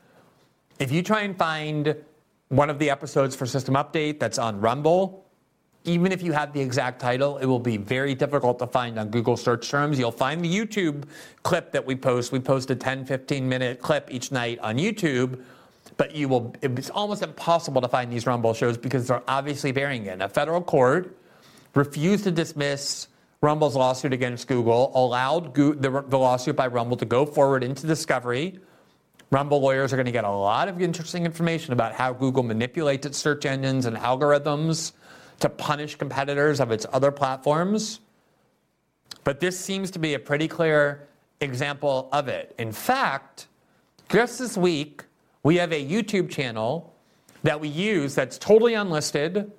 If 0.78 0.90
you 0.92 1.02
try 1.02 1.22
and 1.22 1.36
find 1.36 1.96
one 2.52 2.68
of 2.68 2.78
the 2.78 2.90
episodes 2.90 3.34
for 3.34 3.46
System 3.46 3.76
Update 3.76 4.18
that's 4.18 4.36
on 4.36 4.60
Rumble. 4.60 5.24
Even 5.84 6.12
if 6.12 6.22
you 6.22 6.32
have 6.32 6.52
the 6.52 6.60
exact 6.60 7.00
title, 7.00 7.38
it 7.38 7.46
will 7.46 7.58
be 7.58 7.78
very 7.78 8.14
difficult 8.14 8.58
to 8.58 8.66
find 8.66 8.98
on 8.98 9.08
Google 9.08 9.38
search 9.38 9.70
terms. 9.70 9.98
You'll 9.98 10.12
find 10.12 10.44
the 10.44 10.54
YouTube 10.54 11.04
clip 11.44 11.72
that 11.72 11.86
we 11.86 11.96
post. 11.96 12.30
We 12.30 12.40
post 12.40 12.70
a 12.70 12.76
10, 12.76 13.06
15 13.06 13.48
minute 13.48 13.80
clip 13.80 14.12
each 14.12 14.30
night 14.30 14.58
on 14.58 14.76
YouTube, 14.76 15.42
but 15.96 16.14
you 16.14 16.28
will, 16.28 16.54
it's 16.60 16.90
almost 16.90 17.22
impossible 17.22 17.80
to 17.80 17.88
find 17.88 18.12
these 18.12 18.26
Rumble 18.26 18.52
shows 18.52 18.76
because 18.76 19.08
they're 19.08 19.22
obviously 19.26 19.72
burying 19.72 20.04
it. 20.04 20.20
A 20.20 20.28
federal 20.28 20.60
court 20.60 21.16
refused 21.74 22.24
to 22.24 22.30
dismiss 22.30 23.08
Rumble's 23.40 23.74
lawsuit 23.74 24.12
against 24.12 24.46
Google, 24.46 24.92
allowed 24.94 25.54
the 25.54 26.18
lawsuit 26.18 26.54
by 26.54 26.66
Rumble 26.66 26.98
to 26.98 27.06
go 27.06 27.24
forward 27.24 27.64
into 27.64 27.86
discovery 27.86 28.60
Rumble 29.32 29.62
lawyers 29.62 29.94
are 29.94 29.96
going 29.96 30.04
to 30.04 30.12
get 30.12 30.24
a 30.24 30.30
lot 30.30 30.68
of 30.68 30.78
interesting 30.82 31.24
information 31.24 31.72
about 31.72 31.94
how 31.94 32.12
Google 32.12 32.42
manipulates 32.42 33.06
its 33.06 33.16
search 33.16 33.46
engines 33.46 33.86
and 33.86 33.96
algorithms 33.96 34.92
to 35.40 35.48
punish 35.48 35.94
competitors 35.94 36.60
of 36.60 36.70
its 36.70 36.84
other 36.92 37.10
platforms. 37.10 38.00
But 39.24 39.40
this 39.40 39.58
seems 39.58 39.90
to 39.92 39.98
be 39.98 40.12
a 40.12 40.18
pretty 40.18 40.48
clear 40.48 41.08
example 41.40 42.10
of 42.12 42.28
it. 42.28 42.54
In 42.58 42.72
fact, 42.72 43.46
just 44.10 44.38
this 44.38 44.58
week, 44.58 45.02
we 45.42 45.56
have 45.56 45.72
a 45.72 45.82
YouTube 45.82 46.28
channel 46.28 46.94
that 47.42 47.58
we 47.58 47.68
use 47.68 48.14
that's 48.14 48.36
totally 48.36 48.74
unlisted, 48.74 49.50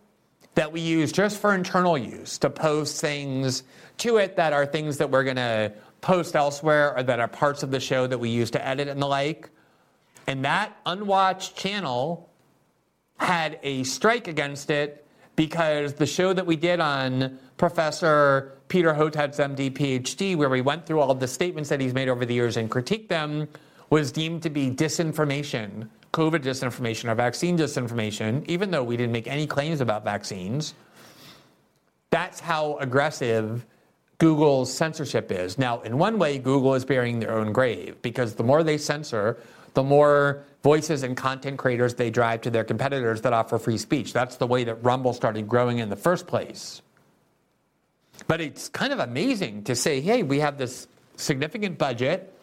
that 0.54 0.72
we 0.72 0.82
use 0.82 1.12
just 1.12 1.42
for 1.42 1.56
internal 1.56 1.98
use 1.98 2.38
to 2.38 2.50
post 2.52 3.02
things 3.02 3.64
to 3.98 4.18
it 4.18 4.36
that 4.36 4.54
are 4.54 4.68
things 4.68 5.00
that 5.00 5.10
we're 5.10 5.24
going 5.24 5.38
to 5.38 5.74
post 6.02 6.36
elsewhere 6.36 6.96
or 6.96 7.02
that 7.02 7.20
are 7.20 7.28
parts 7.28 7.64
of 7.64 7.72
the 7.72 7.80
show 7.80 8.06
that 8.06 8.20
we 8.20 8.30
use 8.30 8.52
to 8.52 8.64
edit 8.64 8.88
and 8.88 9.02
the 9.02 9.08
like. 9.08 9.50
And 10.28 10.46
that 10.46 10.78
unwatched 10.86 11.56
channel 11.56 12.30
had 13.18 13.60
a 13.64 13.84
strike 13.84 14.28
against 14.28 14.70
it 14.70 15.06
because 15.36 15.94
the 15.94 16.06
show 16.06 16.34
that 16.34 16.46
we 16.46 16.56
did 16.56 16.80
on 16.80 17.40
Professor 17.58 18.58
Peter 18.68 18.94
Hotez, 18.94 19.38
MD, 19.38 19.72
PhD, 19.72 20.36
where 20.36 20.50
we 20.50 20.62
went 20.62 20.86
through 20.86 21.00
all 21.00 21.14
the 21.14 21.28
statements 21.28 21.70
that 21.70 21.80
he's 21.80 21.94
made 21.94 22.10
over 22.10 22.26
the 22.26 22.34
years 22.34 22.58
and 22.58 22.70
critiqued 22.70 23.08
them, 23.08 23.48
was 23.90 24.12
deemed 24.12 24.42
to 24.44 24.50
be 24.50 24.72
disinformation, 24.72 25.88
COVID 26.14 26.40
disinformation 26.40 27.10
or 27.12 27.16
vaccine 27.16 27.58
disinformation, 27.58 28.44
even 28.48 28.72
though 28.72 28.84
we 28.84 28.98
didn't 28.98 29.12
make 29.12 29.28
any 29.28 29.46
claims 29.46 29.82
about 29.82 30.04
vaccines. 30.04 30.74
That's 32.10 32.40
how 32.40 32.78
aggressive 32.78 33.66
Google's 34.18 34.74
censorship 34.74 35.32
is. 35.32 35.58
Now, 35.58 35.82
in 35.82 35.98
one 35.98 36.18
way, 36.18 36.38
Google 36.38 36.76
is 36.76 36.86
burying 36.86 37.20
their 37.20 37.36
own 37.36 37.52
grave 37.52 38.02
because 38.02 38.36
the 38.36 38.44
more 38.44 38.64
they 38.64 38.78
censor, 38.78 39.38
the 39.74 39.84
more 39.84 40.44
voices 40.64 41.04
and 41.04 41.18
content 41.18 41.58
creators 41.58 41.96
they 41.96 42.10
drive 42.10 42.42
to 42.42 42.50
their 42.50 42.64
competitors 42.64 43.22
that 43.22 43.34
offer 43.34 43.60
free 43.60 43.78
speech. 43.78 44.14
That's 44.14 44.38
the 44.38 44.48
way 44.48 44.64
that 44.64 44.76
Rumble 44.84 45.14
started 45.14 45.48
growing 45.48 45.80
in 45.80 45.90
the 45.90 45.96
first 45.96 46.28
place. 46.28 46.82
But 48.28 48.42
it's 48.42 48.70
kind 48.70 48.94
of 48.94 49.00
amazing 49.00 49.64
to 49.66 49.76
say, 49.76 50.00
hey, 50.00 50.24
we 50.24 50.40
have 50.40 50.58
this 50.58 50.88
significant 51.18 51.78
budget 51.78 52.34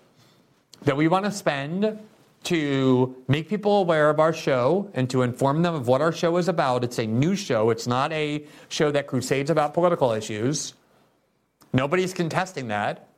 that 0.83 0.97
we 0.97 1.09
want 1.09 1.25
to 1.25 1.31
spend 1.31 1.99
to 2.43 3.17
make 3.29 3.49
people 3.49 3.81
aware 3.81 4.09
of 4.09 4.19
our 4.19 4.33
show 4.33 4.91
and 4.95 5.09
to 5.11 5.23
inform 5.23 5.63
them 5.63 5.75
of 5.75 5.87
what 5.87 6.01
our 6.01 6.13
show 6.13 6.37
is 6.39 6.49
about. 6.49 6.85
It's 6.85 6.99
a 6.99 7.07
news 7.07 7.39
show, 7.39 7.71
it's 7.71 7.87
not 7.87 8.13
a 8.13 8.45
show 8.69 8.91
that 8.91 9.07
crusades 9.07 9.51
about 9.51 9.75
political 9.75 10.13
issues. 10.13 10.75
Nobody's 11.73 12.15
contesting 12.15 12.69
that. 12.69 13.10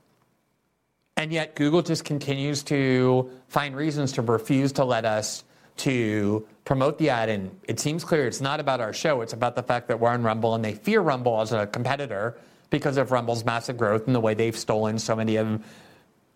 And 1.22 1.32
yet 1.32 1.54
Google 1.54 1.82
just 1.82 2.04
continues 2.04 2.64
to 2.64 3.30
find 3.46 3.76
reasons 3.76 4.10
to 4.14 4.22
refuse 4.22 4.72
to 4.72 4.84
let 4.84 5.04
us 5.04 5.44
to 5.76 6.44
promote 6.64 6.98
the 6.98 7.10
ad. 7.10 7.28
And 7.28 7.56
it 7.68 7.78
seems 7.78 8.02
clear 8.02 8.26
it's 8.26 8.40
not 8.40 8.58
about 8.58 8.80
our 8.80 8.92
show, 8.92 9.20
it's 9.20 9.32
about 9.32 9.54
the 9.54 9.62
fact 9.62 9.86
that 9.86 10.00
we're 10.00 10.08
on 10.08 10.24
Rumble 10.24 10.56
and 10.56 10.64
they 10.64 10.74
fear 10.74 11.00
Rumble 11.00 11.40
as 11.40 11.52
a 11.52 11.68
competitor 11.68 12.36
because 12.70 12.96
of 12.96 13.12
Rumble's 13.12 13.44
massive 13.44 13.76
growth 13.76 14.06
and 14.06 14.16
the 14.16 14.20
way 14.20 14.34
they've 14.34 14.56
stolen 14.56 14.98
so 14.98 15.14
many 15.14 15.36
of 15.36 15.64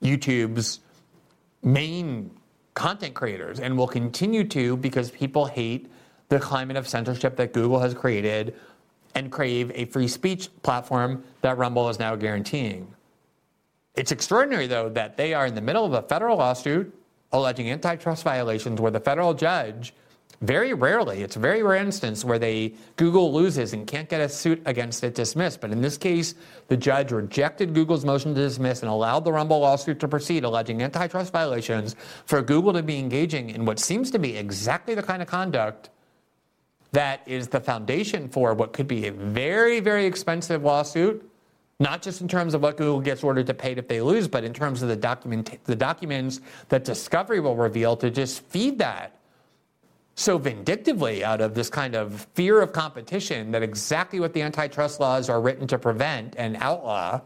YouTube's 0.05 0.79
main 1.65 2.31
content 2.75 3.15
creators 3.15 3.59
and 3.59 3.77
will 3.77 3.89
continue 3.89 4.45
to 4.45 4.77
because 4.77 5.11
people 5.11 5.47
hate 5.47 5.91
the 6.29 6.39
climate 6.39 6.77
of 6.77 6.87
censorship 6.87 7.35
that 7.39 7.53
Google 7.53 7.81
has 7.81 7.93
created 7.93 8.55
and 9.17 9.33
crave 9.33 9.73
a 9.75 9.87
free 9.87 10.07
speech 10.07 10.49
platform 10.63 11.25
that 11.41 11.59
Rumble 11.59 11.89
is 11.89 11.99
now 11.99 12.15
guaranteeing. 12.15 12.93
It's 13.97 14.13
extraordinary, 14.13 14.67
though, 14.67 14.89
that 14.91 15.17
they 15.17 15.35
are 15.35 15.47
in 15.47 15.55
the 15.55 15.61
middle 15.61 15.85
of 15.85 15.93
a 15.93 16.03
federal 16.03 16.39
lawsuit 16.39 16.93
alleging 17.33 17.71
antitrust 17.71 18.23
violations 18.23 18.81
where 18.81 18.91
the 18.91 19.01
federal 19.01 19.35
judge 19.35 19.93
very 20.43 20.75
rarely, 20.75 21.23
it's 21.23 21.37
a 21.37 21.39
very 21.39 21.63
rare 21.63 21.83
instance 21.83 22.23
where 22.23 22.39
they 22.39 22.75
Google 22.97 23.33
loses 23.33 23.73
and 23.73 23.87
can't 23.87 24.07
get 24.07 24.21
a 24.21 24.29
suit 24.29 24.61
against 24.67 25.03
it 25.03 25.15
dismissed. 25.15 25.63
But 25.63 25.71
in 25.71 25.81
this 25.81 25.97
case, 25.97 26.35
the 26.69 26.77
judge 26.77 27.11
rejected 27.11 27.73
Google's 27.73 28.05
motion 28.05 28.35
to 28.35 28.41
dismiss 28.41 28.83
and 28.83 28.91
allowed 28.91 29.25
the 29.25 29.33
Rumble 29.33 29.61
lawsuit 29.61 29.99
to 30.01 30.09
proceed, 30.09 30.45
alleging 30.45 30.83
antitrust 30.83 31.33
violations 31.33 31.97
for 32.27 32.43
Google 32.43 32.75
to 32.75 32.83
be 32.83 32.99
engaging 32.99 33.49
in 33.49 33.65
what 33.65 33.79
seems 33.79 34.11
to 34.11 34.19
be 34.19 34.37
exactly 34.37 34.95
the 34.95 35.03
kind 35.03 35.23
of 35.23 35.29
conduct 35.29 35.89
that 36.93 37.23
is 37.27 37.49
the 37.49 37.61
foundation 37.61 38.29
for 38.29 38.55
what 38.55 38.73
could 38.73 38.89
be 38.89 39.07
a 39.07 39.13
very, 39.13 39.81
very 39.81 40.07
expensive 40.07 40.63
lawsuit. 40.63 41.29
Not 41.79 42.01
just 42.01 42.23
in 42.23 42.29
terms 42.29 42.55
of 42.55 42.63
what 42.63 42.79
Google 42.79 43.01
gets 43.01 43.23
ordered 43.23 43.47
to 43.49 43.55
pay 43.55 43.73
if 43.73 43.87
they 43.87 44.01
lose, 44.01 44.29
but 44.29 44.45
in 44.45 44.55
terms 44.55 44.83
of 44.83 44.89
the 44.89 44.97
document, 44.97 45.63
the 45.65 45.77
documents 45.77 46.41
that 46.71 46.85
Discovery 46.85 47.41
will 47.41 47.57
reveal 47.57 47.97
to 47.99 48.11
just 48.11 48.43
feed 48.47 48.79
that 48.79 49.17
so 50.15 50.39
vindictively 50.39 51.23
out 51.23 51.43
of 51.43 51.55
this 51.55 51.69
kind 51.69 51.95
of 51.95 52.27
fear 52.33 52.63
of 52.63 52.73
competition 52.73 53.51
that 53.51 53.63
exactly 53.63 54.19
what 54.19 54.33
the 54.33 54.41
antitrust 54.41 54.99
laws 54.99 55.29
are 55.29 55.43
written 55.43 55.67
to 55.67 55.79
prevent 55.79 56.35
and 56.39 56.57
outlaw 56.57 57.21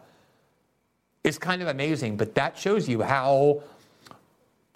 is 1.22 1.38
kind 1.38 1.62
of 1.62 1.68
amazing. 1.68 2.16
But 2.16 2.34
that 2.34 2.58
shows 2.58 2.88
you 2.88 3.02
how 3.02 3.62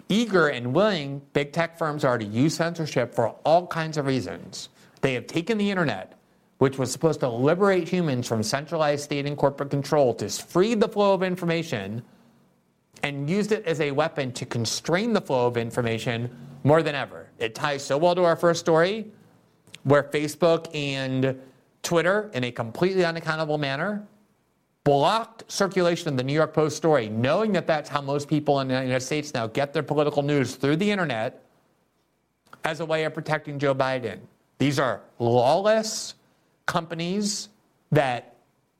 eager 0.07 0.47
and 0.47 0.73
willing 0.73 1.21
big 1.33 1.51
tech 1.51 1.77
firms 1.77 2.05
are 2.05 2.17
to 2.17 2.23
use 2.23 2.55
censorship 2.55 3.13
for 3.13 3.35
all 3.43 3.67
kinds 3.67 3.97
of 3.97 4.05
reasons. 4.05 4.69
They 5.01 5.13
have 5.15 5.27
taken 5.27 5.57
the 5.57 5.69
internet, 5.69 6.14
which 6.57 6.77
was 6.77 6.91
supposed 6.91 7.19
to 7.19 7.29
liberate 7.29 7.87
humans 7.87 8.27
from 8.27 8.41
centralized 8.41 9.03
state 9.03 9.25
and 9.25 9.37
corporate 9.37 9.69
control, 9.69 10.13
to 10.13 10.29
free 10.29 10.73
the 10.73 10.87
flow 10.87 11.13
of 11.13 11.23
information, 11.23 12.01
and 13.03 13.29
used 13.29 13.51
it 13.51 13.65
as 13.65 13.81
a 13.81 13.91
weapon 13.91 14.31
to 14.31 14.45
constrain 14.45 15.13
the 15.13 15.21
flow 15.21 15.47
of 15.47 15.57
information 15.57 16.29
more 16.63 16.81
than 16.81 16.95
ever. 16.95 17.29
It 17.39 17.53
ties 17.53 17.83
so 17.83 17.97
well 17.97 18.15
to 18.15 18.23
our 18.23 18.35
first 18.35 18.59
story, 18.59 19.05
where 19.83 20.03
Facebook 20.03 20.73
and 20.73 21.39
Twitter, 21.83 22.31
in 22.33 22.45
a 22.45 22.51
completely 22.51 23.05
unaccountable 23.05 23.57
manner, 23.57 24.07
blocked 24.83 25.43
circulation 25.51 26.09
of 26.09 26.17
the 26.17 26.23
New 26.23 26.33
York 26.33 26.53
Post 26.53 26.77
story, 26.77 27.09
knowing 27.09 27.51
that 27.51 27.67
that's 27.67 27.89
how 27.89 28.01
most 28.01 28.27
people 28.27 28.61
in 28.61 28.67
the 28.67 28.73
United 28.73 29.01
States 29.01 29.33
now 29.33 29.47
get 29.47 29.73
their 29.73 29.83
political 29.83 30.23
news 30.23 30.55
through 30.55 30.77
the 30.77 30.89
internet 30.89 31.43
as 32.63 32.79
a 32.79 32.85
way 32.85 33.03
of 33.03 33.13
protecting 33.13 33.59
Joe 33.59 33.75
Biden. 33.75 34.19
These 34.57 34.79
are 34.79 35.01
lawless 35.19 36.14
companies 36.65 37.49
that 37.91 38.35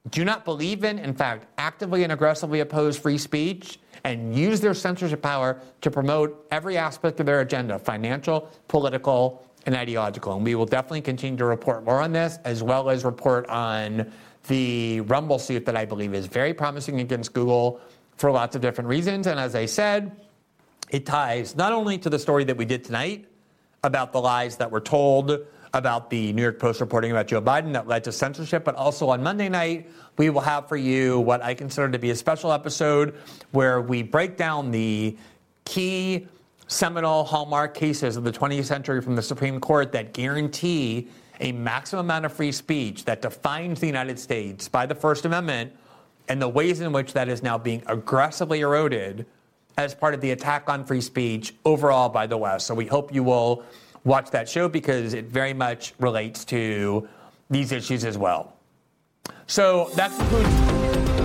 do 0.10 0.24
not 0.24 0.46
believe 0.46 0.84
in, 0.84 1.00
in 1.00 1.14
fact, 1.14 1.48
actively 1.58 2.04
and 2.04 2.12
aggressively 2.12 2.60
oppose 2.60 2.98
free 2.98 3.18
speech 3.18 3.80
and 4.04 4.36
use 4.36 4.62
their 4.62 4.74
censorship 4.74 5.22
power 5.22 5.60
to 5.82 5.90
promote 5.90 6.46
every 6.52 6.78
aspect 6.78 7.20
of 7.20 7.26
their 7.26 7.42
agenda 7.42 7.80
financial, 7.80 8.50
political, 8.68 9.44
and 9.66 9.76
ideological. 9.76 10.36
And 10.36 10.44
we 10.44 10.54
will 10.54 10.68
definitely 10.68 11.02
continue 11.02 11.38
to 11.38 11.46
report 11.46 11.84
more 11.86 12.02
on 12.02 12.12
this, 12.12 12.38
as 12.44 12.62
well 12.62 12.90
as 12.90 13.04
report 13.04 13.48
on 13.48 14.12
the 14.48 15.02
Rumble 15.02 15.40
suit 15.40 15.66
that 15.66 15.76
I 15.76 15.86
believe 15.86 16.14
is 16.14 16.28
very 16.28 16.54
promising 16.54 17.00
against 17.00 17.34
Google 17.34 17.82
for 18.18 18.32
lots 18.32 18.56
of 18.56 18.62
different 18.62 18.88
reasons. 18.88 19.26
And 19.26 19.40
as 19.40 19.56
I 19.56 19.66
said, 19.66 20.16
it 20.92 21.08
ties 21.08 21.56
not 21.56 21.74
only 21.74 21.98
to 21.98 22.10
the 22.12 22.20
story 22.20 22.44
that 22.44 22.58
we 22.58 22.66
did 22.66 22.84
tonight 22.84 23.26
about 23.84 24.14
the 24.14 24.22
lies 24.22 24.58
that 24.58 24.70
were 24.70 24.82
told 24.82 25.48
about 25.76 26.10
the 26.10 26.32
New 26.32 26.42
York 26.42 26.58
Post 26.58 26.80
reporting 26.80 27.12
about 27.12 27.28
Joe 27.28 27.42
Biden 27.42 27.74
that 27.74 27.86
led 27.86 28.06
to 28.06 28.12
censorship, 28.12 28.64
but 28.64 28.76
also 28.76 29.10
on 29.10 29.22
Monday 29.22 29.50
night, 29.50 29.90
we 30.18 30.30
will 30.30 30.42
have 30.42 30.70
for 30.70 30.78
you 30.78 31.20
what 31.20 31.44
I 31.44 31.54
consider 31.54 31.90
to 31.90 32.00
be 32.00 32.12
a 32.12 32.16
special 32.16 32.54
episode 32.54 33.16
where 33.52 33.82
we 33.82 34.02
break 34.02 34.38
down 34.38 34.72
the 34.72 35.18
key 35.66 36.28
seminal 36.68 37.26
hallmark 37.26 37.74
cases 37.74 38.16
of 38.16 38.24
the 38.24 38.32
20th 38.32 38.64
century 38.64 39.02
from 39.02 39.18
the 39.18 39.22
Supreme 39.22 39.60
Court 39.60 39.92
that 39.92 40.14
guarantee 40.14 41.10
a 41.42 41.52
maximum 41.52 42.06
amount 42.06 42.24
of 42.24 42.32
free 42.32 42.54
speech 42.54 43.04
that 43.04 43.22
defines 43.22 43.82
the 43.82 43.88
United 43.88 44.18
States 44.18 44.70
by 44.70 44.86
the 44.86 44.96
First 44.96 45.26
Amendment 45.26 45.74
and 46.30 46.42
the 46.42 46.48
ways 46.48 46.80
in 46.80 46.94
which 46.94 47.12
that 47.12 47.28
is 47.28 47.44
now 47.44 47.58
being 47.58 47.84
aggressively 47.88 48.62
eroded 48.62 49.26
as 49.78 49.94
part 49.94 50.14
of 50.14 50.22
the 50.22 50.32
attack 50.32 50.70
on 50.70 50.86
free 50.86 51.02
speech 51.02 51.54
overall 51.66 52.08
by 52.08 52.26
the 52.26 52.38
West. 52.38 52.66
So 52.66 52.74
we 52.74 52.86
hope 52.86 53.14
you 53.14 53.24
will 53.24 53.66
watch 54.06 54.30
that 54.32 54.48
show 54.48 54.70
because 54.70 55.14
it 55.14 55.26
very 55.26 55.54
much 55.54 55.94
relates 56.00 56.46
to 56.46 57.08
these 57.50 57.72
issues 57.72 58.06
as 58.06 58.18
well. 58.18 58.54
So 59.48 59.90
that 59.96 60.12
concludes. 60.18 61.25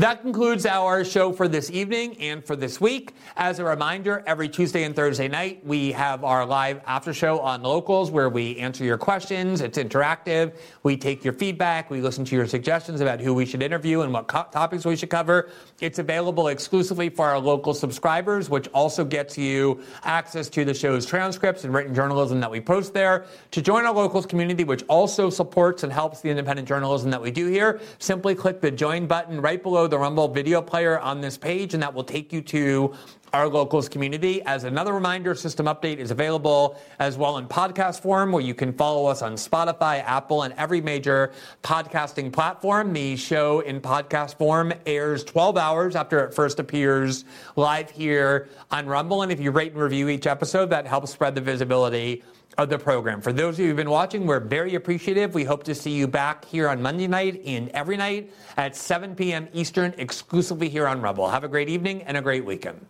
That 0.00 0.20
concludes 0.20 0.66
our 0.66 1.06
show 1.06 1.32
for 1.32 1.48
this 1.48 1.70
evening 1.70 2.20
and 2.20 2.44
for 2.44 2.54
this 2.54 2.78
week. 2.82 3.14
As 3.34 3.60
a 3.60 3.64
reminder, 3.64 4.22
every 4.26 4.46
Tuesday 4.46 4.82
and 4.82 4.94
Thursday 4.94 5.26
night, 5.26 5.64
we 5.64 5.90
have 5.92 6.22
our 6.22 6.44
live 6.44 6.82
after 6.86 7.14
show 7.14 7.40
on 7.40 7.62
locals 7.62 8.10
where 8.10 8.28
we 8.28 8.58
answer 8.58 8.84
your 8.84 8.98
questions. 8.98 9.62
It's 9.62 9.78
interactive. 9.78 10.54
We 10.82 10.98
take 10.98 11.24
your 11.24 11.32
feedback. 11.32 11.88
We 11.88 12.02
listen 12.02 12.26
to 12.26 12.36
your 12.36 12.46
suggestions 12.46 13.00
about 13.00 13.20
who 13.20 13.32
we 13.32 13.46
should 13.46 13.62
interview 13.62 14.02
and 14.02 14.12
what 14.12 14.28
co- 14.28 14.44
topics 14.52 14.84
we 14.84 14.96
should 14.96 15.08
cover. 15.08 15.48
It's 15.80 15.98
available 15.98 16.48
exclusively 16.48 17.08
for 17.08 17.24
our 17.30 17.38
local 17.38 17.72
subscribers, 17.72 18.50
which 18.50 18.68
also 18.74 19.02
gets 19.02 19.38
you 19.38 19.80
access 20.04 20.50
to 20.50 20.66
the 20.66 20.74
show's 20.74 21.06
transcripts 21.06 21.64
and 21.64 21.72
written 21.72 21.94
journalism 21.94 22.38
that 22.40 22.50
we 22.50 22.60
post 22.60 22.92
there. 22.92 23.24
To 23.52 23.62
join 23.62 23.86
our 23.86 23.94
locals 23.94 24.26
community, 24.26 24.62
which 24.62 24.84
also 24.88 25.30
supports 25.30 25.84
and 25.84 25.92
helps 25.92 26.20
the 26.20 26.28
independent 26.28 26.68
journalism 26.68 27.10
that 27.12 27.22
we 27.22 27.30
do 27.30 27.46
here, 27.46 27.80
simply 27.98 28.34
click 28.34 28.60
the 28.60 28.70
join 28.70 29.06
button 29.06 29.40
right 29.40 29.62
below 29.62 29.85
the 29.88 29.98
Rumble 29.98 30.28
video 30.28 30.60
player 30.62 30.98
on 30.98 31.20
this 31.20 31.36
page, 31.36 31.74
and 31.74 31.82
that 31.82 31.92
will 31.92 32.04
take 32.04 32.32
you 32.32 32.40
to 32.42 32.94
our 33.32 33.48
locals 33.48 33.88
community. 33.88 34.42
As 34.42 34.64
another 34.64 34.92
reminder, 34.92 35.34
System 35.34 35.66
Update 35.66 35.98
is 35.98 36.10
available 36.10 36.78
as 36.98 37.16
well 37.16 37.38
in 37.38 37.46
podcast 37.46 38.00
form, 38.00 38.32
where 38.32 38.42
you 38.42 38.54
can 38.54 38.72
follow 38.72 39.06
us 39.06 39.22
on 39.22 39.34
Spotify, 39.34 40.02
Apple, 40.04 40.42
and 40.42 40.54
every 40.54 40.80
major 40.80 41.32
podcasting 41.62 42.32
platform. 42.32 42.92
The 42.92 43.16
show 43.16 43.60
in 43.60 43.80
podcast 43.80 44.36
form 44.38 44.72
airs 44.86 45.24
12 45.24 45.56
hours 45.56 45.96
after 45.96 46.20
it 46.24 46.34
first 46.34 46.58
appears 46.58 47.24
live 47.56 47.90
here 47.90 48.48
on 48.70 48.86
Rumble. 48.86 49.22
And 49.22 49.30
if 49.30 49.40
you 49.40 49.50
rate 49.50 49.72
and 49.72 49.80
review 49.82 50.08
each 50.08 50.26
episode, 50.26 50.70
that 50.70 50.86
helps 50.86 51.12
spread 51.12 51.34
the 51.34 51.40
visibility 51.40 52.22
of 52.58 52.68
the 52.68 52.78
program. 52.78 53.20
For 53.20 53.32
those 53.32 53.54
of 53.54 53.60
you 53.60 53.66
who've 53.68 53.76
been 53.76 53.90
watching, 53.90 54.26
we're 54.26 54.40
very 54.40 54.74
appreciative. 54.74 55.34
We 55.34 55.44
hope 55.44 55.64
to 55.64 55.74
see 55.74 55.90
you 55.90 56.06
back 56.06 56.44
here 56.44 56.68
on 56.68 56.80
Monday 56.80 57.06
night 57.06 57.42
and 57.46 57.68
every 57.70 57.96
night 57.96 58.32
at 58.56 58.74
7 58.76 59.14
p.m. 59.14 59.48
Eastern, 59.52 59.94
exclusively 59.98 60.68
here 60.68 60.86
on 60.86 61.00
Rumble. 61.00 61.28
Have 61.28 61.44
a 61.44 61.48
great 61.48 61.68
evening 61.68 62.02
and 62.02 62.16
a 62.16 62.22
great 62.22 62.44
weekend. 62.44 62.84